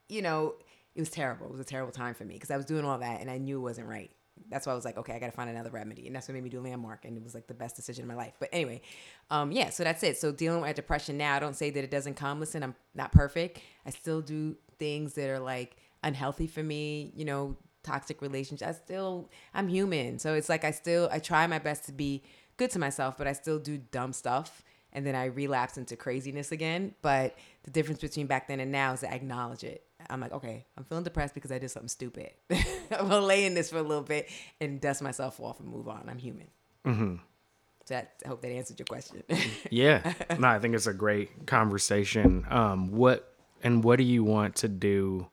you 0.10 0.22
know, 0.24 0.56
it 0.98 1.02
was 1.02 1.10
terrible. 1.12 1.46
It 1.46 1.52
was 1.52 1.62
a 1.62 1.64
terrible 1.66 1.92
time 1.92 2.16
for 2.16 2.26
me 2.26 2.34
because 2.34 2.50
I 2.50 2.58
was 2.58 2.66
doing 2.66 2.84
all 2.84 2.98
that 2.98 3.22
and 3.22 3.30
I 3.30 3.38
knew 3.38 3.60
it 3.60 3.62
wasn't 3.62 3.88
right. 3.88 4.10
That's 4.50 4.66
why 4.66 4.72
I 4.72 4.76
was 4.76 4.84
like, 4.84 4.98
okay, 4.98 5.14
I 5.14 5.20
got 5.20 5.28
to 5.28 5.32
find 5.32 5.48
another 5.48 5.70
remedy. 5.70 6.08
And 6.08 6.16
that's 6.16 6.28
what 6.28 6.34
made 6.34 6.44
me 6.44 6.50
do 6.50 6.60
Landmark. 6.60 7.06
And 7.06 7.16
it 7.16 7.24
was 7.24 7.36
like 7.36 7.46
the 7.46 7.54
best 7.54 7.76
decision 7.76 8.02
in 8.02 8.08
my 8.08 8.16
life. 8.16 8.34
But 8.40 8.50
anyway, 8.52 8.82
um, 9.30 9.52
yeah, 9.52 9.70
so 9.70 9.84
that's 9.84 10.02
it. 10.02 10.18
So 10.18 10.32
dealing 10.32 10.62
with 10.62 10.76
depression 10.76 11.16
now, 11.16 11.36
I 11.36 11.40
don't 11.40 11.56
say 11.56 11.70
that 11.70 11.84
it 11.84 11.92
doesn't 11.92 12.16
come. 12.16 12.40
Listen, 12.40 12.64
I'm 12.64 12.74
not 12.96 13.12
perfect. 13.12 13.60
I 13.86 13.92
still 13.92 14.22
do 14.22 14.56
things 14.80 15.14
that 15.14 15.30
are 15.30 15.40
like 15.40 15.78
unhealthy 16.04 16.48
for 16.48 16.64
me, 16.64 17.12
you 17.16 17.26
know, 17.26 17.56
toxic 17.84 18.20
relationships. 18.24 18.68
I 18.68 18.72
still, 18.72 19.30
I'm 19.54 19.68
human. 19.68 20.18
So 20.18 20.34
it's 20.34 20.50
like 20.50 20.64
I 20.64 20.72
still, 20.72 21.10
I 21.12 21.20
try 21.20 21.46
my 21.46 21.60
best 21.60 21.86
to 21.86 21.92
be 21.92 22.24
good 22.58 22.72
to 22.72 22.80
myself, 22.80 23.18
but 23.20 23.28
I 23.28 23.34
still 23.34 23.60
do 23.60 23.78
dumb 23.78 24.14
stuff. 24.14 24.64
And 24.94 25.06
then 25.06 25.14
I 25.14 25.26
relapse 25.26 25.78
into 25.78 25.96
craziness 25.96 26.52
again. 26.52 26.96
But 27.04 27.36
the 27.64 27.72
difference 27.72 28.02
between 28.02 28.26
back 28.26 28.48
then 28.48 28.60
and 28.60 28.72
now 28.72 28.94
is 28.94 29.04
I 29.04 29.10
acknowledge 29.10 29.64
it. 29.64 29.87
I'm 30.10 30.20
like, 30.22 30.32
okay, 30.32 30.66
I'm 30.78 30.84
feeling 30.84 31.04
depressed 31.04 31.34
because 31.34 31.52
I 31.52 31.60
did 31.60 31.70
something 31.70 31.90
stupid. 31.90 32.32
I'm 32.52 33.10
gonna 33.10 33.22
lay 33.22 33.46
in 33.46 33.54
this 33.54 33.70
for 33.70 33.78
a 33.78 33.84
little 33.84 34.04
bit 34.04 34.30
and 34.62 34.80
dust 34.80 35.02
myself 35.02 35.40
off 35.40 35.60
and 35.60 35.70
move 35.70 35.88
on. 35.88 36.08
I'm 36.08 36.18
human. 36.18 36.48
Mm-hmm. 36.86 37.16
So 37.86 37.94
that, 37.94 38.14
I 38.26 38.28
hope 38.28 38.42
that 38.42 38.52
answered 38.52 38.80
your 38.80 38.86
question. 38.86 39.24
Yeah. 39.70 40.14
no, 40.38 40.48
I 40.48 40.60
think 40.60 40.76
it's 40.76 40.88
a 40.88 40.94
great 40.94 41.46
conversation. 41.46 42.46
Um, 42.50 42.92
what 42.92 43.34
and 43.64 43.84
what 43.84 43.98
do 43.98 44.04
you 44.04 44.24
want 44.24 44.56
to 44.58 44.68
do 44.68 45.28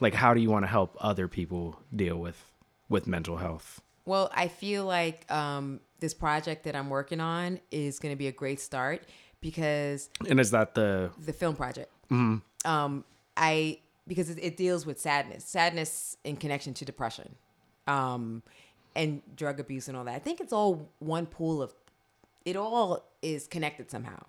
like 0.00 0.14
how 0.14 0.34
do 0.34 0.40
you 0.40 0.50
want 0.50 0.64
to 0.64 0.68
help 0.68 0.96
other 1.00 1.28
people 1.28 1.80
deal 1.94 2.16
with 2.16 2.42
with 2.88 3.06
mental 3.06 3.36
health? 3.36 3.80
Well, 4.04 4.30
I 4.34 4.48
feel 4.48 4.84
like 4.84 5.30
um, 5.32 5.80
this 5.98 6.14
project 6.14 6.64
that 6.64 6.76
I'm 6.76 6.90
working 6.90 7.20
on 7.20 7.60
is 7.70 7.98
going 7.98 8.12
to 8.12 8.16
be 8.16 8.28
a 8.28 8.32
great 8.32 8.60
start 8.60 9.02
because 9.40 10.08
And 10.28 10.38
is 10.38 10.52
that 10.52 10.74
the 10.74 11.10
the 11.24 11.32
film 11.32 11.56
project. 11.56 11.92
Um, 12.10 13.04
I 13.36 13.78
because 14.06 14.30
it, 14.30 14.38
it 14.40 14.56
deals 14.56 14.86
with 14.86 15.00
sadness, 15.00 15.44
sadness 15.44 16.16
in 16.24 16.36
connection 16.36 16.74
to 16.74 16.84
depression, 16.84 17.34
um, 17.86 18.42
and 18.94 19.22
drug 19.36 19.60
abuse 19.60 19.88
and 19.88 19.96
all 19.96 20.04
that. 20.04 20.14
I 20.14 20.18
think 20.18 20.40
it's 20.40 20.52
all 20.52 20.88
one 20.98 21.26
pool 21.26 21.62
of. 21.62 21.74
It 22.44 22.54
all 22.56 23.04
is 23.22 23.48
connected 23.48 23.90
somehow. 23.90 24.22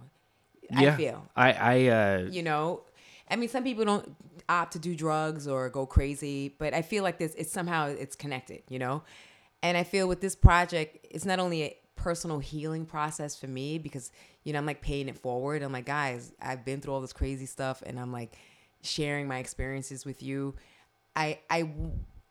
I 0.75 0.91
feel 0.91 1.25
I 1.35 1.51
I 1.53 1.87
uh 1.87 2.27
you 2.29 2.43
know 2.43 2.81
i 3.29 3.35
mean 3.35 3.49
some 3.49 3.63
people 3.63 3.85
don't 3.85 4.15
opt 4.49 4.73
to 4.73 4.79
do 4.79 4.95
drugs 4.95 5.47
or 5.47 5.69
go 5.69 5.85
crazy 5.85 6.55
but 6.57 6.73
i 6.73 6.81
feel 6.81 7.03
like 7.03 7.17
this 7.17 7.33
it's 7.35 7.51
somehow 7.51 7.87
it's 7.87 8.15
connected 8.15 8.61
you 8.69 8.79
know 8.79 9.03
and 9.63 9.77
i 9.77 9.83
feel 9.83 10.07
with 10.07 10.21
this 10.21 10.35
project 10.35 11.05
it's 11.09 11.25
not 11.25 11.39
only 11.39 11.63
a 11.63 11.77
personal 11.95 12.39
healing 12.39 12.85
process 12.85 13.35
for 13.35 13.47
me 13.47 13.77
because 13.77 14.11
you 14.43 14.53
know 14.53 14.59
i'm 14.59 14.65
like 14.65 14.81
paying 14.81 15.09
it 15.09 15.17
forward 15.17 15.61
i'm 15.63 15.71
like 15.71 15.85
guys 15.85 16.31
i've 16.41 16.63
been 16.63 16.79
through 16.79 16.93
all 16.93 17.01
this 17.01 17.13
crazy 17.13 17.45
stuff 17.45 17.81
and 17.85 17.99
i'm 17.99 18.11
like 18.11 18.37
sharing 18.87 19.27
my 19.27 19.37
experiences 19.39 20.05
with 20.05 20.23
you 20.23 20.55
i 21.15 21.39
i 21.49 21.69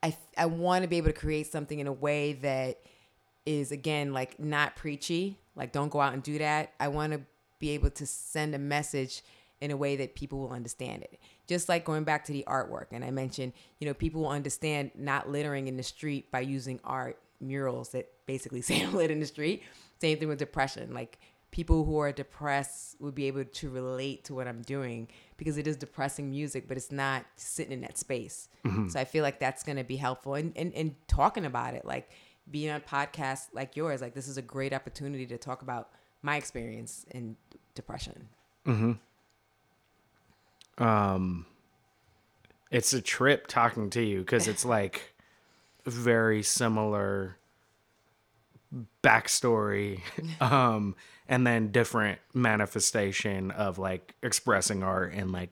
i, 0.03 0.17
I 0.37 0.47
want 0.47 0.83
to 0.83 0.89
be 0.89 0.97
able 0.97 1.09
to 1.09 1.19
create 1.19 1.47
something 1.47 1.79
in 1.79 1.87
a 1.87 1.93
way 1.93 2.35
that 2.35 2.81
is 3.45 3.71
again 3.71 4.13
like 4.13 4.41
not 4.41 4.75
preachy 4.77 5.39
like 5.57 5.73
don't 5.73 5.89
go 5.89 6.01
out 6.01 6.13
and 6.13 6.23
do 6.23 6.39
that. 6.39 6.75
I 6.79 6.89
want 6.89 7.15
to 7.15 7.23
be 7.59 7.71
able 7.71 7.91
to 7.91 8.07
send 8.07 8.55
a 8.55 8.59
message 8.59 9.23
in 9.61 9.71
a 9.71 9.77
way 9.77 9.97
that 9.97 10.15
people 10.15 10.39
will 10.39 10.53
understand 10.53 11.03
it. 11.03 11.19
Just 11.47 11.69
like 11.69 11.87
going 11.87 12.05
back 12.05 12.27
to 12.27 12.33
the 12.33 12.45
artwork 12.47 12.87
and 12.93 13.05
i 13.05 13.11
mentioned 13.11 13.53
you 13.79 13.87
know 13.87 13.95
people 13.95 14.23
will 14.23 14.29
understand 14.29 14.91
not 14.95 15.31
littering 15.31 15.67
in 15.67 15.77
the 15.77 15.83
street 15.83 16.31
by 16.31 16.41
using 16.41 16.79
art 16.85 17.19
murals 17.41 17.91
that 17.91 18.11
basically 18.27 18.61
say 18.63 18.87
lit 18.87 19.11
in 19.11 19.21
the 19.21 19.27
street. 19.27 19.63
Same 20.01 20.19
thing 20.19 20.29
with 20.29 20.39
depression 20.39 20.93
like 20.93 21.19
people 21.51 21.85
who 21.85 21.99
are 21.99 22.13
depressed 22.13 23.01
would 23.01 23.15
be 23.15 23.27
able 23.27 23.45
to 23.45 23.71
relate 23.71 24.25
to 24.25 24.35
what 24.35 24.47
i'm 24.47 24.61
doing 24.63 25.09
because 25.37 25.59
it 25.59 25.67
is 25.67 25.77
depressing 25.77 26.31
music 26.31 26.69
but 26.69 26.77
it's 26.77 26.93
not 26.93 27.25
sitting 27.37 27.73
in 27.73 27.81
that 27.83 27.99
space. 27.99 28.49
So 28.89 28.99
i 28.99 29.05
feel 29.05 29.23
like 29.23 29.39
that's 29.39 29.63
going 29.63 29.77
to 29.77 29.85
be 29.85 29.97
helpful. 29.97 30.35
And, 30.35 30.53
and 30.57 30.73
and 30.75 30.95
talking 31.09 31.45
about 31.45 31.75
it 31.75 31.85
like 31.85 32.11
being 32.51 32.71
on 32.71 32.81
podcasts 32.81 33.47
like 33.53 33.77
yours 33.77 34.01
like 34.01 34.15
this 34.15 34.29
is 34.29 34.37
a 34.37 34.43
great 34.43 34.73
opportunity 34.73 35.27
to 35.27 35.39
talk 35.39 35.63
about 35.63 35.91
my 36.23 36.37
experience 36.37 37.05
in 37.11 37.37
depression. 37.75 38.29
Um, 40.79 41.47
it's 42.71 42.93
a 42.93 43.01
trip 43.01 43.47
talking 43.47 43.91
to 43.91 44.03
you 44.03 44.21
because 44.21 44.49
it's 44.49 44.65
like 44.65 45.15
very 45.85 46.43
similar 46.43 47.39
backstory 49.03 50.01
um 50.41 50.95
and 51.29 51.47
then 51.47 51.71
different 51.73 52.19
manifestation 52.35 53.51
of 53.53 53.79
like 53.79 54.15
expressing 54.23 54.83
art 54.83 55.13
and 55.13 55.33
like 55.33 55.51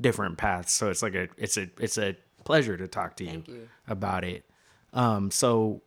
different 0.00 0.38
paths 0.38 0.72
so 0.72 0.90
it's 0.90 1.02
like 1.02 1.14
a 1.14 1.28
it's 1.36 1.56
a 1.56 1.68
it's 1.78 1.98
a 1.98 2.16
pleasure 2.44 2.76
to 2.76 2.88
talk 2.88 3.16
to 3.16 3.24
you, 3.24 3.42
you. 3.46 3.68
about 3.86 4.24
it 4.24 4.44
um 4.92 5.30
so 5.30 5.82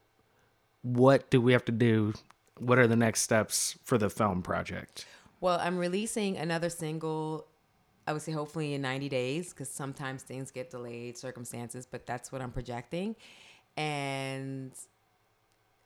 what 0.84 1.30
do 1.30 1.42
we 1.42 1.52
have 1.52 1.66
to 1.66 1.72
do 1.72 2.14
what 2.60 2.78
are 2.78 2.88
the 2.88 2.96
next 2.96 3.22
steps 3.22 3.78
for 3.84 3.98
the 3.98 4.10
film 4.10 4.42
project 4.42 5.06
Well, 5.44 5.60
I'm 5.60 5.78
releasing 5.78 6.38
another 6.38 6.70
single. 6.70 7.48
I 8.08 8.14
would 8.14 8.22
say 8.22 8.32
hopefully 8.32 8.76
in 8.76 8.82
90 8.82 9.10
days 9.10 9.50
because 9.50 9.68
sometimes 9.70 10.24
things 10.24 10.52
get 10.52 10.72
delayed, 10.72 11.18
circumstances, 11.18 11.86
but 11.86 12.06
that's 12.06 12.32
what 12.32 12.42
I'm 12.42 12.52
projecting. 12.52 13.18
And 13.76 14.72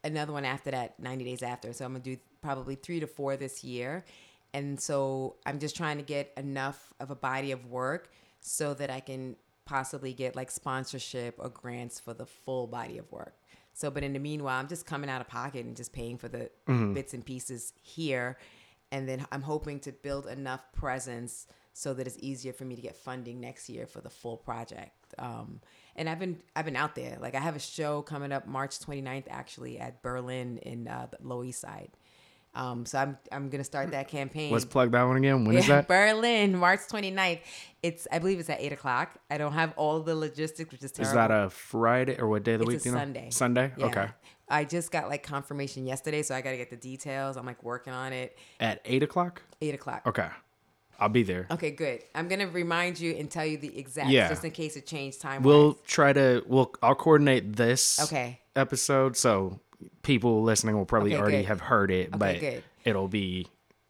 another 0.03 0.33
one 0.33 0.45
after 0.45 0.71
that, 0.71 0.99
90 0.99 1.25
days 1.25 1.43
after. 1.43 1.73
So 1.73 1.85
I'm 1.85 1.93
to 1.95 1.99
do 1.99 2.17
probably 2.41 2.75
three 2.75 2.99
to 2.99 3.07
four 3.07 3.35
this 3.37 3.63
year. 3.63 4.05
And 4.53 4.79
so 4.79 5.35
I'm 5.45 5.59
just 5.59 5.75
trying 5.75 5.97
to 5.97 6.03
get 6.03 6.31
enough 6.37 6.93
of 6.99 7.11
a 7.11 7.15
body 7.15 7.51
of 7.51 7.65
work 7.67 8.09
so 8.39 8.73
that 8.75 8.89
I 8.89 8.99
can 8.99 9.35
possibly 9.65 10.13
get 10.13 10.35
like 10.35 10.49
sponsorship 10.49 11.35
or 11.37 11.49
grants 11.49 11.99
for 11.99 12.13
the 12.13 12.25
full 12.25 12.67
body 12.67 12.97
of 12.97 13.11
work. 13.11 13.35
So, 13.73 13.91
but 13.91 14.03
in 14.03 14.13
the 14.13 14.19
meanwhile, 14.19 14.59
I'm 14.59 14.67
just 14.67 14.85
coming 14.85 15.09
out 15.09 15.21
of 15.21 15.27
pocket 15.27 15.65
and 15.65 15.75
just 15.75 15.93
paying 15.93 16.17
for 16.17 16.27
the 16.27 16.49
bits 16.93 17.13
and 17.13 17.23
pieces 17.23 17.73
here. 17.81 18.37
And 18.91 19.07
then 19.07 19.27
I'm 19.31 19.41
hoping 19.41 19.79
to 19.81 19.91
build 19.91 20.25
enough 20.25 20.61
presence 20.71 21.45
so 21.73 21.93
that 21.93 22.07
it's 22.07 22.17
easier 22.19 22.53
for 22.53 22.65
me 22.65 22.75
to 22.75 22.81
get 22.81 22.95
funding 22.95 23.39
next 23.39 23.69
year 23.69 23.85
for 23.85 24.01
the 24.01 24.09
full 24.09 24.37
project. 24.37 25.13
Um, 25.19 25.59
and 25.97 26.09
I've 26.09 26.19
been 26.19 26.39
I've 26.55 26.65
been 26.65 26.75
out 26.75 26.95
there. 26.95 27.17
Like 27.19 27.35
I 27.35 27.39
have 27.39 27.55
a 27.55 27.59
show 27.59 28.01
coming 28.01 28.31
up 28.31 28.47
March 28.47 28.79
29th 28.79 29.25
actually 29.29 29.79
at 29.79 30.01
Berlin 30.01 30.57
in 30.59 30.87
uh, 30.87 31.07
the 31.11 31.17
Lower 31.27 31.45
East 31.45 31.61
Side. 31.61 31.89
Um, 32.55 32.85
so 32.85 32.97
I'm 32.97 33.17
I'm 33.31 33.49
gonna 33.49 33.63
start 33.63 33.91
that 33.91 34.07
campaign. 34.07 34.51
let's 34.51 34.65
plug 34.65 34.91
that 34.93 35.03
one 35.03 35.17
again 35.17 35.45
When 35.45 35.57
is 35.57 35.67
that 35.67 35.87
Berlin, 35.97 36.57
March 36.57 36.79
29th. 36.91 37.41
It's 37.83 38.07
I 38.11 38.17
believe 38.19 38.39
it's 38.39 38.49
at 38.49 38.59
eight 38.61 38.71
o'clock. 38.73 39.17
I 39.29 39.37
don't 39.37 39.53
have 39.53 39.73
all 39.75 39.99
the 39.99 40.15
logistics, 40.15 40.71
which 40.71 40.81
is 40.83 40.91
terrible. 40.91 41.09
is 41.09 41.13
that 41.15 41.29
a 41.31 41.49
friday 41.49 42.17
or 42.17 42.27
what 42.27 42.43
day 42.43 42.53
of 42.53 42.61
the 42.61 42.65
It's 42.67 42.83
week 42.83 42.85
you 42.85 42.91
know? 42.93 42.97
Sunday. 42.97 43.27
sunday 43.31 43.73
Yeah. 43.77 43.85
okay 43.87 44.07
I 44.49 44.63
just 44.63 44.91
got 44.91 45.09
like 45.09 45.23
confirmation 45.23 45.85
yesterday, 45.85 46.23
so 46.23 46.33
I 46.33 46.39
got 46.39 46.51
to 46.51 46.57
get 46.57 46.69
the 46.69 46.77
details. 46.77 47.35
I'm 47.35 47.45
like 47.45 47.61
working 47.63 47.91
on 47.91 48.13
it. 48.13 48.37
at 48.61 48.79
eight 48.85 49.03
o'clock 49.03 49.41
Eight 49.61 49.75
o'clock. 49.75 50.03
Okay. 50.07 50.29
I'll 50.99 51.09
be 51.09 51.23
there. 51.23 51.47
Okay, 51.51 51.71
good. 51.71 52.03
I'm 52.15 52.27
gonna 52.27 52.47
remind 52.47 52.99
you 52.99 53.13
and 53.13 53.29
tell 53.29 53.45
you 53.45 53.57
the 53.57 53.77
exact, 53.77 54.09
Yeah. 54.09 54.29
just 54.29 54.43
in 54.43 54.51
case 54.51 54.75
it 54.75 54.87
changed 54.87 55.21
time. 55.21 55.43
We'll 55.43 55.73
try 55.85 56.13
to 56.13 56.43
we'll 56.47 56.73
I'll 56.81 56.95
coordinate 56.95 57.55
this 57.55 57.99
Okay. 58.01 58.39
episode 58.55 59.15
so 59.17 59.59
people 60.01 60.41
listening 60.43 60.75
will 60.75 60.85
probably 60.85 61.13
Okay, 61.13 61.21
already 61.21 61.37
good. 61.37 61.45
have 61.47 61.61
heard 61.61 61.91
it, 61.91 62.09
but 62.17 62.39
good. 62.39 62.63
it'll 62.83 63.07
be 63.07 63.47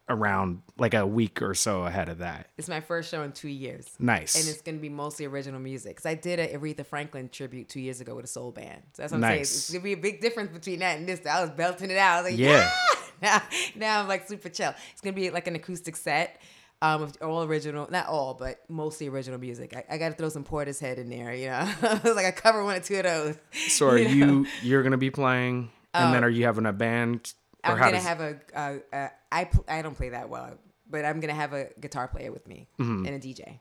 around 0.09 0.61
like 0.77 0.93
a 0.93 1.05
week 1.05 1.41
or 1.41 1.53
so 1.53 1.83
ahead 1.83 2.07
of 2.07 2.19
that. 2.19 2.47
It's 2.57 2.69
my 2.69 2.79
first 2.79 3.09
show 3.11 3.23
in 3.23 3.33
two 3.33 3.49
years. 3.49 3.85
Nice. 3.99 4.35
And 4.39 4.47
it's 4.47 4.61
gonna 4.61 4.77
be 4.77 4.87
mostly 4.89 5.25
original 5.25 5.59
music. 5.59 5.97
Cause 5.97 6.05
I 6.05 6.15
did 6.15 6.39
a 6.39 6.57
Aretha 6.57 6.85
Franklin 6.85 7.27
tribute 7.29 7.67
two 7.67 7.81
years 7.81 7.99
ago 7.99 8.15
with 8.15 8.23
a 8.25 8.27
soul 8.29 8.51
band. 8.51 8.83
So 8.93 9.01
that's 9.03 9.11
what 9.11 9.17
I'm 9.23 9.29
saying. 9.31 9.41
It's 9.41 9.69
gonna 9.71 9.83
be 9.83 9.93
a 9.93 9.97
big 9.97 10.21
difference 10.21 10.51
between 10.51 10.79
that 10.79 10.97
and 10.97 11.07
this. 11.07 11.25
I 11.25 11.41
was 11.41 11.49
belting 11.51 11.91
it 11.91 11.97
out. 11.97 12.19
I 12.19 12.21
was 12.21 12.31
like, 12.31 12.39
Yeah. 12.39 12.49
yeah. 12.49 12.69
Now, 13.19 13.41
now 13.75 13.99
I'm 14.01 14.07
like 14.07 14.27
super 14.27 14.47
chill. 14.47 14.75
It's 14.91 15.01
gonna 15.01 15.15
be 15.15 15.31
like 15.31 15.47
an 15.47 15.55
acoustic 15.55 15.95
set. 15.95 16.39
Um, 16.81 17.01
of 17.03 17.17
all 17.23 17.43
original, 17.43 17.87
not 17.89 18.05
all, 18.07 18.35
but 18.35 18.59
mostly 18.69 19.07
original 19.07 19.39
music. 19.39 19.75
I, 19.75 19.95
I 19.95 19.97
got 19.97 20.09
to 20.09 20.15
throw 20.15 20.29
some 20.29 20.43
Portishead 20.43 20.97
in 20.97 21.09
there, 21.09 21.33
you 21.33 21.47
know. 21.47 21.73
it 21.81 22.03
was 22.03 22.15
like 22.15 22.25
I 22.25 22.31
cover 22.31 22.63
one 22.63 22.75
or 22.75 22.79
two 22.79 22.97
of 22.97 23.03
those. 23.03 23.37
so 23.69 23.87
are 23.87 23.97
you 23.97 24.25
know? 24.25 24.33
you 24.33 24.47
you're 24.61 24.83
gonna 24.83 24.97
be 24.97 25.09
playing 25.09 25.71
and 25.93 26.13
then 26.13 26.23
are 26.23 26.29
you 26.29 26.45
having 26.45 26.65
a 26.65 26.73
band 26.73 27.33
or 27.65 27.71
I'm 27.71 27.77
how 27.77 27.85
gonna 27.85 27.97
does 27.97 28.05
have 28.05 28.21
a, 28.21 28.39
a, 28.55 28.79
a 28.93 29.11
I 29.31 29.43
pl- 29.45 29.65
I 29.67 29.81
don't 29.81 29.95
play 29.95 30.09
that 30.09 30.29
well, 30.29 30.57
but 30.89 31.05
I'm 31.05 31.19
gonna 31.19 31.33
have 31.33 31.53
a 31.53 31.69
guitar 31.79 32.07
player 32.07 32.31
with 32.31 32.47
me 32.47 32.67
and 32.77 33.07
a 33.07 33.19
DJ. 33.19 33.59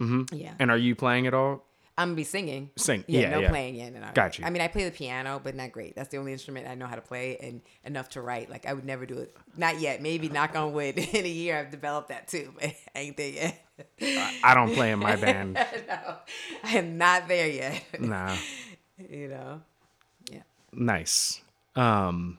Mm-hmm. 0.00 0.34
Yeah, 0.34 0.54
and 0.58 0.70
are 0.70 0.76
you 0.76 0.94
playing 0.94 1.26
at 1.26 1.34
all? 1.34 1.64
I'm 1.98 2.08
gonna 2.08 2.16
be 2.16 2.24
singing. 2.24 2.70
Sing. 2.76 3.04
Yeah, 3.08 3.20
Yeah, 3.20 3.30
no 3.30 3.38
yeah. 3.40 3.48
playing. 3.50 3.92
No, 3.92 4.00
no. 4.00 4.08
Got 4.14 4.38
you. 4.38 4.44
I 4.46 4.50
mean, 4.50 4.62
I 4.62 4.68
play 4.68 4.84
the 4.84 4.90
piano, 4.90 5.40
but 5.42 5.54
not 5.54 5.72
great. 5.72 5.94
That's 5.96 6.08
the 6.08 6.16
only 6.16 6.32
instrument 6.32 6.66
I 6.68 6.74
know 6.74 6.86
how 6.86 6.94
to 6.94 7.00
play 7.02 7.36
and 7.38 7.60
enough 7.84 8.08
to 8.10 8.22
write. 8.22 8.48
Like 8.48 8.64
I 8.66 8.72
would 8.72 8.84
never 8.84 9.04
do 9.04 9.18
it. 9.18 9.36
Not 9.56 9.80
yet. 9.80 10.00
Maybe 10.00 10.28
knock 10.28 10.54
on 10.56 10.72
wood. 10.72 10.96
In 11.12 11.24
a 11.24 11.28
year, 11.28 11.58
I've 11.58 11.70
developed 11.70 12.08
that 12.08 12.28
too, 12.28 12.54
but 12.54 12.72
I 12.94 12.98
ain't 13.00 13.16
there 13.16 13.30
yet. 13.30 13.64
I 14.42 14.54
don't 14.54 14.72
play 14.74 14.90
in 14.92 14.98
my 15.00 15.16
band. 15.24 15.54
no, 15.54 16.14
I 16.64 16.78
am 16.78 16.96
not 16.98 17.28
there 17.28 17.48
yet. 17.48 17.82
nah. 18.00 18.34
you 19.10 19.28
know. 19.28 19.60
Yeah. 20.30 20.42
Nice. 20.72 21.40
Um 21.76 22.38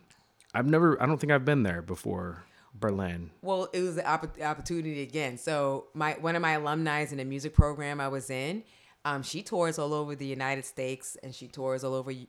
I've 0.54 0.66
never 0.68 1.02
I 1.02 1.06
don't 1.06 1.18
think 1.20 1.32
I've 1.32 1.46
been 1.46 1.64
there 1.64 1.82
before. 1.82 2.44
Berlin. 2.74 3.32
Well, 3.42 3.68
it 3.74 3.82
was 3.82 3.98
an 3.98 4.06
opp- 4.06 4.40
opportunity 4.42 5.02
again. 5.02 5.38
So 5.38 5.88
my 5.94 6.14
one 6.22 6.36
of 6.38 6.42
my 6.42 6.52
alumni 6.54 7.06
in 7.10 7.18
the 7.18 7.26
music 7.26 7.54
program 7.54 8.00
I 8.00 8.08
was 8.08 8.30
in, 8.30 8.64
um, 9.06 9.24
she 9.24 9.44
tours 9.44 9.80
all 9.80 9.94
over 9.94 10.16
the 10.16 10.26
United 10.26 10.66
States 10.66 11.18
and 11.24 11.34
she 11.34 11.48
tours 11.48 11.84
all 11.84 11.94
over 11.94 12.12
Eu- 12.12 12.28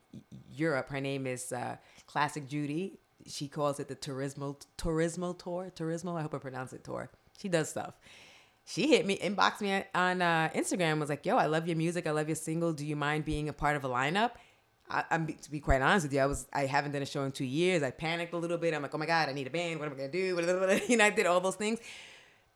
Europe. 0.55 0.89
Her 0.89 1.01
name 1.01 1.27
is 1.27 1.53
uh, 1.53 1.77
Classic 2.07 2.47
Judy. 2.49 2.99
She 3.27 3.49
calls 3.49 3.81
it 3.81 3.89
the 3.89 3.97
Turismo 3.97 4.57
Turismo 4.79 5.37
Tour. 5.39 5.73
Turismo. 5.75 6.17
I 6.19 6.23
hope 6.23 6.35
I 6.35 6.39
pronounce 6.39 6.73
it 6.73 6.85
tour. 6.85 7.11
She 7.39 7.49
does 7.49 7.69
stuff. 7.69 7.95
She 8.65 8.89
hit 8.89 9.05
me, 9.05 9.19
inboxed 9.19 9.61
me 9.63 9.85
on 9.95 10.23
uh, 10.23 10.49
Instagram. 10.55 11.01
Was 11.01 11.09
like, 11.09 11.27
"Yo, 11.27 11.37
I 11.37 11.47
love 11.47 11.67
your 11.67 11.77
music. 11.77 12.07
I 12.07 12.13
love 12.13 12.29
your 12.29 12.37
single. 12.37 12.73
Do 12.73 12.87
you 12.87 12.97
mind 12.97 13.25
being 13.25 13.49
a 13.49 13.53
part 13.53 13.77
of 13.77 13.85
a 13.85 13.89
lineup?" 13.89 14.33
I, 14.89 15.05
I'm 15.11 15.27
to 15.27 15.51
be 15.51 15.61
quite 15.61 15.83
honest 15.83 16.07
with 16.07 16.13
you, 16.13 16.21
I 16.21 16.27
was 16.27 16.47
I 16.53 16.67
haven't 16.67 16.93
done 16.93 17.03
a 17.03 17.07
show 17.07 17.25
in 17.25 17.33
two 17.33 17.45
years. 17.45 17.83
I 17.83 17.91
panicked 17.91 18.33
a 18.33 18.37
little 18.37 18.59
bit. 18.59 18.75
I'm 18.75 18.83
like, 18.83 18.95
oh 18.95 18.99
my 18.99 19.07
god, 19.07 19.29
I 19.29 19.33
need 19.33 19.47
a 19.47 19.51
band. 19.51 19.79
What 19.79 19.87
am 19.87 19.95
I 19.95 19.97
gonna 19.97 20.11
do? 20.11 20.81
You 20.89 20.97
know, 20.97 21.05
I 21.05 21.11
did 21.11 21.27
all 21.27 21.41
those 21.41 21.57
things, 21.57 21.79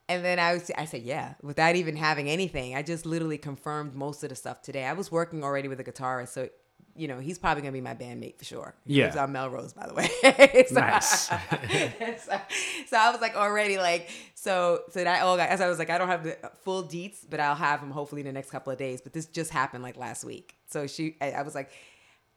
and 0.09 0.25
then 0.25 0.39
I 0.39 0.55
was 0.55 0.71
I 0.77 0.85
said 0.85 1.03
yeah, 1.03 1.35
without 1.43 1.77
even 1.77 1.97
having 1.97 2.29
anything. 2.29 2.75
I 2.75 2.83
just 2.83 3.07
literally 3.07 3.39
confirmed 3.39 3.95
most 3.95 4.23
of 4.23 4.29
the 4.31 4.37
stuff 4.37 4.63
today. 4.63 4.85
I 4.85 4.93
was 4.93 5.11
working 5.11 5.43
already 5.43 5.69
with 5.69 5.81
a 5.81 5.85
guitarist, 5.85 6.29
so 6.29 6.49
you 6.97 7.09
know, 7.09 7.19
he's 7.19 7.39
probably 7.39 7.63
gonna 7.63 7.73
be 7.73 7.81
my 7.81 7.95
bandmate 7.95 8.39
for 8.39 8.45
sure. 8.45 8.75
Yeah. 8.87 9.07
lives 9.07 9.17
on 9.17 9.33
Melrose, 9.33 9.73
by 9.73 9.87
the 9.87 9.95
way. 9.95 10.09
so, 10.69 10.75
Nice. 10.75 11.27
so, 12.25 12.41
so 12.87 12.97
I 12.97 13.11
was 13.11 13.21
like 13.21 13.35
already 13.35 13.79
like 13.79 14.11
so 14.35 14.83
so 14.91 15.03
that 15.03 15.23
all 15.23 15.37
got 15.37 15.49
as 15.49 15.61
I 15.61 15.69
was 15.69 15.79
like 15.79 15.91
I 15.91 15.99
don't 15.99 16.09
have 16.09 16.25
the 16.25 16.37
full 16.63 16.85
deets, 16.85 17.19
but 17.29 17.41
I'll 17.41 17.57
have 17.57 17.81
them 17.81 17.91
hopefully 17.91 18.21
in 18.21 18.27
the 18.27 18.33
next 18.33 18.51
couple 18.51 18.73
of 18.73 18.79
days. 18.79 19.01
But 19.01 19.13
this 19.13 19.27
just 19.27 19.51
happened 19.51 19.83
like 19.83 19.97
last 19.97 20.25
week. 20.25 20.57
So 20.67 20.87
she 20.87 21.17
I, 21.21 21.33
I 21.33 21.43
was 21.43 21.55
like, 21.55 21.71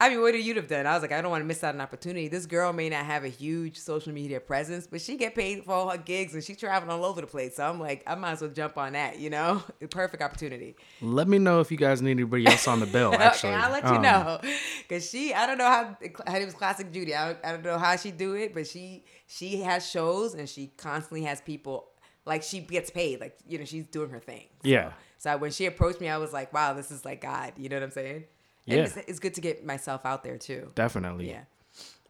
I 0.00 0.10
mean, 0.10 0.20
what 0.20 0.32
would 0.32 0.44
you 0.44 0.54
have 0.54 0.68
done? 0.68 0.86
I 0.86 0.92
was 0.94 1.02
like, 1.02 1.10
I 1.10 1.20
don't 1.20 1.30
want 1.32 1.40
to 1.42 1.44
miss 1.46 1.64
out 1.64 1.70
on 1.70 1.74
an 1.76 1.80
opportunity. 1.80 2.28
This 2.28 2.46
girl 2.46 2.72
may 2.72 2.88
not 2.88 3.04
have 3.04 3.24
a 3.24 3.28
huge 3.28 3.76
social 3.78 4.12
media 4.12 4.38
presence, 4.38 4.86
but 4.86 5.00
she 5.00 5.16
get 5.16 5.34
paid 5.34 5.64
for 5.64 5.72
all 5.72 5.90
her 5.90 5.98
gigs 5.98 6.34
and 6.34 6.44
she's 6.44 6.56
traveling 6.56 6.92
all 6.96 7.04
over 7.04 7.20
the 7.20 7.26
place. 7.26 7.56
So 7.56 7.64
I'm 7.68 7.80
like, 7.80 8.04
I 8.06 8.14
might 8.14 8.30
as 8.32 8.40
well 8.40 8.50
jump 8.50 8.78
on 8.78 8.92
that, 8.92 9.18
you 9.18 9.28
know? 9.28 9.60
Perfect 9.90 10.22
opportunity. 10.22 10.76
Let 11.02 11.26
me 11.26 11.38
know 11.38 11.58
if 11.58 11.72
you 11.72 11.76
guys 11.76 12.00
need 12.00 12.12
anybody 12.12 12.46
else 12.46 12.68
on 12.68 12.78
the 12.78 12.86
bill. 12.86 13.12
Actually, 13.18 13.54
okay, 13.54 13.60
I'll 13.60 13.72
let 13.72 13.82
you 13.84 13.96
Um, 13.96 14.02
know. 14.02 14.40
Cause 14.88 15.10
she, 15.10 15.34
I 15.34 15.46
don't 15.48 15.58
know 15.58 15.64
how 15.66 15.96
her 16.28 16.32
name 16.38 16.44
was 16.44 16.54
Classic 16.54 16.92
Judy. 16.92 17.16
I 17.16 17.32
don't, 17.32 17.44
I 17.44 17.50
don't 17.52 17.64
know 17.64 17.78
how 17.78 17.96
she 17.96 18.12
do 18.12 18.34
it, 18.34 18.54
but 18.54 18.68
she 18.68 19.04
she 19.26 19.62
has 19.62 19.84
shows 19.84 20.34
and 20.34 20.48
she 20.48 20.68
constantly 20.76 21.24
has 21.24 21.40
people 21.40 21.88
like 22.24 22.44
she 22.44 22.60
gets 22.60 22.90
paid. 22.90 23.18
Like 23.20 23.36
you 23.48 23.58
know, 23.58 23.64
she's 23.64 23.84
doing 23.86 24.10
her 24.10 24.20
thing. 24.20 24.46
So, 24.62 24.68
Yeah. 24.68 24.92
So 25.18 25.36
when 25.38 25.50
she 25.50 25.66
approached 25.66 26.00
me, 26.00 26.08
I 26.08 26.18
was 26.18 26.32
like, 26.32 26.52
wow, 26.52 26.72
this 26.74 26.92
is 26.92 27.04
like 27.04 27.20
God. 27.20 27.54
You 27.56 27.68
know 27.68 27.76
what 27.76 27.82
I'm 27.82 27.90
saying? 27.90 28.24
And 28.68 28.76
Yeah. 28.78 28.84
It's, 28.84 28.96
it's 28.96 29.18
good 29.18 29.34
to 29.34 29.40
get 29.40 29.64
myself 29.64 30.04
out 30.04 30.22
there 30.22 30.36
too. 30.38 30.70
Definitely. 30.74 31.28
Yeah. 31.30 31.42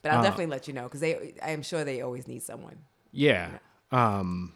But 0.02 0.12
I'll 0.12 0.18
Uh, 0.20 0.22
definitely 0.22 0.46
let 0.46 0.68
you 0.68 0.74
know 0.74 0.84
because 0.84 1.00
they, 1.00 1.34
I 1.42 1.50
am 1.50 1.62
sure 1.62 1.84
they 1.84 2.00
always 2.02 2.26
need 2.28 2.42
someone. 2.42 2.78
Yeah. 3.12 3.50
Um. 3.90 4.52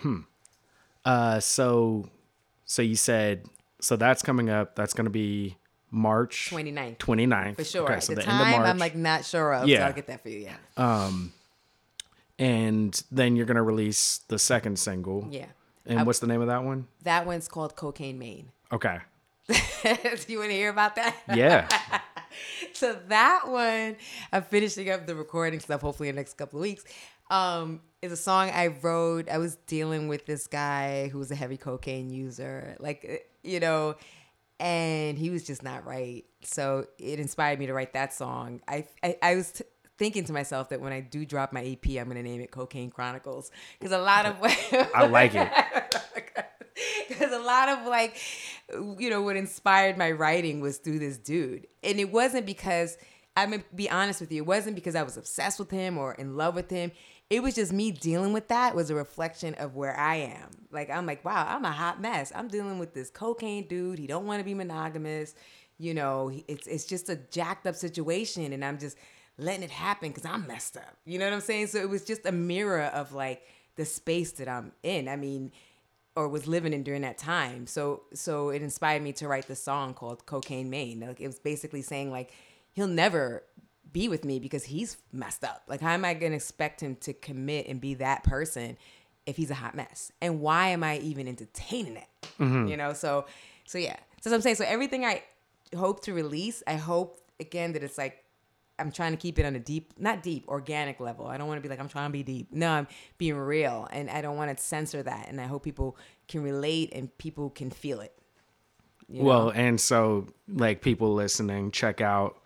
Hmm. 0.00 0.20
Uh. 1.04 1.40
So. 1.40 2.08
So 2.64 2.82
you 2.82 2.96
said. 2.96 3.46
So 3.80 3.96
that's 3.96 4.22
coming 4.22 4.50
up. 4.50 4.74
That's 4.74 4.92
gonna 4.94 5.10
be 5.10 5.56
March 5.90 6.48
29th. 6.50 6.98
29th. 6.98 7.56
For 7.56 7.64
sure. 7.64 7.84
Okay, 7.92 8.00
so 8.00 8.12
the, 8.14 8.16
the, 8.16 8.22
time, 8.22 8.40
end 8.46 8.54
of 8.54 8.58
March. 8.60 8.68
I'm 8.70 8.78
like 8.78 8.96
not 8.96 9.24
sure 9.24 9.54
of. 9.54 9.68
Yeah. 9.68 9.78
So 9.80 9.84
I'll 9.86 9.92
get 9.92 10.06
that 10.08 10.22
for 10.22 10.28
you. 10.28 10.38
Yeah. 10.40 10.56
Um. 10.76 11.32
And 12.38 13.00
then 13.10 13.36
you're 13.36 13.46
gonna 13.46 13.62
release 13.62 14.18
the 14.28 14.38
second 14.38 14.78
single. 14.78 15.28
yeah. 15.30 15.46
And 15.86 16.00
I- 16.00 16.02
what's 16.02 16.18
the 16.18 16.26
name 16.26 16.40
of 16.40 16.48
that 16.48 16.64
one? 16.64 16.88
That 17.04 17.26
one's 17.26 17.46
called 17.48 17.76
Cocaine 17.76 18.18
Maine. 18.18 18.50
Okay. 18.72 18.98
Do 19.48 20.32
you 20.32 20.38
want 20.38 20.50
to 20.50 20.56
hear 20.56 20.70
about 20.70 20.96
that? 20.96 21.16
Yeah. 21.34 21.68
so 22.72 22.98
that 23.08 23.42
one, 23.46 23.96
I'm 24.32 24.42
finishing 24.42 24.90
up 24.90 25.06
the 25.06 25.14
recording 25.14 25.60
stuff. 25.60 25.80
Hopefully, 25.82 26.08
in 26.08 26.16
the 26.16 26.20
next 26.20 26.34
couple 26.34 26.58
of 26.58 26.62
weeks. 26.62 26.84
Um, 27.30 27.80
is 28.02 28.12
a 28.12 28.16
song 28.16 28.50
I 28.50 28.68
wrote. 28.68 29.28
I 29.28 29.38
was 29.38 29.56
dealing 29.66 30.08
with 30.08 30.26
this 30.26 30.46
guy 30.46 31.08
who 31.08 31.18
was 31.18 31.30
a 31.30 31.34
heavy 31.34 31.56
cocaine 31.56 32.10
user, 32.10 32.76
like 32.78 33.06
uh, 33.08 33.14
you 33.42 33.58
know, 33.60 33.96
and 34.60 35.18
he 35.18 35.30
was 35.30 35.44
just 35.44 35.62
not 35.62 35.84
right. 35.86 36.24
So 36.42 36.86
it 36.98 37.18
inspired 37.18 37.58
me 37.58 37.66
to 37.66 37.74
write 37.74 37.92
that 37.94 38.14
song. 38.14 38.60
I 38.68 38.86
I, 39.02 39.16
I 39.22 39.34
was. 39.36 39.52
T- 39.52 39.64
Thinking 39.98 40.24
to 40.24 40.34
myself 40.34 40.68
that 40.68 40.82
when 40.82 40.92
I 40.92 41.00
do 41.00 41.24
drop 41.24 41.54
my 41.54 41.64
EP, 41.64 41.98
I'm 41.98 42.08
gonna 42.08 42.22
name 42.22 42.42
it 42.42 42.50
Cocaine 42.50 42.90
Chronicles 42.90 43.50
because 43.78 43.92
a 43.92 43.98
lot 43.98 44.26
of 44.26 44.36
I 44.94 45.06
like 45.06 45.34
it. 45.34 45.50
because 47.08 47.32
a 47.32 47.38
lot 47.38 47.68
of 47.68 47.86
like 47.86 48.18
you 48.98 49.10
know 49.10 49.22
what 49.22 49.36
inspired 49.36 49.96
my 49.96 50.10
writing 50.10 50.60
was 50.60 50.78
through 50.78 50.98
this 50.98 51.18
dude. 51.18 51.66
And 51.82 51.98
it 51.98 52.10
wasn't 52.12 52.46
because 52.46 52.96
i'm 53.36 53.50
gonna 53.50 53.62
be 53.74 53.90
honest 53.90 54.20
with 54.20 54.32
you 54.32 54.42
it 54.42 54.46
wasn't 54.46 54.74
because 54.74 54.94
i 54.94 55.02
was 55.02 55.18
obsessed 55.18 55.58
with 55.58 55.70
him 55.70 55.98
or 55.98 56.14
in 56.14 56.36
love 56.36 56.54
with 56.54 56.70
him. 56.70 56.92
It 57.28 57.42
was 57.42 57.56
just 57.56 57.72
me 57.72 57.90
dealing 57.90 58.32
with 58.32 58.48
that 58.48 58.76
was 58.76 58.88
a 58.90 58.94
reflection 58.94 59.54
of 59.54 59.74
where 59.74 59.96
i 59.98 60.16
am. 60.16 60.50
Like 60.70 60.90
i'm 60.90 61.06
like 61.06 61.24
wow 61.24 61.46
i'm 61.48 61.64
a 61.64 61.72
hot 61.72 62.00
mess. 62.00 62.32
I'm 62.34 62.48
dealing 62.48 62.78
with 62.78 62.94
this 62.94 63.10
cocaine 63.10 63.66
dude. 63.66 63.98
He 63.98 64.06
don't 64.06 64.26
want 64.26 64.40
to 64.40 64.44
be 64.44 64.54
monogamous. 64.54 65.34
You 65.78 65.94
know 65.94 66.32
it's, 66.48 66.66
it's 66.66 66.84
just 66.84 67.08
a 67.08 67.16
jacked 67.16 67.66
up 67.66 67.74
situation 67.74 68.52
and 68.52 68.64
i'm 68.64 68.78
just 68.78 68.96
letting 69.38 69.62
it 69.62 69.70
happen 69.70 70.08
because 70.08 70.24
i'm 70.24 70.46
messed 70.46 70.76
up. 70.76 70.96
You 71.04 71.18
know 71.18 71.26
what 71.26 71.34
i'm 71.34 71.40
saying? 71.40 71.68
So 71.68 71.78
it 71.78 71.88
was 71.88 72.04
just 72.04 72.26
a 72.26 72.32
mirror 72.32 72.84
of 72.84 73.12
like 73.12 73.42
the 73.76 73.84
space 73.84 74.32
that 74.32 74.48
i'm 74.48 74.72
in. 74.82 75.08
I 75.08 75.16
mean 75.16 75.52
or 76.16 76.28
was 76.28 76.48
living 76.48 76.72
in 76.72 76.82
during 76.82 77.02
that 77.02 77.18
time. 77.18 77.66
So 77.66 78.02
so 78.14 78.48
it 78.48 78.62
inspired 78.62 79.02
me 79.02 79.12
to 79.14 79.28
write 79.28 79.46
the 79.46 79.54
song 79.54 79.94
called 79.94 80.26
Cocaine 80.26 80.70
Maine. 80.70 81.00
Like 81.00 81.20
it 81.20 81.26
was 81.26 81.38
basically 81.38 81.82
saying 81.82 82.10
like 82.10 82.32
he'll 82.72 82.88
never 82.88 83.44
be 83.92 84.08
with 84.08 84.24
me 84.24 84.40
because 84.40 84.64
he's 84.64 84.96
messed 85.12 85.44
up. 85.44 85.62
Like 85.68 85.80
how 85.80 85.92
am 85.92 86.04
I 86.04 86.14
gonna 86.14 86.34
expect 86.34 86.80
him 86.80 86.96
to 86.96 87.12
commit 87.12 87.68
and 87.68 87.80
be 87.80 87.94
that 87.94 88.24
person 88.24 88.78
if 89.26 89.36
he's 89.36 89.50
a 89.50 89.54
hot 89.54 89.74
mess? 89.74 90.10
And 90.22 90.40
why 90.40 90.68
am 90.68 90.82
I 90.82 90.98
even 90.98 91.28
entertaining 91.28 91.96
it? 91.96 92.08
Mm-hmm. 92.40 92.68
You 92.68 92.78
know, 92.78 92.94
so 92.94 93.26
so 93.66 93.78
yeah. 93.78 93.96
So 94.22 94.34
I'm 94.34 94.40
saying 94.40 94.56
so 94.56 94.64
everything 94.66 95.04
I 95.04 95.22
hope 95.76 96.02
to 96.04 96.14
release, 96.14 96.62
I 96.66 96.74
hope 96.74 97.20
again 97.38 97.72
that 97.74 97.82
it's 97.84 97.98
like 97.98 98.24
I'm 98.78 98.92
trying 98.92 99.12
to 99.12 99.16
keep 99.16 99.38
it 99.38 99.46
on 99.46 99.56
a 99.56 99.58
deep, 99.58 99.92
not 99.98 100.22
deep, 100.22 100.46
organic 100.48 101.00
level. 101.00 101.26
I 101.26 101.38
don't 101.38 101.48
want 101.48 101.58
to 101.58 101.62
be 101.62 101.68
like 101.68 101.80
I'm 101.80 101.88
trying 101.88 102.08
to 102.08 102.12
be 102.12 102.22
deep. 102.22 102.48
No, 102.52 102.70
I'm 102.70 102.86
being 103.18 103.36
real, 103.36 103.88
and 103.90 104.10
I 104.10 104.20
don't 104.20 104.36
want 104.36 104.56
to 104.56 104.62
censor 104.62 105.02
that. 105.02 105.28
And 105.28 105.40
I 105.40 105.46
hope 105.46 105.64
people 105.64 105.96
can 106.28 106.42
relate 106.42 106.92
and 106.94 107.16
people 107.18 107.50
can 107.50 107.70
feel 107.70 108.00
it. 108.00 108.12
you 109.08 109.20
know? 109.22 109.28
Well, 109.28 109.48
and 109.50 109.80
so 109.80 110.26
like 110.48 110.82
people 110.82 111.14
listening, 111.14 111.70
check 111.70 112.00
out, 112.00 112.38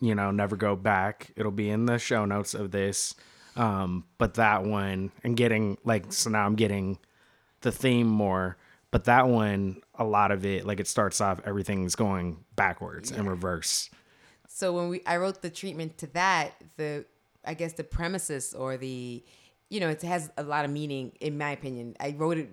you 0.00 0.14
know, 0.14 0.30
Never 0.30 0.56
Go 0.56 0.74
Back. 0.76 1.32
It'll 1.36 1.52
be 1.52 1.70
in 1.70 1.86
the 1.86 1.98
show 1.98 2.24
notes 2.24 2.54
of 2.54 2.70
this. 2.72 3.14
Um, 3.54 4.04
but 4.18 4.34
that 4.34 4.64
one 4.64 5.12
and 5.24 5.34
getting 5.34 5.78
like 5.82 6.12
so 6.12 6.28
now 6.28 6.44
I'm 6.44 6.56
getting 6.56 6.98
the 7.62 7.72
theme 7.72 8.06
more. 8.06 8.58
But 8.90 9.04
that 9.04 9.28
one, 9.28 9.82
a 9.94 10.04
lot 10.04 10.30
of 10.30 10.44
it, 10.44 10.66
like 10.66 10.78
it 10.80 10.86
starts 10.86 11.20
off, 11.20 11.40
everything's 11.44 11.94
going 11.94 12.44
backwards 12.54 13.10
and 13.10 13.28
reverse. 13.28 13.88
So 14.58 14.72
when 14.72 14.88
we 14.88 15.02
I 15.06 15.16
wrote 15.18 15.42
the 15.42 15.50
treatment 15.50 15.98
to 15.98 16.06
that, 16.20 16.52
the 16.78 17.04
I 17.44 17.52
guess 17.54 17.74
the 17.74 17.84
premises 17.84 18.54
or 18.54 18.76
the 18.78 19.22
you 19.68 19.80
know, 19.80 19.88
it 19.90 20.00
has 20.02 20.30
a 20.38 20.42
lot 20.42 20.64
of 20.64 20.70
meaning 20.70 21.12
in 21.20 21.36
my 21.36 21.50
opinion. 21.50 21.94
I 22.00 22.14
wrote 22.16 22.38
it 22.38 22.48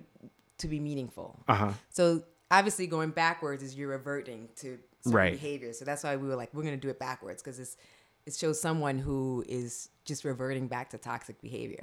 to 0.58 0.68
be 0.68 0.78
meaningful. 0.80 1.28
Uh 1.48 1.54
huh. 1.54 1.72
So 1.88 2.22
obviously 2.50 2.86
going 2.86 3.10
backwards 3.10 3.62
is 3.62 3.74
you're 3.74 3.88
reverting 3.88 4.48
to 4.56 4.78
certain 5.02 5.12
Right. 5.18 5.32
behavior. 5.32 5.72
So 5.72 5.84
that's 5.86 6.04
why 6.04 6.16
we 6.16 6.28
were 6.28 6.36
like, 6.36 6.50
we're 6.52 6.62
gonna 6.62 6.76
do 6.76 6.90
it 6.90 6.98
backwards 6.98 7.42
because 7.42 7.58
it's 7.58 7.76
it 8.26 8.34
shows 8.34 8.60
someone 8.60 8.98
who 8.98 9.44
is 9.48 9.88
just 10.04 10.24
reverting 10.24 10.66
back 10.66 10.90
to 10.90 10.98
toxic 10.98 11.40
behavior. 11.40 11.78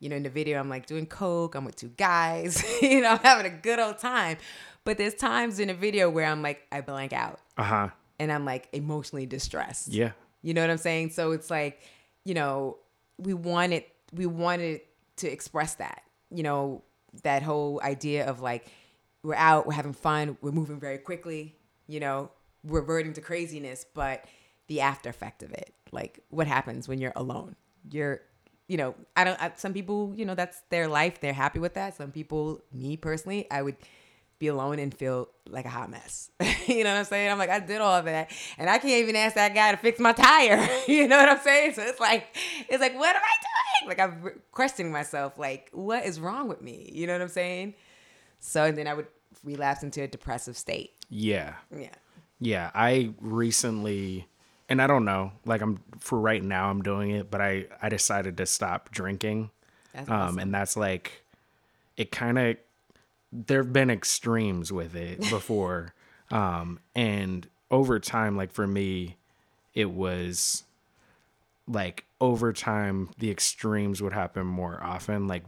You 0.00 0.08
know, 0.08 0.16
in 0.16 0.22
the 0.24 0.30
video, 0.30 0.58
I'm 0.60 0.68
like 0.68 0.86
doing 0.86 1.06
coke. 1.06 1.54
I'm 1.56 1.64
with 1.64 1.76
two 1.76 1.92
guys. 1.96 2.62
you 2.82 3.00
know, 3.02 3.10
I'm 3.10 3.18
having 3.18 3.46
a 3.46 3.56
good 3.68 3.78
old 3.78 3.98
time. 3.98 4.36
But 4.84 4.98
there's 4.98 5.14
times 5.14 5.58
in 5.60 5.68
the 5.68 5.74
video 5.74 6.08
where 6.10 6.26
I'm 6.26 6.42
like, 6.42 6.60
I 6.72 6.80
blank 6.80 7.12
out 7.12 7.38
Uh 7.56 7.62
huh. 7.64 7.88
And 8.20 8.30
I'm 8.30 8.44
like 8.44 8.68
emotionally 8.72 9.26
distressed. 9.26 9.88
Yeah. 9.88 10.12
You 10.42 10.54
know 10.54 10.60
what 10.60 10.70
I'm 10.70 10.78
saying? 10.78 11.10
So 11.10 11.32
it's 11.32 11.50
like, 11.50 11.80
you 12.24 12.34
know, 12.34 12.76
we 13.18 13.34
wanted 13.34 13.84
we 14.12 14.26
wanted 14.26 14.82
to 15.16 15.28
express 15.28 15.74
that. 15.76 16.02
You 16.30 16.42
know, 16.44 16.84
that 17.24 17.42
whole 17.42 17.80
idea 17.82 18.26
of 18.26 18.40
like 18.40 18.70
we're 19.22 19.34
out, 19.34 19.66
we're 19.66 19.72
having 19.72 19.94
fun, 19.94 20.36
we're 20.42 20.52
moving 20.52 20.78
very 20.78 20.98
quickly, 20.98 21.56
you 21.88 21.98
know, 21.98 22.30
reverting 22.62 23.14
to 23.14 23.20
craziness, 23.20 23.84
but 23.94 24.24
the 24.68 24.82
after 24.82 25.08
effect 25.08 25.42
of 25.42 25.50
it, 25.52 25.74
like 25.90 26.20
what 26.28 26.46
happens 26.46 26.86
when 26.86 27.00
you're 27.00 27.12
alone. 27.16 27.56
You're 27.90 28.20
you 28.68 28.76
know, 28.76 28.94
I 29.16 29.24
don't 29.24 29.42
I, 29.42 29.52
some 29.56 29.72
people, 29.72 30.12
you 30.14 30.26
know, 30.26 30.34
that's 30.34 30.60
their 30.68 30.88
life, 30.88 31.20
they're 31.20 31.32
happy 31.32 31.58
with 31.58 31.74
that. 31.74 31.96
Some 31.96 32.12
people, 32.12 32.60
me 32.70 32.98
personally, 32.98 33.50
I 33.50 33.62
would 33.62 33.76
be 34.40 34.48
alone 34.48 34.78
and 34.80 34.92
feel 34.92 35.28
like 35.48 35.66
a 35.66 35.68
hot 35.68 35.90
mess. 35.90 36.30
you 36.66 36.82
know 36.82 36.90
what 36.92 36.98
I'm 36.98 37.04
saying? 37.04 37.30
I'm 37.30 37.38
like, 37.38 37.50
I 37.50 37.60
did 37.60 37.80
all 37.80 37.94
of 37.94 38.06
that. 38.06 38.32
And 38.58 38.68
I 38.68 38.78
can't 38.78 39.02
even 39.02 39.14
ask 39.14 39.36
that 39.36 39.54
guy 39.54 39.70
to 39.70 39.76
fix 39.76 40.00
my 40.00 40.12
tire. 40.12 40.66
you 40.88 41.06
know 41.06 41.18
what 41.18 41.28
I'm 41.28 41.38
saying? 41.40 41.74
So 41.74 41.82
it's 41.82 42.00
like, 42.00 42.26
it's 42.68 42.80
like, 42.80 42.98
what 42.98 43.14
am 43.14 43.22
I 43.22 43.84
doing? 43.84 43.88
Like 43.88 44.00
I'm 44.00 44.40
questioning 44.50 44.90
myself, 44.90 45.38
like, 45.38 45.68
what 45.72 46.04
is 46.04 46.18
wrong 46.18 46.48
with 46.48 46.62
me? 46.62 46.90
You 46.92 47.06
know 47.06 47.12
what 47.12 47.22
I'm 47.22 47.28
saying? 47.28 47.74
So 48.40 48.64
and 48.64 48.76
then 48.76 48.88
I 48.88 48.94
would 48.94 49.06
relapse 49.44 49.82
into 49.82 50.02
a 50.02 50.08
depressive 50.08 50.56
state. 50.56 50.92
Yeah. 51.10 51.54
Yeah. 51.76 51.90
Yeah, 52.42 52.70
I 52.74 53.12
recently, 53.20 54.26
and 54.70 54.80
I 54.80 54.86
don't 54.86 55.04
know, 55.04 55.32
like 55.44 55.60
I'm 55.60 55.80
for 55.98 56.18
right 56.18 56.42
now 56.42 56.70
I'm 56.70 56.80
doing 56.80 57.10
it, 57.10 57.30
but 57.30 57.42
I 57.42 57.66
I 57.82 57.90
decided 57.90 58.38
to 58.38 58.46
stop 58.46 58.90
drinking, 58.90 59.50
That's 59.92 60.08
um, 60.08 60.16
awesome. 60.16 60.38
and 60.38 60.54
that's 60.54 60.74
like, 60.74 61.22
it 61.98 62.10
kind 62.10 62.38
of, 62.38 62.56
there've 63.32 63.72
been 63.72 63.90
extremes 63.90 64.72
with 64.72 64.94
it 64.94 65.20
before, 65.30 65.94
um, 66.30 66.80
and 66.94 67.48
over 67.70 67.98
time, 67.98 68.36
like 68.36 68.52
for 68.52 68.66
me, 68.66 69.16
it 69.74 69.90
was, 69.90 70.64
like 71.68 72.04
over 72.20 72.52
time 72.52 73.10
the 73.18 73.30
extremes 73.30 74.02
would 74.02 74.12
happen 74.12 74.46
more 74.46 74.82
often, 74.82 75.26
like 75.26 75.44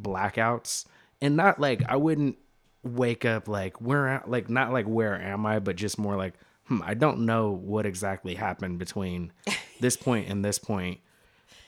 blackouts, 0.00 0.86
and 1.20 1.36
not 1.36 1.60
like 1.60 1.82
I 1.88 1.96
wouldn't 1.96 2.36
wake 2.82 3.24
up 3.24 3.48
like 3.48 3.80
where 3.80 4.22
like 4.26 4.48
not 4.48 4.72
like 4.72 4.86
where 4.86 5.20
am 5.20 5.44
I, 5.44 5.58
but 5.58 5.76
just 5.76 5.98
more 5.98 6.16
like 6.16 6.34
hmm, 6.66 6.80
I 6.82 6.94
don't 6.94 7.20
know 7.20 7.50
what 7.50 7.86
exactly 7.86 8.34
happened 8.34 8.78
between 8.78 9.32
this 9.80 9.96
point 9.96 10.28
and 10.28 10.44
this 10.44 10.58
point, 10.58 11.00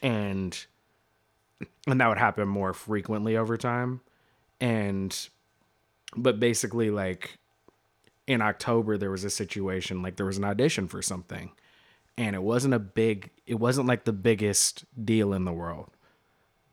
and 0.02 0.58
and 1.86 2.00
that 2.00 2.08
would 2.08 2.18
happen 2.18 2.48
more 2.48 2.72
frequently 2.72 3.36
over 3.36 3.56
time, 3.56 4.00
and 4.60 5.28
but 6.16 6.40
basically 6.40 6.90
like 6.90 7.38
in 8.26 8.42
October 8.42 8.96
there 8.98 9.10
was 9.10 9.24
a 9.24 9.30
situation 9.30 10.02
like 10.02 10.16
there 10.16 10.26
was 10.26 10.38
an 10.38 10.44
audition 10.44 10.88
for 10.88 11.02
something 11.02 11.50
and 12.18 12.34
it 12.34 12.42
wasn't 12.42 12.74
a 12.74 12.78
big 12.78 13.30
it 13.46 13.54
wasn't 13.54 13.86
like 13.86 14.04
the 14.04 14.12
biggest 14.12 14.84
deal 15.02 15.32
in 15.32 15.44
the 15.44 15.52
world. 15.52 15.90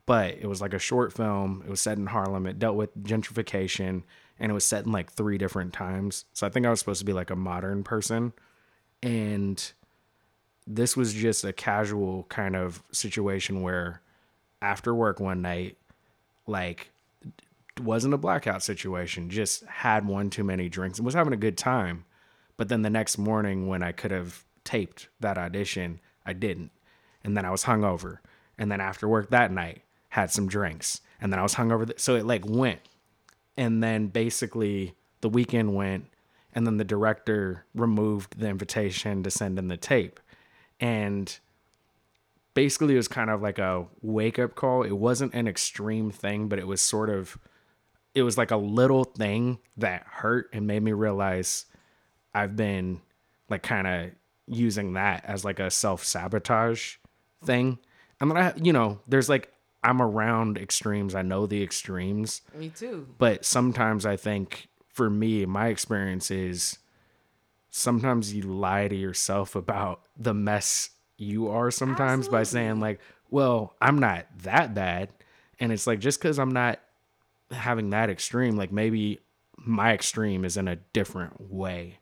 But 0.07 0.35
it 0.35 0.45
was 0.45 0.61
like 0.61 0.73
a 0.73 0.79
short 0.79 1.13
film. 1.13 1.63
It 1.65 1.69
was 1.69 1.81
set 1.81 1.97
in 1.97 2.05
Harlem. 2.05 2.45
It 2.45 2.59
dealt 2.59 2.75
with 2.75 2.95
gentrification 3.03 4.03
and 4.39 4.51
it 4.51 4.53
was 4.53 4.63
set 4.63 4.85
in 4.85 4.91
like 4.91 5.11
three 5.11 5.39
different 5.39 5.73
times. 5.73 6.25
So 6.33 6.45
I 6.45 6.49
think 6.49 6.65
I 6.65 6.69
was 6.69 6.79
supposed 6.79 6.99
to 6.99 7.05
be 7.05 7.13
like 7.13 7.29
a 7.29 7.35
modern 7.35 7.83
person 7.83 8.33
and 9.01 9.71
this 10.67 10.97
was 10.97 11.13
just 11.13 11.43
a 11.43 11.53
casual 11.53 12.23
kind 12.23 12.55
of 12.55 12.83
situation 12.91 13.61
where 13.61 14.01
after 14.61 14.95
work 14.95 15.19
one 15.19 15.41
night 15.43 15.77
like 16.47 16.89
wasn't 17.81 18.13
a 18.13 18.17
blackout 18.17 18.63
situation, 18.63 19.29
just 19.29 19.65
had 19.65 20.07
one 20.07 20.29
too 20.29 20.43
many 20.43 20.69
drinks 20.69 20.97
and 20.97 21.05
was 21.05 21.15
having 21.15 21.33
a 21.33 21.37
good 21.37 21.57
time. 21.57 22.05
But 22.57 22.69
then 22.69 22.83
the 22.83 22.89
next 22.89 23.17
morning, 23.17 23.67
when 23.67 23.83
I 23.83 23.91
could 23.91 24.11
have 24.11 24.45
taped 24.63 25.09
that 25.19 25.37
audition, 25.37 25.99
I 26.25 26.33
didn't. 26.33 26.71
And 27.23 27.35
then 27.35 27.45
I 27.45 27.51
was 27.51 27.63
hungover. 27.63 28.19
And 28.57 28.71
then 28.71 28.79
after 28.79 29.07
work 29.07 29.29
that 29.29 29.51
night, 29.51 29.81
had 30.09 30.31
some 30.31 30.47
drinks. 30.47 31.01
And 31.19 31.31
then 31.31 31.39
I 31.39 31.43
was 31.43 31.55
hungover. 31.55 31.99
So 31.99 32.15
it 32.15 32.25
like 32.25 32.45
went. 32.45 32.79
And 33.57 33.83
then 33.83 34.07
basically 34.07 34.95
the 35.21 35.29
weekend 35.29 35.75
went. 35.75 36.05
And 36.53 36.65
then 36.65 36.77
the 36.77 36.85
director 36.85 37.65
removed 37.73 38.39
the 38.39 38.47
invitation 38.47 39.23
to 39.23 39.31
send 39.31 39.59
in 39.59 39.67
the 39.67 39.75
tape. 39.75 40.21
And 40.79 41.37
basically 42.53 42.93
it 42.93 42.97
was 42.97 43.09
kind 43.09 43.29
of 43.29 43.41
like 43.41 43.59
a 43.59 43.87
wake 44.01 44.39
up 44.39 44.55
call. 44.55 44.83
It 44.83 44.97
wasn't 44.97 45.33
an 45.33 45.47
extreme 45.47 46.11
thing, 46.11 46.47
but 46.47 46.59
it 46.59 46.67
was 46.67 46.81
sort 46.81 47.09
of 47.09 47.37
it 48.15 48.23
was 48.23 48.37
like 48.37 48.51
a 48.51 48.57
little 48.57 49.03
thing 49.03 49.59
that 49.77 50.03
hurt 50.09 50.49
and 50.53 50.65
made 50.65 50.81
me 50.81 50.93
realize 50.93 51.65
I've 52.33 52.55
been 52.55 53.01
like 53.49 53.61
kind 53.61 53.85
of 53.85 54.11
using 54.47 54.93
that 54.93 55.25
as 55.25 55.43
like 55.43 55.59
a 55.59 55.69
self 55.69 56.03
sabotage 56.03 56.95
thing. 57.43 57.77
And 58.19 58.31
then 58.31 58.37
I, 58.37 58.53
you 58.55 58.71
know, 58.73 58.99
there's 59.07 59.27
like, 59.29 59.51
I'm 59.83 60.01
around 60.01 60.57
extremes. 60.57 61.13
I 61.13 61.21
know 61.21 61.45
the 61.45 61.61
extremes. 61.61 62.41
Me 62.55 62.69
too. 62.69 63.05
But 63.19 63.45
sometimes 63.45 64.05
I 64.05 64.15
think 64.15 64.69
for 64.87 65.09
me, 65.09 65.45
my 65.45 65.67
experience 65.67 66.31
is 66.31 66.79
sometimes 67.69 68.33
you 68.33 68.43
lie 68.43 68.87
to 68.87 68.95
yourself 68.95 69.55
about 69.55 70.01
the 70.17 70.33
mess 70.33 70.91
you 71.17 71.49
are 71.49 71.69
sometimes 71.69 72.27
Absolutely. 72.27 72.39
by 72.39 72.43
saying, 72.43 72.79
like, 72.79 72.99
well, 73.29 73.75
I'm 73.81 73.99
not 73.99 74.25
that 74.43 74.73
bad. 74.73 75.09
And 75.59 75.71
it's 75.71 75.85
like, 75.85 75.99
just 75.99 76.19
because 76.19 76.39
I'm 76.39 76.51
not 76.51 76.79
having 77.51 77.89
that 77.91 78.09
extreme, 78.09 78.55
like 78.55 78.71
maybe 78.71 79.19
my 79.57 79.93
extreme 79.93 80.45
is 80.45 80.57
in 80.57 80.67
a 80.67 80.75
different 80.93 81.51
way 81.51 81.99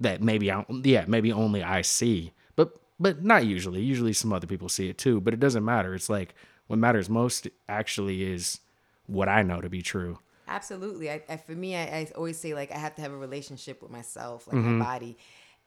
that 0.00 0.22
maybe 0.22 0.50
I, 0.50 0.64
yeah, 0.82 1.04
maybe 1.06 1.32
only 1.32 1.62
I 1.62 1.82
see, 1.82 2.32
but, 2.56 2.80
but 2.98 3.22
not 3.22 3.44
usually. 3.44 3.82
Usually 3.82 4.12
some 4.12 4.32
other 4.32 4.46
people 4.46 4.68
see 4.68 4.88
it 4.88 4.98
too, 4.98 5.20
but 5.20 5.34
it 5.34 5.40
doesn't 5.40 5.64
matter. 5.64 5.94
It's 5.94 6.08
like 6.08 6.34
what 6.66 6.78
matters 6.78 7.08
most 7.08 7.48
actually 7.68 8.22
is 8.22 8.60
what 9.06 9.28
I 9.28 9.42
know 9.42 9.60
to 9.60 9.68
be 9.68 9.82
true. 9.82 10.18
Absolutely. 10.50 11.10
I, 11.10 11.22
I 11.28 11.36
for 11.36 11.52
me, 11.52 11.76
I, 11.76 11.82
I, 11.82 12.08
always 12.16 12.36
say 12.36 12.54
like 12.54 12.72
I 12.72 12.78
have 12.78 12.96
to 12.96 13.02
have 13.02 13.12
a 13.12 13.16
relationship 13.16 13.82
with 13.82 13.90
myself, 13.90 14.48
like 14.48 14.56
mm-hmm. 14.56 14.78
my 14.78 14.84
body. 14.84 15.16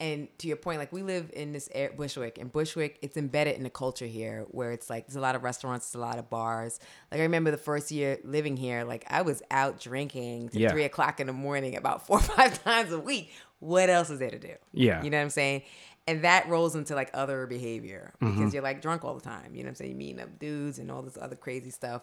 And 0.04 0.28
to 0.40 0.50
your 0.50 0.58
point, 0.58 0.80
like 0.80 0.92
we 0.92 1.02
live 1.02 1.32
in 1.34 1.54
this 1.54 1.70
air, 1.74 1.90
Bushwick, 1.96 2.38
and 2.38 2.52
Bushwick, 2.52 3.00
it's 3.02 3.16
embedded 3.16 3.56
in 3.56 3.64
the 3.64 3.70
culture 3.70 4.06
here, 4.06 4.46
where 4.50 4.74
it's 4.74 4.90
like 4.90 5.08
there's 5.08 5.16
a 5.16 5.22
lot 5.22 5.34
of 5.34 5.44
restaurants, 5.44 5.90
there's 5.90 6.04
a 6.04 6.06
lot 6.06 6.20
of 6.20 6.30
bars. 6.30 6.82
Like 7.10 7.22
I 7.22 7.24
remember 7.24 7.52
the 7.52 7.58
first 7.58 7.90
year 7.90 8.18
living 8.26 8.58
here, 8.58 8.84
like 8.84 9.06
I 9.08 9.22
was 9.22 9.42
out 9.50 9.80
drinking 9.80 10.50
to 10.50 10.60
yeah. 10.60 10.72
three 10.72 10.84
o'clock 10.84 11.22
in 11.22 11.28
the 11.28 11.34
morning 11.34 11.78
about 11.78 12.06
four 12.06 12.18
or 12.18 12.22
five 12.36 12.62
times 12.66 12.92
a 12.92 13.00
week. 13.00 13.32
What 13.60 13.90
else 13.90 14.10
is 14.10 14.20
there 14.20 14.30
to 14.30 14.40
do? 14.40 14.56
Yeah, 14.74 15.02
you 15.04 15.10
know 15.10 15.20
what 15.20 15.24
I'm 15.24 15.30
saying. 15.30 15.62
And 16.06 16.26
that 16.26 16.50
rolls 16.50 16.76
into 16.76 16.96
like 16.96 17.10
other 17.14 17.48
behavior 17.48 18.14
because 18.20 18.36
mm-hmm. 18.36 18.50
you're 18.50 18.62
like 18.62 18.82
drunk 18.82 19.06
all 19.06 19.16
the 19.16 19.22
time. 19.22 19.56
You 19.56 19.64
know 19.64 19.68
what 19.68 19.70
I'm 19.70 19.76
saying? 19.76 19.92
You 19.92 19.96
meeting 19.96 20.20
up 20.20 20.38
dudes 20.38 20.80
and 20.80 20.92
all 20.92 21.02
this 21.02 21.18
other 21.18 21.38
crazy 21.38 21.70
stuff. 21.70 22.02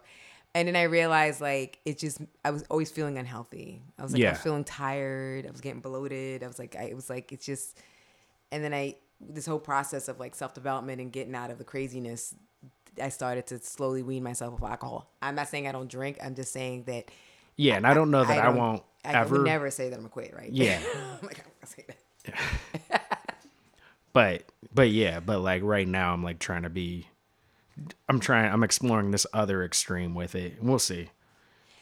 And 0.55 0.67
then 0.67 0.75
I 0.75 0.85
realized 0.85 1.43
like 1.43 1.81
it 1.85 1.99
just 1.99 2.23
I 2.47 2.51
was 2.51 2.65
always 2.71 2.91
feeling 2.91 3.19
unhealthy. 3.19 3.83
I 3.99 4.03
was 4.03 4.13
like 4.13 4.23
yeah. 4.23 4.31
I 4.31 4.33
was 4.33 4.41
feeling 4.41 4.65
tired. 4.65 5.47
I 5.47 5.51
was 5.51 5.61
getting 5.61 5.81
bloated. 5.81 6.43
I 6.43 6.47
was 6.47 6.59
like 6.59 6.77
I 6.77 6.85
it 6.85 6.97
was 6.97 7.11
like 7.11 7.31
it's 7.31 7.45
just 7.45 7.79
and 8.53 8.63
then 8.65 8.75
I 8.75 8.97
this 9.21 9.47
whole 9.47 9.59
process 9.59 10.09
of 10.09 10.19
like 10.19 10.35
self 10.35 10.55
development 10.55 11.01
and 11.01 11.13
getting 11.13 11.35
out 11.35 11.51
of 11.51 11.59
the 11.59 11.65
craziness 11.65 12.35
I 13.01 13.09
started 13.09 13.47
to 13.49 13.59
slowly 13.61 14.03
wean 14.03 14.23
myself 14.23 14.55
of 14.55 14.69
alcohol. 14.69 15.11
I'm 15.23 15.35
not 15.35 15.49
saying 15.49 15.67
I 15.67 15.73
don't 15.73 15.91
drink. 15.91 16.19
I'm 16.23 16.35
just 16.35 16.53
saying 16.53 16.85
that 16.85 17.11
Yeah, 17.57 17.77
and 17.77 17.87
I, 17.87 17.93
I 17.93 17.95
don't 17.95 18.11
know 18.11 18.25
that 18.25 18.39
I, 18.39 18.47
I 18.47 18.49
won't 18.51 18.83
I 19.05 19.13
ever 19.13 19.39
would 19.39 19.47
never 19.47 19.71
say 19.71 19.89
that 19.91 19.99
I'm 19.99 20.07
a 20.07 20.09
quit, 20.09 20.35
right? 20.35 20.51
Yeah. 20.51 20.81
I'm 20.95 21.27
like, 21.27 21.39
I'm 21.39 21.67
say 21.67 21.85
that. 22.27 23.27
but 24.13 24.45
but 24.75 24.91
yeah, 24.91 25.21
but 25.21 25.41
like 25.41 25.63
right 25.63 25.87
now 25.87 26.13
I'm 26.13 26.23
like 26.23 26.39
trying 26.39 26.63
to 26.63 26.71
be 26.71 27.07
I'm 28.09 28.21
trying. 28.21 28.53
I'm 28.53 28.63
exploring 28.63 29.11
this 29.11 29.27
other 29.33 29.65
extreme 29.65 30.15
with 30.15 30.35
it. 30.35 30.63
We'll 30.63 30.79
see. 30.79 31.11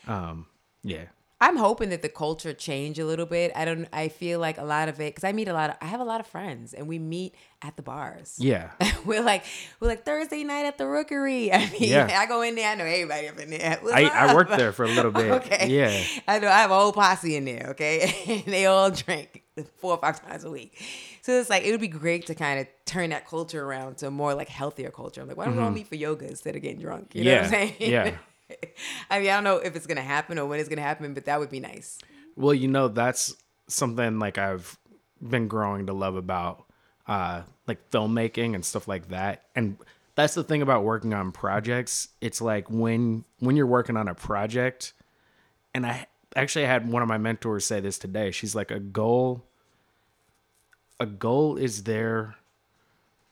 Um, 0.06 0.46
yeah. 0.82 1.06
I'm 1.40 1.56
hoping 1.56 1.90
that 1.90 2.02
the 2.02 2.08
culture 2.08 2.52
change 2.52 2.98
a 2.98 3.06
little 3.06 3.26
bit. 3.26 3.52
I 3.54 3.64
don't. 3.64 3.86
I 3.92 4.08
feel 4.08 4.40
like 4.40 4.58
a 4.58 4.64
lot 4.64 4.88
of 4.88 5.00
it 5.00 5.14
because 5.14 5.22
I 5.22 5.32
meet 5.32 5.46
a 5.46 5.52
lot 5.52 5.70
of. 5.70 5.76
I 5.80 5.86
have 5.86 6.00
a 6.00 6.04
lot 6.04 6.18
of 6.18 6.26
friends, 6.26 6.74
and 6.74 6.88
we 6.88 6.98
meet 6.98 7.34
at 7.62 7.76
the 7.76 7.82
bars. 7.82 8.36
Yeah. 8.38 8.70
we're 9.04 9.22
like 9.22 9.44
we're 9.78 9.86
like 9.86 10.04
Thursday 10.04 10.42
night 10.42 10.66
at 10.66 10.78
the 10.78 10.86
Rookery. 10.86 11.52
I 11.52 11.70
mean, 11.70 11.90
yeah. 11.90 12.18
I 12.18 12.26
go 12.26 12.42
in 12.42 12.56
there. 12.56 12.68
I 12.70 12.74
know 12.74 12.84
everybody 12.84 13.28
up 13.28 13.38
in 13.38 13.50
there. 13.50 13.80
I, 13.92 14.04
I 14.06 14.34
worked 14.36 14.50
there 14.56 14.72
for 14.72 14.84
a 14.84 14.88
little 14.88 15.12
bit. 15.12 15.30
okay. 15.30 15.68
Yeah. 15.68 16.22
I 16.26 16.40
know. 16.40 16.48
I 16.48 16.58
have 16.58 16.72
a 16.72 16.78
whole 16.78 16.92
posse 16.92 17.36
in 17.36 17.44
there. 17.44 17.68
Okay, 17.70 18.42
and 18.44 18.52
they 18.52 18.66
all 18.66 18.90
drink 18.90 19.44
four 19.76 19.92
or 19.92 19.98
five 19.98 20.20
times 20.26 20.42
a 20.42 20.50
week. 20.50 20.82
So 21.22 21.38
it's 21.38 21.50
like 21.50 21.64
it 21.64 21.70
would 21.70 21.80
be 21.80 21.88
great 21.88 22.26
to 22.26 22.34
kind 22.34 22.60
of 22.60 22.66
turn 22.84 23.10
that 23.10 23.28
culture 23.28 23.62
around 23.64 23.98
to 23.98 24.08
a 24.08 24.10
more 24.10 24.34
like 24.34 24.48
healthier 24.48 24.90
culture. 24.90 25.20
I'm 25.20 25.28
like, 25.28 25.36
why 25.36 25.44
don't 25.44 25.52
mm-hmm. 25.52 25.60
we 25.60 25.64
all 25.64 25.68
mm-hmm. 25.70 25.76
meet 25.76 25.86
for 25.88 25.94
yoga 25.94 26.26
instead 26.26 26.56
of 26.56 26.62
getting 26.62 26.80
drunk? 26.80 27.14
You 27.14 27.22
yeah. 27.22 27.34
know 27.34 27.36
what 27.36 27.44
I'm 27.44 27.50
saying? 27.50 27.74
Yeah. 27.78 28.16
I 29.10 29.20
mean, 29.20 29.30
I 29.30 29.34
don't 29.34 29.44
know 29.44 29.56
if 29.56 29.76
it's 29.76 29.86
gonna 29.86 30.00
happen 30.00 30.38
or 30.38 30.46
when 30.46 30.60
it's 30.60 30.68
gonna 30.68 30.82
happen, 30.82 31.14
but 31.14 31.24
that 31.26 31.38
would 31.38 31.50
be 31.50 31.60
nice. 31.60 31.98
Well, 32.36 32.54
you 32.54 32.68
know, 32.68 32.88
that's 32.88 33.34
something 33.66 34.18
like 34.18 34.38
I've 34.38 34.78
been 35.26 35.48
growing 35.48 35.86
to 35.86 35.92
love 35.92 36.16
about 36.16 36.64
uh 37.06 37.42
like 37.66 37.90
filmmaking 37.90 38.54
and 38.54 38.64
stuff 38.64 38.88
like 38.88 39.08
that. 39.08 39.44
And 39.54 39.76
that's 40.14 40.34
the 40.34 40.44
thing 40.44 40.62
about 40.62 40.84
working 40.84 41.14
on 41.14 41.32
projects. 41.32 42.08
It's 42.20 42.40
like 42.40 42.70
when 42.70 43.24
when 43.38 43.56
you're 43.56 43.66
working 43.66 43.96
on 43.96 44.08
a 44.08 44.14
project, 44.14 44.92
and 45.74 45.86
I 45.86 46.06
actually 46.36 46.66
had 46.66 46.88
one 46.88 47.02
of 47.02 47.08
my 47.08 47.18
mentors 47.18 47.66
say 47.66 47.80
this 47.80 47.98
today. 47.98 48.30
She's 48.30 48.54
like 48.54 48.70
a 48.70 48.80
goal 48.80 49.44
a 51.00 51.06
goal 51.06 51.56
is 51.56 51.84
there 51.84 52.36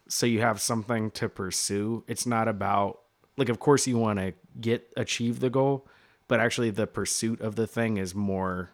so 0.09 0.25
you 0.25 0.41
have 0.41 0.61
something 0.61 1.11
to 1.13 1.29
pursue. 1.29 2.05
It's 2.07 2.27
not 2.27 2.47
about 2.47 3.01
like 3.37 3.49
of 3.49 3.59
course 3.59 3.87
you 3.87 3.99
want 3.99 4.19
to 4.19 4.35
get 4.61 4.91
achieve 4.97 5.41
the 5.41 5.51
goal, 5.51 5.87
but 6.29 6.41
actually 6.41 6.71
the 6.71 6.87
pursuit 6.87 7.41
of 7.41 7.57
the 7.57 7.67
thing 7.67 7.97
is 7.97 8.15
more 8.15 8.71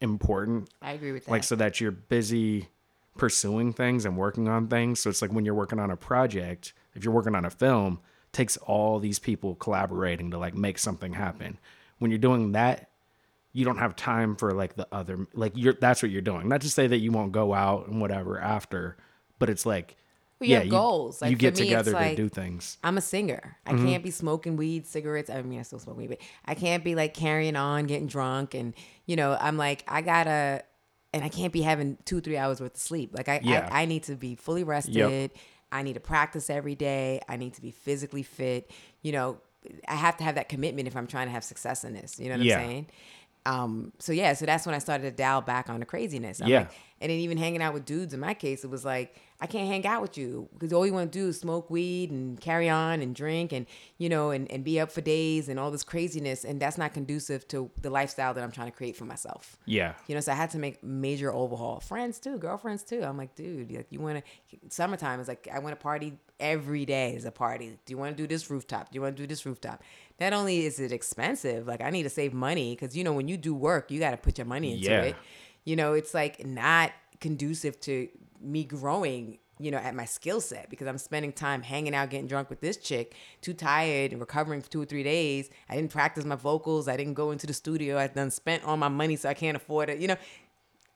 important. 0.00 0.70
I 0.82 0.92
agree 0.92 1.12
with 1.12 1.24
that. 1.24 1.30
Like 1.30 1.44
so 1.44 1.56
that 1.56 1.80
you're 1.80 1.90
busy 1.90 2.68
pursuing 3.16 3.72
things 3.72 4.04
and 4.04 4.16
working 4.16 4.48
on 4.48 4.68
things. 4.68 5.00
So 5.00 5.10
it's 5.10 5.22
like 5.22 5.32
when 5.32 5.44
you're 5.44 5.54
working 5.54 5.78
on 5.78 5.90
a 5.90 5.96
project, 5.96 6.72
if 6.94 7.04
you're 7.04 7.14
working 7.14 7.34
on 7.34 7.44
a 7.44 7.50
film, 7.50 8.00
takes 8.32 8.56
all 8.58 8.98
these 8.98 9.18
people 9.18 9.54
collaborating 9.54 10.30
to 10.32 10.38
like 10.38 10.54
make 10.54 10.78
something 10.78 11.12
happen. 11.12 11.58
When 11.98 12.10
you're 12.10 12.18
doing 12.18 12.52
that, 12.52 12.90
you 13.52 13.64
don't 13.64 13.78
have 13.78 13.94
time 13.94 14.34
for 14.34 14.52
like 14.52 14.74
the 14.74 14.88
other 14.90 15.28
like 15.32 15.52
you're 15.54 15.74
that's 15.74 16.02
what 16.02 16.10
you're 16.10 16.22
doing. 16.22 16.48
Not 16.48 16.60
to 16.62 16.70
say 16.70 16.86
that 16.88 16.98
you 16.98 17.12
won't 17.12 17.32
go 17.32 17.54
out 17.54 17.86
and 17.86 18.00
whatever 18.00 18.40
after, 18.40 18.96
but 19.38 19.48
it's 19.48 19.64
like 19.64 19.96
well, 20.44 20.58
yeah, 20.58 20.62
you 20.62 20.70
goals. 20.70 21.22
Like 21.22 21.30
you 21.30 21.36
get 21.36 21.58
me, 21.58 21.64
together 21.64 21.92
like, 21.92 22.16
do 22.16 22.28
things. 22.28 22.78
I'm 22.84 22.98
a 22.98 23.00
singer. 23.00 23.56
I 23.66 23.72
mm-hmm. 23.72 23.86
can't 23.86 24.04
be 24.04 24.10
smoking 24.10 24.56
weed, 24.56 24.86
cigarettes. 24.86 25.30
I 25.30 25.42
mean, 25.42 25.58
I 25.58 25.62
still 25.62 25.78
smoke 25.78 25.96
weed, 25.96 26.08
but 26.08 26.18
I 26.44 26.54
can't 26.54 26.84
be 26.84 26.94
like 26.94 27.14
carrying 27.14 27.56
on, 27.56 27.86
getting 27.86 28.06
drunk, 28.06 28.54
and 28.54 28.74
you 29.06 29.16
know, 29.16 29.36
I'm 29.40 29.56
like, 29.56 29.84
I 29.88 30.02
gotta, 30.02 30.62
and 31.12 31.24
I 31.24 31.28
can't 31.28 31.52
be 31.52 31.62
having 31.62 31.98
two, 32.04 32.20
three 32.20 32.36
hours 32.36 32.60
worth 32.60 32.74
of 32.74 32.80
sleep. 32.80 33.10
Like 33.14 33.28
I, 33.28 33.40
yeah. 33.42 33.68
I, 33.72 33.82
I, 33.82 33.84
need 33.86 34.04
to 34.04 34.14
be 34.14 34.34
fully 34.34 34.64
rested. 34.64 34.94
Yep. 34.94 35.30
I 35.72 35.82
need 35.82 35.94
to 35.94 36.00
practice 36.00 36.50
every 36.50 36.74
day. 36.74 37.20
I 37.28 37.36
need 37.36 37.54
to 37.54 37.62
be 37.62 37.70
physically 37.70 38.22
fit. 38.22 38.70
You 39.02 39.12
know, 39.12 39.38
I 39.88 39.94
have 39.94 40.16
to 40.18 40.24
have 40.24 40.36
that 40.36 40.48
commitment 40.48 40.86
if 40.86 40.96
I'm 40.96 41.06
trying 41.06 41.26
to 41.26 41.32
have 41.32 41.44
success 41.44 41.84
in 41.84 41.94
this. 41.94 42.20
You 42.20 42.28
know 42.28 42.36
what 42.36 42.44
yeah. 42.44 42.58
I'm 42.58 42.64
saying? 42.64 42.86
um, 43.46 43.92
so 43.98 44.12
yeah, 44.12 44.32
so 44.32 44.46
that's 44.46 44.64
when 44.64 44.74
I 44.74 44.78
started 44.78 45.04
to 45.04 45.10
dial 45.10 45.40
back 45.40 45.68
on 45.68 45.80
the 45.80 45.86
craziness. 45.86 46.40
I'm 46.40 46.48
yeah. 46.48 46.60
Like, 46.60 46.70
and 47.00 47.10
then 47.10 47.18
even 47.18 47.36
hanging 47.36 47.60
out 47.60 47.74
with 47.74 47.84
dudes 47.84 48.14
in 48.14 48.20
my 48.20 48.34
case, 48.34 48.64
it 48.64 48.70
was 48.70 48.84
like, 48.84 49.14
I 49.44 49.46
can't 49.46 49.68
hang 49.68 49.86
out 49.86 50.00
with 50.00 50.16
you 50.16 50.48
because 50.54 50.72
all 50.72 50.86
you 50.86 50.94
want 50.94 51.12
to 51.12 51.18
do 51.18 51.28
is 51.28 51.38
smoke 51.38 51.68
weed 51.68 52.10
and 52.10 52.40
carry 52.40 52.70
on 52.70 53.02
and 53.02 53.14
drink 53.14 53.52
and, 53.52 53.66
you 53.98 54.08
know, 54.08 54.30
and, 54.30 54.50
and 54.50 54.64
be 54.64 54.80
up 54.80 54.90
for 54.90 55.02
days 55.02 55.50
and 55.50 55.60
all 55.60 55.70
this 55.70 55.84
craziness. 55.84 56.46
And 56.46 56.58
that's 56.58 56.78
not 56.78 56.94
conducive 56.94 57.46
to 57.48 57.70
the 57.82 57.90
lifestyle 57.90 58.32
that 58.32 58.42
I'm 58.42 58.50
trying 58.50 58.70
to 58.70 58.76
create 58.76 58.96
for 58.96 59.04
myself. 59.04 59.58
Yeah. 59.66 59.92
You 60.06 60.14
know, 60.14 60.22
so 60.22 60.32
I 60.32 60.34
had 60.34 60.48
to 60.52 60.58
make 60.58 60.82
major 60.82 61.30
overhaul. 61.30 61.80
Friends 61.80 62.18
too, 62.18 62.38
girlfriends 62.38 62.84
too. 62.84 63.02
I'm 63.04 63.18
like, 63.18 63.34
dude, 63.34 63.70
like 63.70 63.88
you 63.90 64.00
want 64.00 64.24
to, 64.24 64.58
summertime 64.70 65.20
is 65.20 65.28
like, 65.28 65.46
I 65.52 65.58
want 65.58 65.78
to 65.78 65.82
party 65.82 66.14
every 66.40 66.86
day 66.86 67.14
is 67.14 67.26
a 67.26 67.30
party. 67.30 67.78
Do 67.84 67.92
you 67.92 67.98
want 67.98 68.16
to 68.16 68.22
do 68.22 68.26
this 68.26 68.48
rooftop? 68.48 68.92
Do 68.92 68.96
you 68.96 69.02
want 69.02 69.14
to 69.14 69.22
do 69.22 69.26
this 69.26 69.44
rooftop? 69.44 69.82
not 70.20 70.32
only 70.32 70.64
is 70.64 70.78
it 70.78 70.92
expensive, 70.92 71.66
like 71.66 71.80
I 71.80 71.90
need 71.90 72.04
to 72.04 72.10
save 72.10 72.32
money 72.32 72.74
because 72.74 72.96
you 72.96 73.04
know 73.04 73.12
when 73.12 73.28
you 73.28 73.36
do 73.36 73.54
work, 73.54 73.90
you 73.90 73.98
got 73.98 74.12
to 74.12 74.16
put 74.16 74.38
your 74.38 74.44
money 74.46 74.74
into 74.74 74.90
yeah. 74.90 75.02
it. 75.02 75.16
You 75.64 75.76
know, 75.76 75.94
it's 75.94 76.14
like 76.14 76.46
not 76.46 76.92
conducive 77.20 77.80
to 77.80 78.08
me 78.44 78.64
growing, 78.64 79.38
you 79.58 79.70
know, 79.70 79.78
at 79.78 79.94
my 79.94 80.04
skill 80.04 80.40
set 80.40 80.70
because 80.70 80.86
I'm 80.86 80.98
spending 80.98 81.32
time 81.32 81.62
hanging 81.62 81.94
out, 81.94 82.10
getting 82.10 82.26
drunk 82.26 82.50
with 82.50 82.60
this 82.60 82.76
chick, 82.76 83.14
too 83.40 83.54
tired 83.54 84.12
and 84.12 84.20
recovering 84.20 84.60
for 84.60 84.70
two 84.70 84.82
or 84.82 84.84
three 84.84 85.02
days. 85.02 85.50
I 85.68 85.76
didn't 85.76 85.90
practice 85.90 86.24
my 86.24 86.36
vocals. 86.36 86.88
I 86.88 86.96
didn't 86.96 87.14
go 87.14 87.30
into 87.30 87.46
the 87.46 87.54
studio. 87.54 87.98
I 87.98 88.06
done 88.08 88.30
spent 88.30 88.64
all 88.64 88.76
my 88.76 88.88
money 88.88 89.16
so 89.16 89.28
I 89.28 89.34
can't 89.34 89.56
afford 89.56 89.90
it. 89.90 89.98
You 89.98 90.08
know, 90.08 90.16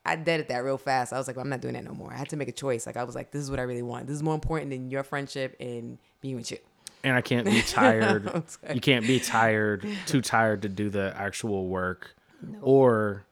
I 0.04 0.16
did 0.16 0.40
it 0.40 0.48
that 0.48 0.58
real 0.64 0.78
fast. 0.78 1.12
I 1.12 1.18
was 1.18 1.26
like, 1.26 1.36
well, 1.36 1.44
I'm 1.44 1.50
not 1.50 1.60
doing 1.60 1.74
that 1.74 1.84
no 1.84 1.92
more. 1.92 2.12
I 2.12 2.16
had 2.16 2.30
to 2.30 2.36
make 2.36 2.48
a 2.48 2.52
choice. 2.52 2.86
Like 2.86 2.96
I 2.96 3.04
was 3.04 3.14
like, 3.14 3.30
this 3.30 3.42
is 3.42 3.50
what 3.50 3.60
I 3.60 3.64
really 3.64 3.82
want. 3.82 4.06
This 4.06 4.16
is 4.16 4.22
more 4.22 4.34
important 4.34 4.70
than 4.70 4.90
your 4.90 5.02
friendship 5.02 5.54
and 5.60 5.98
being 6.20 6.36
with 6.36 6.50
you. 6.50 6.58
And 7.04 7.14
I 7.14 7.20
can't 7.20 7.44
be 7.46 7.62
tired. 7.66 8.44
you 8.72 8.80
can't 8.80 9.06
be 9.06 9.20
tired, 9.20 9.86
too 10.06 10.20
tired 10.20 10.62
to 10.62 10.68
do 10.68 10.88
the 10.88 11.14
actual 11.16 11.68
work, 11.68 12.14
or 12.62 13.24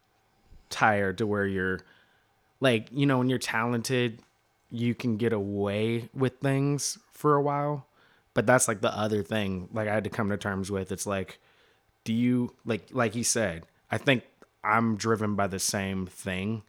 tired 0.70 1.18
to 1.18 1.26
where 1.26 1.46
you're 1.46 1.80
like, 2.60 2.88
you 2.92 3.06
know, 3.06 3.18
when 3.18 3.28
you're 3.28 3.38
talented, 3.38 4.20
you 4.70 4.94
can 4.94 5.16
get 5.16 5.32
away 5.32 6.08
with 6.14 6.38
things 6.40 6.98
for 7.12 7.34
a 7.34 7.42
while. 7.42 7.86
But 8.34 8.46
that's 8.46 8.68
like 8.68 8.80
the 8.80 8.96
other 8.96 9.22
thing. 9.22 9.68
Like 9.72 9.88
I 9.88 9.94
had 9.94 10.04
to 10.04 10.10
come 10.10 10.28
to 10.30 10.36
terms 10.36 10.70
with. 10.70 10.92
It's 10.92 11.06
like, 11.06 11.38
do 12.04 12.12
you 12.12 12.54
like 12.64 12.88
like 12.92 13.14
he 13.14 13.22
said? 13.22 13.64
I 13.90 13.98
think 13.98 14.24
I'm 14.62 14.96
driven 14.96 15.34
by 15.34 15.46
the 15.46 15.58
same 15.58 16.06
thing. 16.06 16.62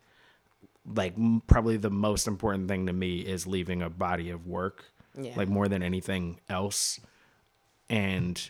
Like 0.85 1.13
m- 1.17 1.41
probably 1.45 1.77
the 1.77 1.89
most 1.89 2.27
important 2.27 2.69
thing 2.69 2.85
to 2.85 2.93
me 2.93 3.19
is 3.19 3.45
leaving 3.47 3.81
a 3.81 3.89
body 3.89 4.29
of 4.29 4.47
work. 4.47 4.85
Yeah. 5.19 5.33
Like 5.35 5.49
more 5.49 5.67
than 5.67 5.83
anything 5.83 6.39
else. 6.47 6.99
And 7.89 8.49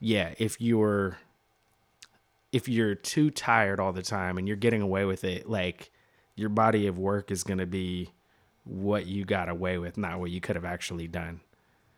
yeah, 0.00 0.34
if 0.38 0.60
you're 0.60 1.18
if 2.52 2.68
you're 2.68 2.96
too 2.96 3.30
tired 3.30 3.78
all 3.78 3.92
the 3.92 4.02
time 4.02 4.38
and 4.38 4.48
you're 4.48 4.56
getting 4.56 4.82
away 4.82 5.04
with 5.04 5.22
it, 5.22 5.48
like 5.48 5.90
your 6.40 6.48
body 6.48 6.86
of 6.86 6.98
work 6.98 7.30
is 7.30 7.44
going 7.44 7.58
to 7.58 7.66
be 7.66 8.10
what 8.64 9.06
you 9.06 9.24
got 9.24 9.48
away 9.48 9.78
with, 9.78 9.98
not 9.98 10.18
what 10.18 10.30
you 10.30 10.40
could 10.40 10.56
have 10.56 10.64
actually 10.64 11.06
done. 11.06 11.40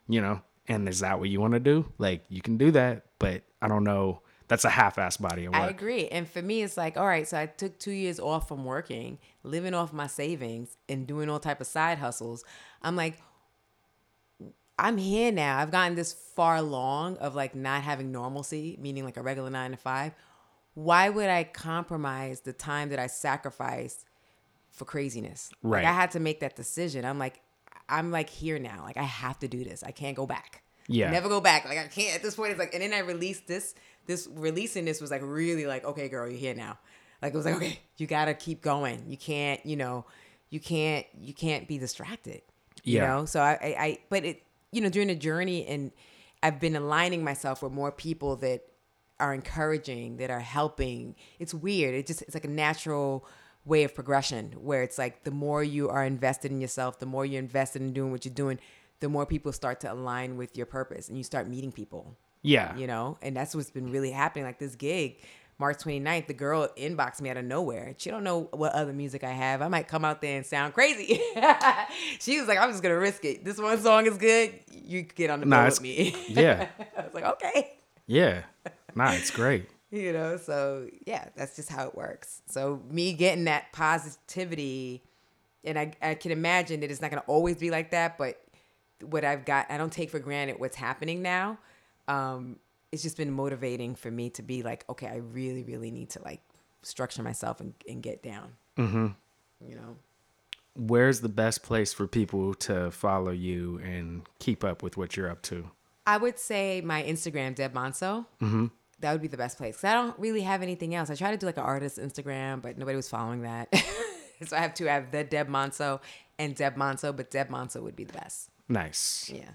You 0.09 0.20
know? 0.20 0.43
And 0.68 0.88
is 0.88 1.01
that 1.01 1.18
what 1.18 1.28
you 1.28 1.40
want 1.40 1.55
to 1.55 1.61
do? 1.61 1.90
Like 1.99 2.24
you 2.28 2.40
can 2.40 2.57
do 2.57 2.70
that, 2.72 3.07
but 3.18 3.43
I 3.61 3.68
don't 3.68 3.84
know. 3.84 4.22
That's 4.49 4.64
a 4.64 4.70
half-ass 4.70 5.16
body 5.16 5.47
of 5.47 5.55
work. 5.55 5.62
I 5.62 5.68
agree. 5.68 6.09
And 6.09 6.28
for 6.28 6.43
me, 6.43 6.62
it's 6.62 6.76
like, 6.76 6.99
all 6.99 7.07
right, 7.07 7.26
so 7.26 7.38
I 7.38 7.47
took 7.47 7.78
two 7.78 7.93
years 7.93 8.20
off 8.20 8.49
from 8.49 8.64
working, 8.64 9.18
living 9.45 9.72
off 9.72 9.93
my 9.93 10.07
savings 10.07 10.76
and 10.88 11.07
doing 11.07 11.30
all 11.30 11.40
type 11.40 11.61
of 11.61 11.66
side 11.66 11.99
hustles. 11.99 12.45
I'm 12.82 12.95
like, 12.95 13.18
I'm 14.78 14.99
here 14.99 15.32
now. 15.32 15.59
I've 15.59 15.70
gotten 15.70 15.95
this 15.95 16.12
far 16.12 16.57
along 16.57 17.16
of 17.18 17.34
like 17.34 17.55
not 17.55 17.82
having 17.82 18.12
normalcy, 18.12 18.76
meaning 18.80 19.05
like 19.05 19.16
a 19.16 19.22
regular 19.22 19.49
nine 19.49 19.70
to 19.70 19.76
five. 19.76 20.12
Why 20.74 21.09
would 21.09 21.28
I 21.28 21.45
compromise 21.45 22.40
the 22.40 22.53
time 22.53 22.90
that 22.90 22.99
I 22.99 23.07
sacrificed 23.07 24.05
for 24.72 24.84
craziness? 24.84 25.50
Right. 25.62 25.84
Like 25.84 25.92
I 25.92 25.94
had 25.94 26.10
to 26.12 26.20
make 26.20 26.40
that 26.40 26.56
decision. 26.56 27.04
I'm 27.04 27.18
like, 27.18 27.40
I'm 27.88 28.10
like 28.10 28.28
here 28.30 28.58
now. 28.58 28.82
Like 28.82 28.96
I 28.96 29.02
have 29.04 29.38
to 29.40 29.48
do 29.48 29.62
this. 29.64 29.82
I 29.82 29.90
can't 29.92 30.16
go 30.16 30.26
back. 30.26 30.62
Yeah. 30.88 31.10
Never 31.10 31.28
go 31.28 31.40
back. 31.40 31.64
Like 31.64 31.78
I 31.78 31.86
can't 31.86 32.14
at 32.16 32.22
this 32.22 32.34
point. 32.34 32.50
It's 32.50 32.58
like, 32.58 32.74
and 32.74 32.82
then 32.82 32.92
I 32.92 33.00
released 33.00 33.46
this. 33.46 33.74
This 34.06 34.28
releasing 34.34 34.84
this 34.84 35.00
was 35.00 35.10
like 35.12 35.20
really 35.22 35.66
like, 35.66 35.84
okay, 35.84 36.08
girl, 36.08 36.28
you're 36.28 36.38
here 36.38 36.54
now. 36.54 36.78
Like 37.20 37.34
it 37.34 37.36
was 37.36 37.46
like, 37.46 37.54
okay, 37.54 37.78
you 37.98 38.08
gotta 38.08 38.34
keep 38.34 38.62
going. 38.62 39.04
You 39.06 39.16
can't, 39.16 39.64
you 39.64 39.76
know, 39.76 40.06
you 40.50 40.58
can't, 40.58 41.06
you 41.20 41.32
can't 41.32 41.68
be 41.68 41.78
distracted. 41.78 42.42
You 42.82 42.98
Yeah. 42.98 43.06
know. 43.06 43.24
So 43.26 43.40
I, 43.40 43.52
I, 43.52 43.74
I, 43.78 43.98
but 44.10 44.24
it, 44.24 44.42
you 44.72 44.80
know, 44.80 44.88
during 44.88 45.06
the 45.08 45.14
journey, 45.14 45.64
and 45.66 45.92
I've 46.42 46.58
been 46.58 46.74
aligning 46.74 47.22
myself 47.22 47.62
with 47.62 47.72
more 47.72 47.92
people 47.92 48.34
that 48.36 48.64
are 49.20 49.32
encouraging, 49.32 50.16
that 50.16 50.30
are 50.30 50.40
helping. 50.40 51.14
It's 51.38 51.54
weird. 51.54 51.94
It 51.94 52.06
just, 52.08 52.22
it's 52.22 52.34
like 52.34 52.44
a 52.44 52.48
natural 52.50 53.24
way 53.64 53.84
of 53.84 53.94
progression 53.94 54.52
where 54.60 54.82
it's 54.82 54.98
like 54.98 55.24
the 55.24 55.30
more 55.30 55.62
you 55.62 55.88
are 55.88 56.04
invested 56.04 56.50
in 56.50 56.60
yourself, 56.60 56.98
the 56.98 57.06
more 57.06 57.24
you're 57.24 57.38
invested 57.38 57.82
in 57.82 57.92
doing 57.92 58.10
what 58.10 58.24
you're 58.24 58.34
doing, 58.34 58.58
the 59.00 59.08
more 59.08 59.26
people 59.26 59.52
start 59.52 59.80
to 59.80 59.92
align 59.92 60.36
with 60.36 60.56
your 60.56 60.66
purpose 60.66 61.08
and 61.08 61.16
you 61.16 61.24
start 61.24 61.48
meeting 61.48 61.72
people, 61.72 62.16
yeah. 62.42 62.76
you 62.76 62.86
know? 62.86 63.18
And 63.22 63.36
that's 63.36 63.54
what's 63.54 63.70
been 63.70 63.90
really 63.90 64.10
happening. 64.10 64.44
Like 64.44 64.58
this 64.58 64.74
gig, 64.74 65.18
March 65.58 65.78
29th, 65.78 66.26
the 66.26 66.34
girl 66.34 66.68
inboxed 66.76 67.20
me 67.20 67.30
out 67.30 67.36
of 67.36 67.44
nowhere. 67.44 67.94
She 67.98 68.10
don't 68.10 68.24
know 68.24 68.48
what 68.52 68.72
other 68.72 68.92
music 68.92 69.22
I 69.22 69.30
have. 69.30 69.62
I 69.62 69.68
might 69.68 69.86
come 69.86 70.04
out 70.04 70.20
there 70.20 70.36
and 70.36 70.44
sound 70.44 70.74
crazy. 70.74 71.20
she 72.20 72.38
was 72.40 72.48
like, 72.48 72.58
I'm 72.58 72.70
just 72.70 72.82
gonna 72.82 72.98
risk 72.98 73.24
it. 73.24 73.44
This 73.44 73.58
one 73.58 73.78
song 73.78 74.06
is 74.06 74.16
good. 74.16 74.58
You 74.72 75.02
get 75.02 75.30
on 75.30 75.40
the 75.40 75.46
Nah, 75.46 75.66
with 75.66 75.80
me. 75.80 76.16
Yeah. 76.28 76.68
I 76.98 77.04
was 77.04 77.14
like, 77.14 77.24
okay. 77.24 77.74
Yeah. 78.06 78.42
Nah, 78.94 79.12
it's 79.12 79.30
great. 79.30 79.68
You 79.93 80.12
know 80.12 80.36
so 80.36 80.88
yeah 81.07 81.28
that's 81.36 81.55
just 81.55 81.70
how 81.70 81.86
it 81.86 81.95
works 81.95 82.43
so 82.47 82.82
me 82.90 83.12
getting 83.12 83.45
that 83.45 83.72
positivity 83.72 85.03
and 85.64 85.78
i, 85.78 85.93
I 86.03 86.14
can 86.14 86.32
imagine 86.32 86.80
that 86.80 86.90
it's 86.90 87.01
not 87.01 87.11
going 87.11 87.22
to 87.22 87.28
always 87.28 87.57
be 87.57 87.70
like 87.70 87.90
that 87.93 88.18
but 88.18 88.43
what 89.03 89.24
i've 89.24 89.45
got 89.45 89.70
i 89.70 89.76
don't 89.76 89.93
take 89.93 90.11
for 90.11 90.18
granted 90.18 90.59
what's 90.59 90.76
happening 90.76 91.22
now 91.22 91.59
um 92.09 92.57
it's 92.90 93.03
just 93.03 93.16
been 93.16 93.30
motivating 93.30 93.95
for 93.95 94.11
me 94.11 94.30
to 94.30 94.43
be 94.43 94.62
like 94.62 94.84
okay 94.88 95.07
i 95.07 95.16
really 95.16 95.62
really 95.62 95.90
need 95.90 96.11
to 96.11 96.22
like 96.24 96.40
structure 96.82 97.22
myself 97.22 97.61
and, 97.61 97.74
and 97.88 98.03
get 98.03 98.22
down 98.22 98.53
mm-hmm. 98.76 99.09
you 99.61 99.76
know 99.76 99.97
Where's 100.74 101.20
the 101.20 101.28
best 101.28 101.62
place 101.62 101.93
for 101.93 102.07
people 102.07 102.55
to 102.55 102.90
follow 102.90 103.30
you 103.30 103.78
and 103.84 104.22
keep 104.38 104.64
up 104.64 104.82
with 104.82 104.97
what 104.97 105.16
you're 105.16 105.30
up 105.30 105.43
to? 105.43 105.70
I 106.07 106.16
would 106.16 106.38
say 106.38 106.80
my 106.80 107.03
Instagram, 107.03 107.55
Deb 107.55 107.74
Monso. 107.74 108.24
Mm-hmm. 108.40 108.66
That 109.03 109.12
would 109.12 109.20
be 109.20 109.28
the 109.28 109.36
best 109.36 109.59
place. 109.59 109.76
'Cause 109.76 109.84
I 109.84 109.94
don't 109.94 110.18
really 110.18 110.40
have 110.42 110.62
anything 110.62 110.94
else. 110.94 111.11
I 111.11 111.14
tried 111.14 111.32
to 111.32 111.36
do 111.36 111.46
like 111.46 111.59
an 111.59 111.64
artist 111.64 111.98
Instagram, 111.98 112.62
but 112.62 112.78
nobody 112.78 112.96
was 112.96 113.09
following 113.09 113.42
that. 113.42 113.68
so 114.46 114.57
I 114.57 114.61
have 114.61 114.74
two. 114.74 114.88
I 114.88 114.92
have 114.94 115.11
the 115.11 115.24
Deb 115.24 115.48
Monso 115.48 116.00
and 116.38 116.55
Deb 116.57 116.76
Monso, 116.76 117.14
but 117.14 117.30
Deb 117.30 117.48
Monso 117.50 117.82
would 117.82 117.96
be 117.96 118.05
the 118.05 118.12
best. 118.14 118.48
Nice. 118.68 119.30
Yeah. 119.32 119.50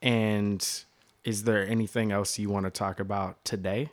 And 0.00 0.66
is 1.24 1.44
there 1.44 1.66
anything 1.66 2.12
else 2.12 2.38
you 2.38 2.48
want 2.50 2.64
to 2.64 2.70
talk 2.70 3.00
about 3.00 3.44
today? 3.44 3.90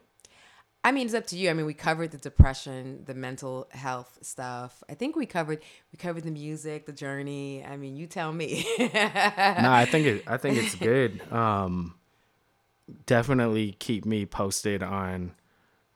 I 0.84 0.92
mean, 0.94 1.06
it's 1.06 1.14
up 1.14 1.28
to 1.28 1.38
you. 1.38 1.50
I 1.50 1.54
mean, 1.54 1.66
we 1.66 1.74
covered 1.74 2.12
the 2.12 2.18
depression, 2.18 3.04
the 3.06 3.14
mental 3.14 3.68
health 3.72 4.18
stuff. 4.22 4.82
I 4.90 4.94
think 4.94 5.16
we 5.18 5.26
covered 5.26 5.62
we 5.92 5.98
covered 5.98 6.24
the 6.24 6.32
music, 6.32 6.86
the 6.86 6.94
journey. 6.94 7.66
I 7.66 7.76
mean, 7.76 7.98
you 7.98 8.08
tell 8.08 8.32
me. 8.32 8.66
no, 8.80 8.90
I 8.94 9.86
think 9.90 10.08
it. 10.08 10.24
I 10.26 10.38
think 10.38 10.58
it's 10.58 10.76
good. 10.76 11.22
Um, 11.34 11.96
definitely 13.06 13.74
keep 13.80 14.06
me 14.06 14.26
posted 14.26 14.82
on 14.84 15.34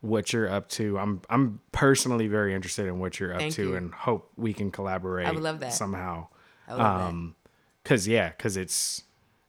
what 0.00 0.32
you're 0.32 0.48
up 0.50 0.68
to. 0.70 0.98
I'm 0.98 1.22
I'm 1.30 1.60
personally 1.72 2.26
very 2.28 2.54
interested 2.54 2.86
in 2.86 2.98
what 2.98 3.18
you're 3.18 3.32
up 3.32 3.40
Thank 3.40 3.54
to, 3.54 3.62
you. 3.70 3.76
and 3.76 3.92
hope 3.94 4.30
we 4.36 4.52
can 4.52 4.70
collaborate. 4.70 5.26
I 5.26 5.32
would 5.32 5.42
love 5.42 5.60
that. 5.60 5.72
somehow. 5.72 6.28
I 6.68 6.72
love 6.74 6.78
that. 7.00 7.06
Um, 7.08 7.34
cause 7.84 8.06
yeah, 8.06 8.30
cause 8.30 8.56
it's 8.56 9.02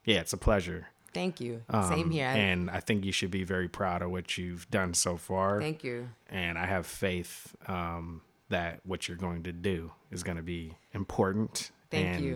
yeah, 0.06 0.20
it's 0.20 0.34
a 0.34 0.38
pleasure. 0.38 0.88
Thank 1.14 1.40
you. 1.40 1.62
Um, 1.70 1.84
Same 1.88 2.12
here. 2.12 2.28
I- 2.28 2.34
And 2.38 2.70
I 2.70 2.82
think 2.82 3.06
you 3.06 3.12
should 3.14 3.32
be 3.32 3.44
very 3.46 3.70
proud 3.70 4.02
of 4.02 4.12
what 4.12 4.38
you've 4.38 4.70
done 4.70 4.94
so 4.94 5.16
far. 5.18 5.62
Thank 5.62 5.84
you. 5.84 6.10
and 6.30 6.58
I 6.58 6.66
have 6.66 6.86
faith 6.86 7.56
um, 7.68 8.22
that 8.50 8.82
what 8.86 9.08
you're 9.08 9.16
going 9.18 9.44
to 9.44 9.54
do 9.54 9.92
is 10.12 10.24
going 10.24 10.36
to 10.38 10.44
be 10.44 10.74
important 10.94 11.72
Thank 11.90 12.18
and 12.18 12.26
you. 12.26 12.36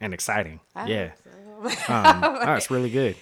and 0.00 0.12
exciting. 0.14 0.58
I 0.74 0.86
yeah, 0.88 1.10
hope 1.60 1.90
um, 1.90 2.20
oh, 2.48 2.54
it's 2.54 2.70
really 2.72 2.90
good. 2.90 3.14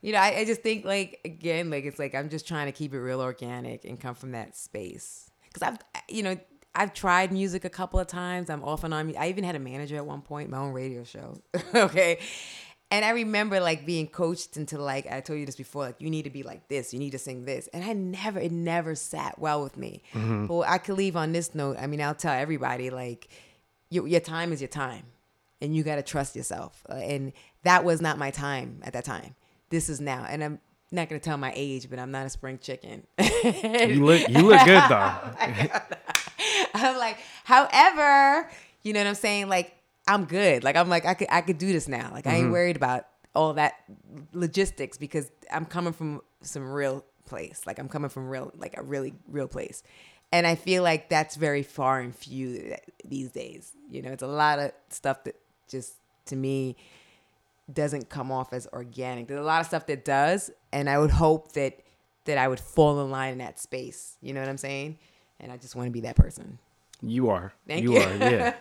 You 0.00 0.12
know, 0.12 0.18
I, 0.18 0.38
I 0.38 0.44
just 0.44 0.62
think 0.62 0.84
like 0.84 1.20
again, 1.24 1.70
like 1.70 1.84
it's 1.84 1.98
like 1.98 2.14
I'm 2.14 2.28
just 2.28 2.46
trying 2.46 2.66
to 2.66 2.72
keep 2.72 2.94
it 2.94 3.00
real 3.00 3.20
organic 3.20 3.84
and 3.84 3.98
come 3.98 4.14
from 4.14 4.32
that 4.32 4.56
space. 4.56 5.30
Cause 5.52 5.62
I've, 5.62 5.78
you 6.08 6.22
know, 6.22 6.36
I've 6.74 6.94
tried 6.94 7.32
music 7.32 7.64
a 7.64 7.70
couple 7.70 7.98
of 7.98 8.06
times. 8.06 8.50
I'm 8.50 8.62
off 8.62 8.84
and 8.84 8.94
on. 8.94 9.16
I 9.16 9.28
even 9.30 9.44
had 9.44 9.56
a 9.56 9.58
manager 9.58 9.96
at 9.96 10.06
one 10.06 10.22
point, 10.22 10.50
my 10.50 10.58
own 10.58 10.72
radio 10.72 11.02
show. 11.02 11.40
okay. 11.74 12.20
And 12.90 13.04
I 13.04 13.10
remember 13.10 13.60
like 13.60 13.84
being 13.84 14.06
coached 14.06 14.56
into 14.56 14.78
like 14.78 15.10
I 15.10 15.20
told 15.20 15.38
you 15.38 15.46
this 15.46 15.56
before, 15.56 15.86
like 15.86 16.00
you 16.00 16.08
need 16.08 16.22
to 16.22 16.30
be 16.30 16.42
like 16.42 16.68
this, 16.68 16.92
you 16.94 16.98
need 16.98 17.10
to 17.10 17.18
sing 17.18 17.44
this, 17.44 17.68
and 17.74 17.84
I 17.84 17.92
never, 17.92 18.40
it 18.40 18.52
never 18.52 18.94
sat 18.94 19.38
well 19.38 19.62
with 19.62 19.76
me. 19.76 20.02
But 20.46 20.60
I 20.60 20.78
could 20.78 20.96
leave 20.96 21.14
on 21.16 21.32
this 21.32 21.54
note. 21.54 21.76
I 21.78 21.86
mean, 21.86 22.00
I'll 22.00 22.14
tell 22.14 22.32
everybody 22.32 22.88
like, 22.90 23.28
your 23.90 24.06
your 24.06 24.20
time 24.20 24.52
is 24.52 24.62
your 24.62 24.68
time, 24.68 25.04
and 25.60 25.76
you 25.76 25.82
got 25.82 25.96
to 25.96 26.02
trust 26.02 26.34
yourself. 26.34 26.86
Uh, 26.88 26.94
and 26.94 27.32
that 27.64 27.84
was 27.84 28.00
not 28.00 28.16
my 28.18 28.30
time 28.30 28.80
at 28.82 28.94
that 28.94 29.04
time. 29.04 29.34
This 29.70 29.88
is 29.88 30.00
now, 30.00 30.26
and 30.28 30.42
I'm 30.42 30.60
not 30.90 31.08
gonna 31.08 31.20
tell 31.20 31.36
my 31.36 31.52
age, 31.54 31.90
but 31.90 31.98
I'm 31.98 32.10
not 32.10 32.26
a 32.26 32.30
spring 32.30 32.58
chicken. 32.58 33.06
You 33.18 34.04
look 34.04 34.28
you 34.28 34.42
look 34.42 34.64
good 34.64 34.82
though. 34.88 35.14
I'm 36.74 36.96
like, 36.96 37.18
however, 37.44 38.50
you 38.82 38.92
know 38.92 39.00
what 39.00 39.06
I'm 39.06 39.14
saying? 39.14 39.48
Like, 39.48 39.74
I'm 40.06 40.24
good. 40.24 40.64
Like, 40.64 40.76
I'm 40.76 40.88
like, 40.88 41.04
I 41.04 41.14
could, 41.14 41.28
I 41.30 41.40
could 41.40 41.58
do 41.58 41.72
this 41.72 41.88
now. 41.88 42.10
Like, 42.12 42.26
I 42.26 42.34
ain't 42.34 42.44
mm-hmm. 42.44 42.52
worried 42.52 42.76
about 42.76 43.06
all 43.34 43.54
that 43.54 43.74
logistics 44.32 44.96
because 44.96 45.30
I'm 45.52 45.66
coming 45.66 45.92
from 45.92 46.22
some 46.40 46.70
real 46.70 47.04
place. 47.26 47.62
Like, 47.66 47.78
I'm 47.78 47.88
coming 47.88 48.08
from 48.08 48.28
real, 48.28 48.52
like 48.56 48.76
a 48.76 48.82
really 48.82 49.14
real 49.28 49.48
place. 49.48 49.82
And 50.32 50.46
I 50.46 50.54
feel 50.54 50.82
like 50.82 51.08
that's 51.08 51.36
very 51.36 51.62
far 51.62 52.00
and 52.00 52.14
few 52.14 52.74
these 53.04 53.32
days. 53.32 53.72
You 53.90 54.02
know, 54.02 54.10
it's 54.10 54.22
a 54.22 54.26
lot 54.26 54.58
of 54.58 54.72
stuff 54.90 55.24
that 55.24 55.36
just 55.68 55.94
to 56.26 56.36
me 56.36 56.76
doesn't 57.72 58.08
come 58.08 58.32
off 58.32 58.52
as 58.52 58.66
organic. 58.72 59.28
There's 59.28 59.40
a 59.40 59.44
lot 59.44 59.60
of 59.60 59.66
stuff 59.66 59.86
that 59.86 60.04
does, 60.04 60.50
and 60.72 60.88
I 60.88 60.98
would 60.98 61.10
hope 61.10 61.52
that 61.52 61.80
that 62.24 62.38
I 62.38 62.46
would 62.46 62.60
fall 62.60 63.00
in 63.00 63.10
line 63.10 63.32
in 63.32 63.38
that 63.38 63.58
space. 63.58 64.16
You 64.20 64.34
know 64.34 64.40
what 64.40 64.48
I'm 64.48 64.58
saying? 64.58 64.98
And 65.40 65.50
I 65.50 65.56
just 65.56 65.74
want 65.74 65.86
to 65.86 65.90
be 65.90 66.00
that 66.00 66.16
person. 66.16 66.58
You 67.00 67.30
are. 67.30 67.52
Thank 67.66 67.82
you 67.82 67.94
you. 67.94 68.00
are. 68.00 68.16
Yeah. 68.16 68.54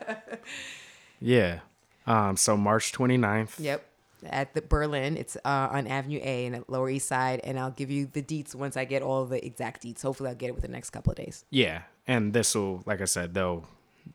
yeah. 1.20 1.60
Um, 2.06 2.38
so 2.38 2.56
March 2.56 2.94
29th. 2.94 3.60
Yep. 3.60 3.84
At 4.26 4.54
the 4.54 4.62
Berlin, 4.62 5.16
it's 5.16 5.36
uh, 5.38 5.70
on 5.72 5.86
Avenue 5.86 6.20
A 6.24 6.46
in 6.46 6.54
the 6.54 6.64
Lower 6.68 6.90
East 6.90 7.08
Side, 7.08 7.40
and 7.44 7.60
I'll 7.60 7.72
give 7.72 7.92
you 7.92 8.08
the 8.08 8.24
deets 8.24 8.56
once 8.56 8.76
I 8.76 8.86
get 8.86 9.04
all 9.04 9.26
the 9.26 9.46
exact 9.46 9.84
deets. 9.84 10.02
Hopefully, 10.02 10.30
I'll 10.30 10.36
get 10.36 10.48
it 10.48 10.56
within 10.56 10.72
the 10.72 10.78
next 10.78 10.90
couple 10.90 11.12
of 11.12 11.18
days. 11.18 11.46
Yeah. 11.52 11.84
And 12.08 12.34
this 12.34 12.56
will, 12.56 12.82
like 12.86 13.02
I 13.02 13.06
said, 13.06 13.36
though, 13.36 13.66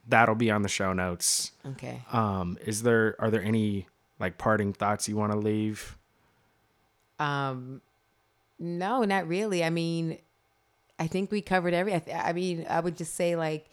that'll 0.07 0.35
be 0.35 0.51
on 0.51 0.61
the 0.61 0.69
show 0.69 0.91
notes. 0.91 1.51
Okay. 1.65 2.01
Um, 2.11 2.57
is 2.65 2.83
there, 2.83 3.15
are 3.19 3.31
there 3.31 3.41
any 3.43 3.87
like 4.19 4.37
parting 4.37 4.73
thoughts 4.73 5.07
you 5.07 5.15
want 5.15 5.31
to 5.31 5.37
leave? 5.37 5.97
Um, 7.19 7.81
no, 8.59 9.03
not 9.03 9.27
really. 9.27 9.63
I 9.63 9.69
mean, 9.69 10.17
I 10.99 11.07
think 11.07 11.31
we 11.31 11.41
covered 11.41 11.73
every. 11.73 11.93
I, 11.93 12.03
I 12.11 12.33
mean, 12.33 12.65
I 12.69 12.79
would 12.79 12.97
just 12.97 13.15
say 13.15 13.35
like, 13.35 13.69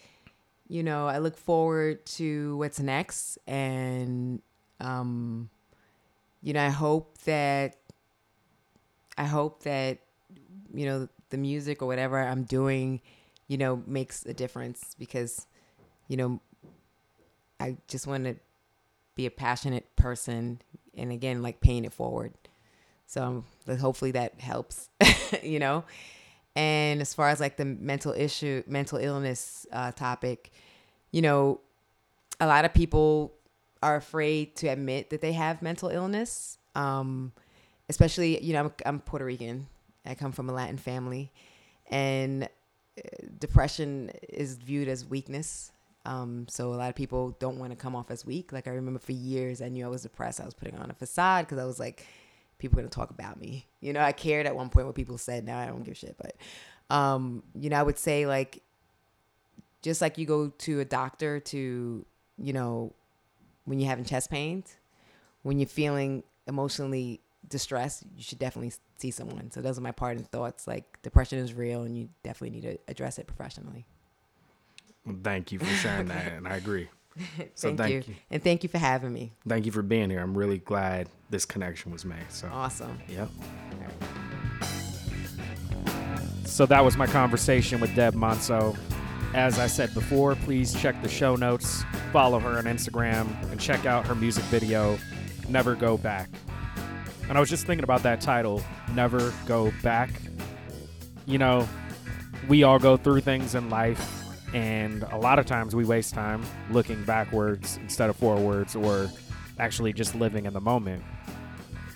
you 0.69 0.83
know, 0.83 1.07
I 1.07 1.19
look 1.19 1.37
forward 1.37 2.05
to 2.07 2.57
what's 2.57 2.81
next, 2.81 3.39
and 3.47 4.41
um, 4.81 5.51
you 6.43 6.53
know, 6.53 6.65
I 6.65 6.71
hope 6.71 7.19
that, 7.25 7.77
I 9.19 9.25
hope 9.25 9.63
that, 9.65 9.99
you 10.73 10.87
know, 10.87 11.09
the 11.29 11.37
music 11.37 11.83
or 11.83 11.87
whatever 11.87 12.19
I'm 12.19 12.45
doing, 12.45 13.01
you 13.47 13.59
know, 13.59 13.83
makes 13.87 14.25
a 14.27 14.33
difference 14.33 14.95
because, 14.99 15.47
you 16.09 16.17
know, 16.17 16.41
I 17.59 17.77
just 17.89 18.07
want 18.07 18.25
to 18.25 18.37
be 19.21 19.27
a 19.27 19.31
passionate 19.31 19.95
person, 19.97 20.63
and 20.97 21.13
again, 21.13 21.43
like 21.43 21.61
paying 21.61 21.85
it 21.85 21.93
forward. 21.93 22.33
So 23.07 23.45
hopefully 23.69 24.13
that 24.13 24.41
helps, 24.41 24.89
you 25.43 25.59
know. 25.59 25.85
And 26.57 27.01
as 27.01 27.13
far 27.13 27.29
as 27.29 27.39
like 27.39 27.57
the 27.57 27.65
mental 27.65 28.13
issue, 28.13 28.63
mental 28.67 28.99
illness 28.99 29.67
uh, 29.73 29.93
topic, 29.93 30.51
you 31.11 31.21
know, 31.23 31.61
a 32.41 32.47
lot 32.47 32.65
of 32.65 32.73
people 32.73 33.35
are 33.83 33.97
afraid 33.97 34.57
to 34.57 34.69
admit 34.69 35.11
that 35.11 35.21
they 35.21 35.33
have 35.33 35.61
mental 35.61 35.91
illness. 35.91 36.57
Um, 36.75 37.33
especially, 37.89 38.43
you 38.43 38.55
know, 38.55 38.61
I'm, 38.61 38.73
I'm 38.87 39.01
Puerto 39.01 39.25
Rican. 39.25 39.67
I 40.07 40.15
come 40.15 40.33
from 40.33 40.49
a 40.49 40.53
Latin 40.53 40.79
family, 40.79 41.31
and 41.89 42.45
uh, 42.45 42.49
depression 43.39 44.11
is 44.31 44.57
viewed 44.57 44.89
as 44.89 45.05
weakness. 45.05 45.73
Um, 46.07 46.47
so 46.49 46.73
a 46.73 46.77
lot 46.77 46.89
of 46.89 46.95
people 46.95 47.37
don't 47.39 47.59
want 47.59 47.73
to 47.73 47.77
come 47.77 47.95
off 47.95 48.11
as 48.11 48.25
weak. 48.25 48.53
Like 48.53 48.67
I 48.67 48.71
remember 48.71 48.99
for 48.99 49.13
years, 49.13 49.61
I 49.61 49.69
knew 49.69 49.85
I 49.85 49.89
was 49.89 50.03
depressed. 50.03 50.41
I 50.41 50.45
was 50.45 50.55
putting 50.55 50.77
on 50.77 50.91
a 50.91 50.95
facade 50.95 51.47
because 51.47 51.59
I 51.59 51.65
was 51.67 51.79
like, 51.79 52.07
people 52.59 52.79
are 52.79 52.83
gonna 52.83 52.91
talk 52.91 53.11
about 53.11 53.41
me. 53.41 53.67
You 53.81 53.93
know, 53.93 54.01
I 54.01 54.13
cared 54.13 54.47
at 54.47 54.57
one 54.57 54.71
point 54.71 54.87
what 54.87 54.95
people 54.95 55.19
said. 55.19 55.45
Now 55.45 55.59
I 55.59 55.67
don't 55.67 55.83
give 55.83 55.93
a 55.93 55.95
shit. 55.97 56.17
But, 56.19 56.37
um, 56.95 57.43
you 57.55 57.71
know, 57.71 57.77
I 57.77 57.83
would 57.83 57.99
say 57.99 58.27
like, 58.27 58.63
just 59.83 60.01
like 60.01 60.19
you 60.19 60.27
go 60.27 60.49
to 60.49 60.81
a 60.81 60.85
doctor 60.85 61.41
to, 61.41 62.05
you 62.39 62.53
know, 62.53 62.93
when 63.65 63.79
you're 63.79 63.89
having 63.89 64.05
chest 64.05 64.31
pains, 64.31 64.77
when 65.43 65.59
you're 65.59 65.69
feeling 65.69 66.23
emotionally 66.47 67.21
distressed, 67.49 68.05
you 68.17 68.23
should 68.23 68.39
definitely 68.39 68.73
see 68.99 69.11
someone. 69.11 69.51
So 69.51 69.61
those 69.61 69.79
are 69.79 69.83
my 69.83 69.93
parting 69.93 70.25
thoughts. 70.25 70.67
Like 70.67 71.01
depression 71.03 71.39
is 71.39 71.55
real, 71.55 71.83
and 71.83 71.97
you 71.97 72.09
definitely 72.23 72.61
need 72.61 72.63
to 72.63 72.79
address 72.89 73.19
it 73.19 73.27
professionally. 73.27 73.87
Well, 75.11 75.21
thank 75.23 75.53
you 75.53 75.59
for 75.59 75.67
sharing 75.67 76.07
that. 76.09 76.33
And 76.33 76.47
I 76.49 76.57
agree. 76.57 76.89
So 77.55 77.69
thank, 77.69 77.79
thank 77.79 77.93
you. 78.09 78.15
you. 78.15 78.21
and 78.31 78.43
thank 78.43 78.63
you 78.63 78.69
for 78.69 78.79
having 78.79 79.13
me. 79.13 79.33
Thank 79.47 79.67
you 79.67 79.73
for 79.73 79.83
being 79.83 80.09
here. 80.09 80.21
I'm 80.21 80.39
really 80.39 80.59
glad 80.59 81.09
this 81.29 81.45
connection 81.45 81.93
was 81.93 82.05
made. 82.05 82.31
So, 82.31 82.49
Awesome. 82.51 82.99
yep. 83.09 83.29
So 86.47 86.67
that 86.67 86.85
was 86.85 86.97
my 86.97 87.07
conversation 87.07 87.81
with 87.81 87.95
Deb 87.95 88.15
Monso. 88.15 88.77
As 89.35 89.59
I 89.59 89.67
said 89.67 89.93
before, 89.93 90.35
please 90.35 90.75
check 90.75 91.01
the 91.03 91.09
show 91.09 91.37
notes, 91.37 91.85
follow 92.13 92.39
her 92.39 92.57
on 92.59 92.65
Instagram, 92.65 93.27
and 93.51 93.61
check 93.61 93.87
out 93.87 94.07
her 94.07 94.15
music 94.15 94.45
video, 94.45 94.99
Never 95.49 95.75
Go 95.75 95.97
Back. 95.97 96.29
And 97.29 97.37
I 97.37 97.41
was 97.41 97.49
just 97.51 97.67
thinking 97.67 97.85
about 97.85 98.03
that 98.03 98.21
title, 98.21 98.63
Never 98.95 99.33
Go 99.47 99.73
Back. 99.83 100.11
You 101.27 101.39
know, 101.39 101.69
we 102.49 102.63
all 102.65 102.79
go 102.79 102.97
through 102.97 103.21
things 103.21 103.55
in 103.55 103.71
life, 103.71 104.20
and 104.53 105.03
a 105.05 105.17
lot 105.17 105.39
of 105.39 105.47
times 105.47 105.75
we 105.75 105.85
waste 105.85 106.15
time 106.15 106.43
looking 106.71 107.03
backwards 107.05 107.79
instead 107.79 108.11
of 108.11 108.17
forwards 108.17 108.75
or 108.75 109.11
actually 109.59 109.93
just 109.93 110.15
living 110.15 110.47
in 110.47 110.53
the 110.53 110.61
moment. 110.61 111.05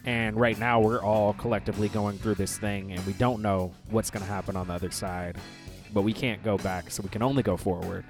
And 0.07 0.38
right 0.38 0.59
now, 0.59 0.80
we're 0.80 1.02
all 1.02 1.32
collectively 1.32 1.88
going 1.88 2.18
through 2.18 2.34
this 2.34 2.59
thing, 2.59 2.92
and 2.92 3.05
we 3.07 3.14
don't 3.14 3.40
know 3.40 3.72
what's 3.90 4.11
going 4.11 4.24
to 4.24 4.30
happen 4.30 4.55
on 4.55 4.68
the 4.68 4.74
other 4.74 4.90
side. 4.90 5.38
But 5.94 6.02
we 6.02 6.12
can't 6.12 6.42
go 6.42 6.59
back, 6.59 6.90
so 6.90 7.02
we 7.02 7.09
can 7.09 7.22
only 7.22 7.42
go 7.42 7.57
forward. 7.57 8.05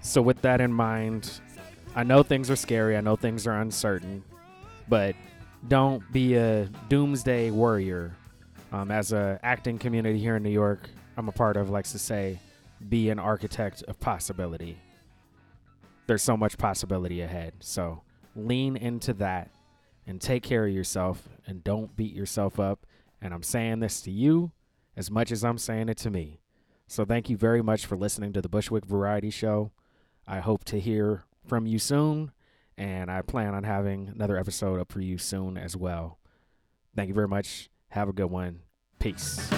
So, 0.00 0.20
with 0.20 0.40
that 0.42 0.60
in 0.60 0.72
mind, 0.72 1.40
I 1.94 2.02
know 2.02 2.22
things 2.22 2.50
are 2.50 2.56
scary, 2.56 2.96
I 2.96 3.00
know 3.02 3.14
things 3.14 3.46
are 3.46 3.60
uncertain, 3.60 4.24
but 4.88 5.14
don't 5.68 6.02
be 6.12 6.34
a 6.34 6.68
doomsday 6.88 7.50
warrior. 7.50 8.16
Um, 8.72 8.90
as 8.90 9.12
a 9.12 9.38
acting 9.44 9.78
community 9.78 10.18
here 10.18 10.36
in 10.36 10.42
New 10.42 10.50
York, 10.50 10.90
I'm 11.16 11.28
a 11.28 11.32
part 11.32 11.56
of 11.56 11.70
likes 11.70 11.92
to 11.92 11.98
say, 12.00 12.40
be 12.88 13.10
an 13.10 13.18
architect 13.18 13.82
of 13.88 13.98
possibility. 14.00 14.78
There's 16.06 16.22
so 16.22 16.36
much 16.36 16.58
possibility 16.58 17.20
ahead, 17.20 17.54
so 17.60 18.02
lean 18.34 18.76
into 18.76 19.12
that 19.14 19.50
and 20.06 20.20
take 20.20 20.42
care 20.42 20.66
of 20.66 20.72
yourself 20.72 21.28
and 21.46 21.64
don't 21.64 21.96
beat 21.96 22.14
yourself 22.14 22.60
up. 22.60 22.86
And 23.20 23.34
I'm 23.34 23.42
saying 23.42 23.80
this 23.80 24.00
to 24.02 24.10
you 24.10 24.52
as 24.96 25.10
much 25.10 25.32
as 25.32 25.44
I'm 25.44 25.58
saying 25.58 25.88
it 25.88 25.96
to 25.98 26.10
me. 26.10 26.40
So 26.86 27.04
thank 27.04 27.28
you 27.28 27.36
very 27.36 27.62
much 27.62 27.86
for 27.86 27.96
listening 27.96 28.32
to 28.34 28.40
the 28.40 28.48
Bushwick 28.48 28.84
Variety 28.84 29.30
Show. 29.30 29.72
I 30.26 30.38
hope 30.40 30.64
to 30.66 30.78
hear 30.78 31.24
from 31.44 31.66
you 31.66 31.78
soon, 31.78 32.30
and 32.78 33.10
I 33.10 33.22
plan 33.22 33.54
on 33.54 33.64
having 33.64 34.08
another 34.14 34.38
episode 34.38 34.80
up 34.80 34.92
for 34.92 35.00
you 35.00 35.18
soon 35.18 35.58
as 35.58 35.76
well. 35.76 36.18
Thank 36.94 37.08
you 37.08 37.14
very 37.14 37.28
much. 37.28 37.68
Have 37.90 38.08
a 38.08 38.12
good 38.12 38.30
one. 38.30 38.60
Peace. 38.98 39.50